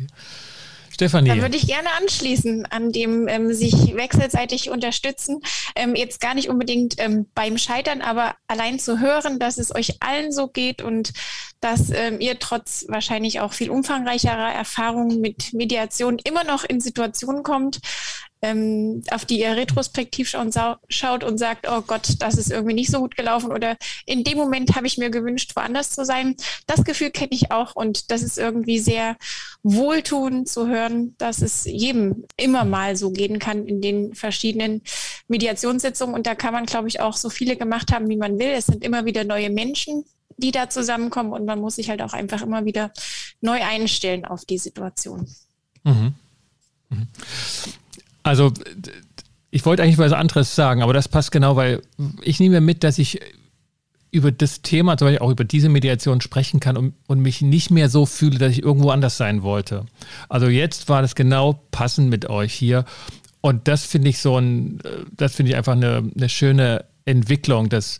Stefanie. 0.97 1.29
Da 1.29 1.37
würde 1.37 1.57
ich 1.57 1.67
gerne 1.67 1.89
anschließen 2.01 2.65
an 2.65 2.91
dem 2.91 3.27
ähm, 3.27 3.53
sich 3.53 3.95
wechselseitig 3.95 4.71
unterstützen. 4.71 5.41
Ähm, 5.75 5.93
jetzt 5.95 6.19
gar 6.19 6.33
nicht 6.33 6.49
unbedingt 6.49 6.95
ähm, 6.97 7.27
beim 7.35 7.59
Scheitern, 7.59 8.01
aber 8.01 8.35
allein 8.47 8.79
zu 8.79 8.99
hören, 8.99 9.37
dass 9.37 9.59
es 9.59 9.73
euch 9.73 10.01
allen 10.01 10.31
so 10.31 10.47
geht 10.47 10.81
und 10.81 11.13
dass 11.59 11.91
ähm, 11.91 12.19
ihr 12.19 12.39
trotz 12.39 12.85
wahrscheinlich 12.87 13.41
auch 13.41 13.53
viel 13.53 13.69
umfangreicherer 13.69 14.51
Erfahrungen 14.51 15.21
mit 15.21 15.53
Mediation 15.53 16.17
immer 16.23 16.43
noch 16.43 16.63
in 16.63 16.81
Situationen 16.81 17.43
kommt, 17.43 17.79
ähm, 18.41 19.03
auf 19.11 19.25
die 19.25 19.39
ihr 19.39 19.55
retrospektiv 19.55 20.29
schon 20.29 20.51
schaut 20.89 21.23
und 21.23 21.37
sagt, 21.37 21.67
oh 21.69 21.81
Gott, 21.81 22.15
das 22.19 22.35
ist 22.35 22.51
irgendwie 22.51 22.75
nicht 22.75 22.91
so 22.91 22.99
gut 22.99 23.15
gelaufen 23.15 23.51
oder 23.51 23.77
in 24.05 24.23
dem 24.23 24.37
Moment 24.37 24.75
habe 24.75 24.87
ich 24.87 24.97
mir 24.97 25.09
gewünscht, 25.09 25.55
woanders 25.55 25.91
zu 25.91 26.05
sein. 26.05 26.35
Das 26.67 26.83
Gefühl 26.83 27.11
kenne 27.11 27.31
ich 27.31 27.51
auch 27.51 27.75
und 27.75 28.11
das 28.11 28.21
ist 28.21 28.37
irgendwie 28.37 28.79
sehr 28.79 29.17
wohltuend 29.63 30.47
zu 30.47 30.67
hören, 30.67 31.15
dass 31.17 31.41
es 31.41 31.65
jedem 31.65 32.25
immer 32.37 32.65
mal 32.65 32.95
so 32.95 33.11
gehen 33.11 33.39
kann 33.39 33.65
in 33.65 33.81
den 33.81 34.13
verschiedenen 34.13 34.81
Mediationssitzungen 35.27 36.15
und 36.15 36.27
da 36.27 36.35
kann 36.35 36.53
man, 36.53 36.65
glaube 36.65 36.87
ich, 36.87 37.01
auch 37.01 37.17
so 37.17 37.29
viele 37.29 37.57
gemacht 37.57 37.91
haben, 37.91 38.07
wie 38.09 38.17
man 38.17 38.39
will. 38.39 38.49
Es 38.49 38.67
sind 38.67 38.83
immer 38.83 39.05
wieder 39.05 39.23
neue 39.23 39.49
Menschen, 39.49 40.05
die 40.37 40.51
da 40.51 40.69
zusammenkommen 40.69 41.33
und 41.33 41.45
man 41.45 41.59
muss 41.59 41.75
sich 41.75 41.89
halt 41.89 42.01
auch 42.01 42.13
einfach 42.13 42.41
immer 42.41 42.65
wieder 42.65 42.91
neu 43.41 43.63
einstellen 43.63 44.25
auf 44.25 44.45
die 44.45 44.59
Situation. 44.59 45.27
Mhm. 45.83 46.13
Mhm. 46.89 47.07
Also 48.27 48.51
ich 49.51 49.65
wollte 49.65 49.83
eigentlich 49.83 49.97
was 49.97 50.11
anderes 50.11 50.55
sagen, 50.55 50.81
aber 50.81 50.93
das 50.93 51.07
passt 51.07 51.31
genau, 51.31 51.55
weil 51.55 51.81
ich 52.21 52.39
nehme 52.39 52.61
mit, 52.61 52.83
dass 52.83 52.97
ich 52.97 53.21
über 54.11 54.31
das 54.31 54.61
Thema, 54.61 54.97
zum 54.97 55.07
Beispiel 55.07 55.25
auch 55.25 55.31
über 55.31 55.43
diese 55.43 55.69
Mediation 55.69 56.21
sprechen 56.21 56.59
kann 56.59 56.77
und, 56.77 56.93
und, 57.07 57.19
mich 57.19 57.41
nicht 57.41 57.71
mehr 57.71 57.89
so 57.89 58.05
fühle, 58.05 58.39
dass 58.39 58.51
ich 58.51 58.63
irgendwo 58.63 58.89
anders 58.89 59.17
sein 59.17 59.43
wollte. 59.43 59.85
Also 60.29 60.47
jetzt 60.47 60.89
war 60.89 61.01
das 61.01 61.15
genau 61.15 61.61
passend 61.71 62.09
mit 62.09 62.29
euch 62.29 62.53
hier. 62.53 62.85
Und 63.41 63.67
das 63.67 63.83
finde 63.83 64.09
ich 64.09 64.19
so 64.19 64.37
ein, 64.37 64.79
das 65.15 65.35
finde 65.35 65.51
ich 65.51 65.57
einfach 65.57 65.73
eine, 65.73 66.09
eine 66.15 66.29
schöne 66.29 66.85
Entwicklung, 67.05 67.69
dass 67.69 67.99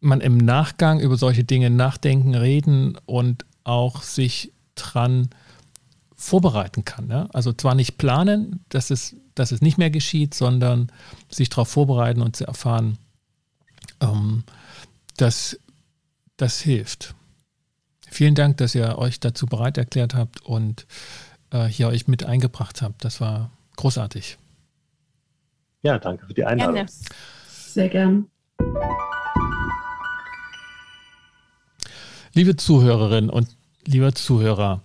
man 0.00 0.20
im 0.20 0.36
Nachgang 0.36 1.00
über 1.00 1.16
solche 1.16 1.44
Dinge 1.44 1.70
nachdenken, 1.70 2.34
reden 2.34 2.98
und 3.06 3.44
auch 3.64 4.02
sich 4.02 4.52
dran 4.74 5.30
vorbereiten 6.22 6.84
kann. 6.84 7.10
Ja? 7.10 7.28
Also 7.32 7.52
zwar 7.52 7.74
nicht 7.74 7.98
planen, 7.98 8.64
dass 8.68 8.90
es, 8.90 9.16
dass 9.34 9.50
es 9.50 9.60
nicht 9.60 9.76
mehr 9.76 9.90
geschieht, 9.90 10.34
sondern 10.34 10.90
sich 11.28 11.48
darauf 11.48 11.68
vorbereiten 11.68 12.22
und 12.22 12.36
zu 12.36 12.46
erfahren, 12.46 12.98
ähm, 14.00 14.44
dass 15.16 15.58
das 16.36 16.60
hilft. 16.60 17.14
Vielen 18.08 18.36
Dank, 18.36 18.58
dass 18.58 18.74
ihr 18.74 18.98
euch 18.98 19.18
dazu 19.18 19.46
bereit 19.46 19.78
erklärt 19.78 20.14
habt 20.14 20.40
und 20.42 20.86
äh, 21.50 21.64
hier 21.64 21.88
euch 21.88 22.06
mit 22.06 22.24
eingebracht 22.24 22.82
habt. 22.82 23.04
Das 23.04 23.20
war 23.20 23.50
großartig. 23.76 24.38
Ja, 25.82 25.98
danke 25.98 26.26
für 26.26 26.34
die 26.34 26.44
Einladung. 26.44 26.74
Gerne. 26.74 26.90
Sehr 27.48 27.88
gern. 27.88 28.28
Liebe 32.34 32.56
Zuhörerinnen 32.56 33.28
und 33.28 33.48
lieber 33.84 34.14
Zuhörer, 34.14 34.82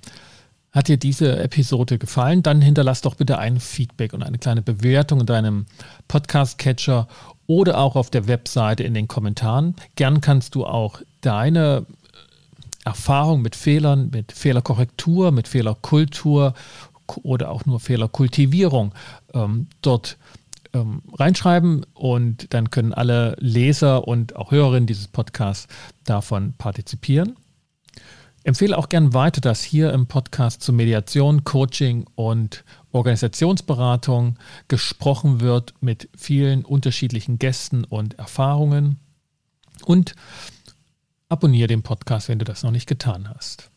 hat 0.77 0.87
dir 0.87 0.97
diese 0.97 1.39
Episode 1.39 1.97
gefallen? 1.97 2.43
Dann 2.43 2.61
hinterlass 2.61 3.01
doch 3.01 3.15
bitte 3.15 3.39
ein 3.39 3.59
Feedback 3.59 4.13
und 4.13 4.21
eine 4.21 4.37
kleine 4.37 4.61
Bewertung 4.61 5.21
in 5.21 5.25
deinem 5.25 5.65
Podcast-Catcher 6.07 7.07
oder 7.47 7.79
auch 7.79 7.95
auf 7.95 8.11
der 8.11 8.27
Webseite 8.27 8.83
in 8.83 8.93
den 8.93 9.07
Kommentaren. 9.07 9.75
Gern 9.95 10.21
kannst 10.21 10.53
du 10.53 10.67
auch 10.67 11.01
deine 11.21 11.87
Erfahrung 12.85 13.41
mit 13.41 13.55
Fehlern, 13.55 14.11
mit 14.11 14.31
Fehlerkorrektur, 14.31 15.31
mit 15.31 15.47
Fehlerkultur 15.47 16.53
oder 17.23 17.49
auch 17.49 17.65
nur 17.65 17.79
Fehlerkultivierung 17.79 18.93
ähm, 19.33 19.67
dort 19.81 20.17
ähm, 20.73 21.01
reinschreiben 21.11 21.87
und 21.95 22.53
dann 22.53 22.69
können 22.69 22.93
alle 22.93 23.35
Leser 23.39 24.07
und 24.07 24.35
auch 24.35 24.51
Hörerinnen 24.51 24.85
dieses 24.85 25.07
Podcasts 25.07 25.67
davon 26.03 26.53
partizipieren. 26.59 27.35
Empfehle 28.47 28.77
auch 28.77 28.87
gern 28.87 29.13
weiter, 29.13 29.41
dass 29.41 29.61
hier 29.61 29.91
im 29.91 30.07
Podcast 30.07 30.61
zu 30.61 30.71
Mediation, 30.71 31.43
Coaching 31.43 32.05
und 32.15 32.63
Organisationsberatung 32.93 34.37
gesprochen 34.69 35.41
wird 35.41 35.73
mit 35.81 36.07
vielen 36.15 36.63
unterschiedlichen 36.63 37.39
Gästen 37.39 37.83
und 37.83 38.17
Erfahrungen. 38.17 38.99
Und 39.83 40.15
abonniere 41.27 41.67
den 41.67 41.83
Podcast, 41.83 42.29
wenn 42.29 42.39
du 42.39 42.45
das 42.45 42.63
noch 42.63 42.71
nicht 42.71 42.87
getan 42.87 43.29
hast. 43.35 43.69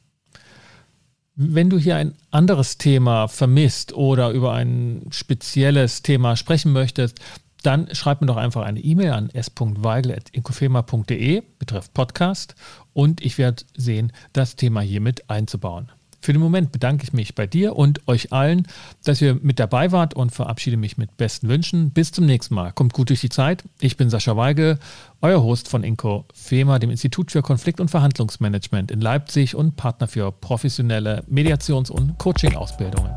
Wenn 1.34 1.68
du 1.68 1.76
hier 1.76 1.96
ein 1.96 2.14
anderes 2.30 2.78
Thema 2.78 3.26
vermisst 3.26 3.92
oder 3.92 4.30
über 4.30 4.52
ein 4.52 5.08
spezielles 5.10 6.02
Thema 6.02 6.36
sprechen 6.36 6.72
möchtest, 6.72 7.18
dann 7.62 7.94
schreib 7.94 8.20
mir 8.20 8.26
doch 8.26 8.36
einfach 8.36 8.62
eine 8.62 8.80
E-Mail 8.80 9.12
an 9.12 9.30
s.weigel.inkofema.de 9.30 11.44
betreff 11.58 11.92
Podcast 11.92 12.56
und 12.92 13.20
ich 13.20 13.38
werde 13.38 13.62
sehen, 13.76 14.12
das 14.32 14.56
Thema 14.56 14.80
hiermit 14.80 15.30
einzubauen. 15.30 15.92
Für 16.22 16.34
den 16.34 16.42
Moment 16.42 16.70
bedanke 16.70 17.04
ich 17.04 17.14
mich 17.14 17.34
bei 17.34 17.46
dir 17.46 17.76
und 17.76 18.06
euch 18.06 18.30
allen, 18.32 18.66
dass 19.04 19.22
ihr 19.22 19.38
mit 19.40 19.58
dabei 19.58 19.90
wart 19.90 20.12
und 20.14 20.32
verabschiede 20.32 20.76
mich 20.76 20.98
mit 20.98 21.16
besten 21.16 21.48
Wünschen. 21.48 21.92
Bis 21.92 22.12
zum 22.12 22.26
nächsten 22.26 22.54
Mal. 22.54 22.72
Kommt 22.72 22.92
gut 22.92 23.08
durch 23.08 23.22
die 23.22 23.30
Zeit. 23.30 23.64
Ich 23.80 23.96
bin 23.96 24.10
Sascha 24.10 24.36
Weigel, 24.36 24.78
euer 25.22 25.42
Host 25.42 25.68
von 25.68 25.82
Inco 25.82 26.26
FEMA, 26.34 26.78
dem 26.78 26.90
Institut 26.90 27.32
für 27.32 27.40
Konflikt- 27.40 27.80
und 27.80 27.90
Verhandlungsmanagement 27.90 28.90
in 28.90 29.00
Leipzig 29.00 29.54
und 29.54 29.76
Partner 29.76 30.08
für 30.08 30.30
professionelle 30.30 31.24
Mediations- 31.26 31.90
und 31.90 32.18
Coaching-Ausbildungen. 32.18 33.12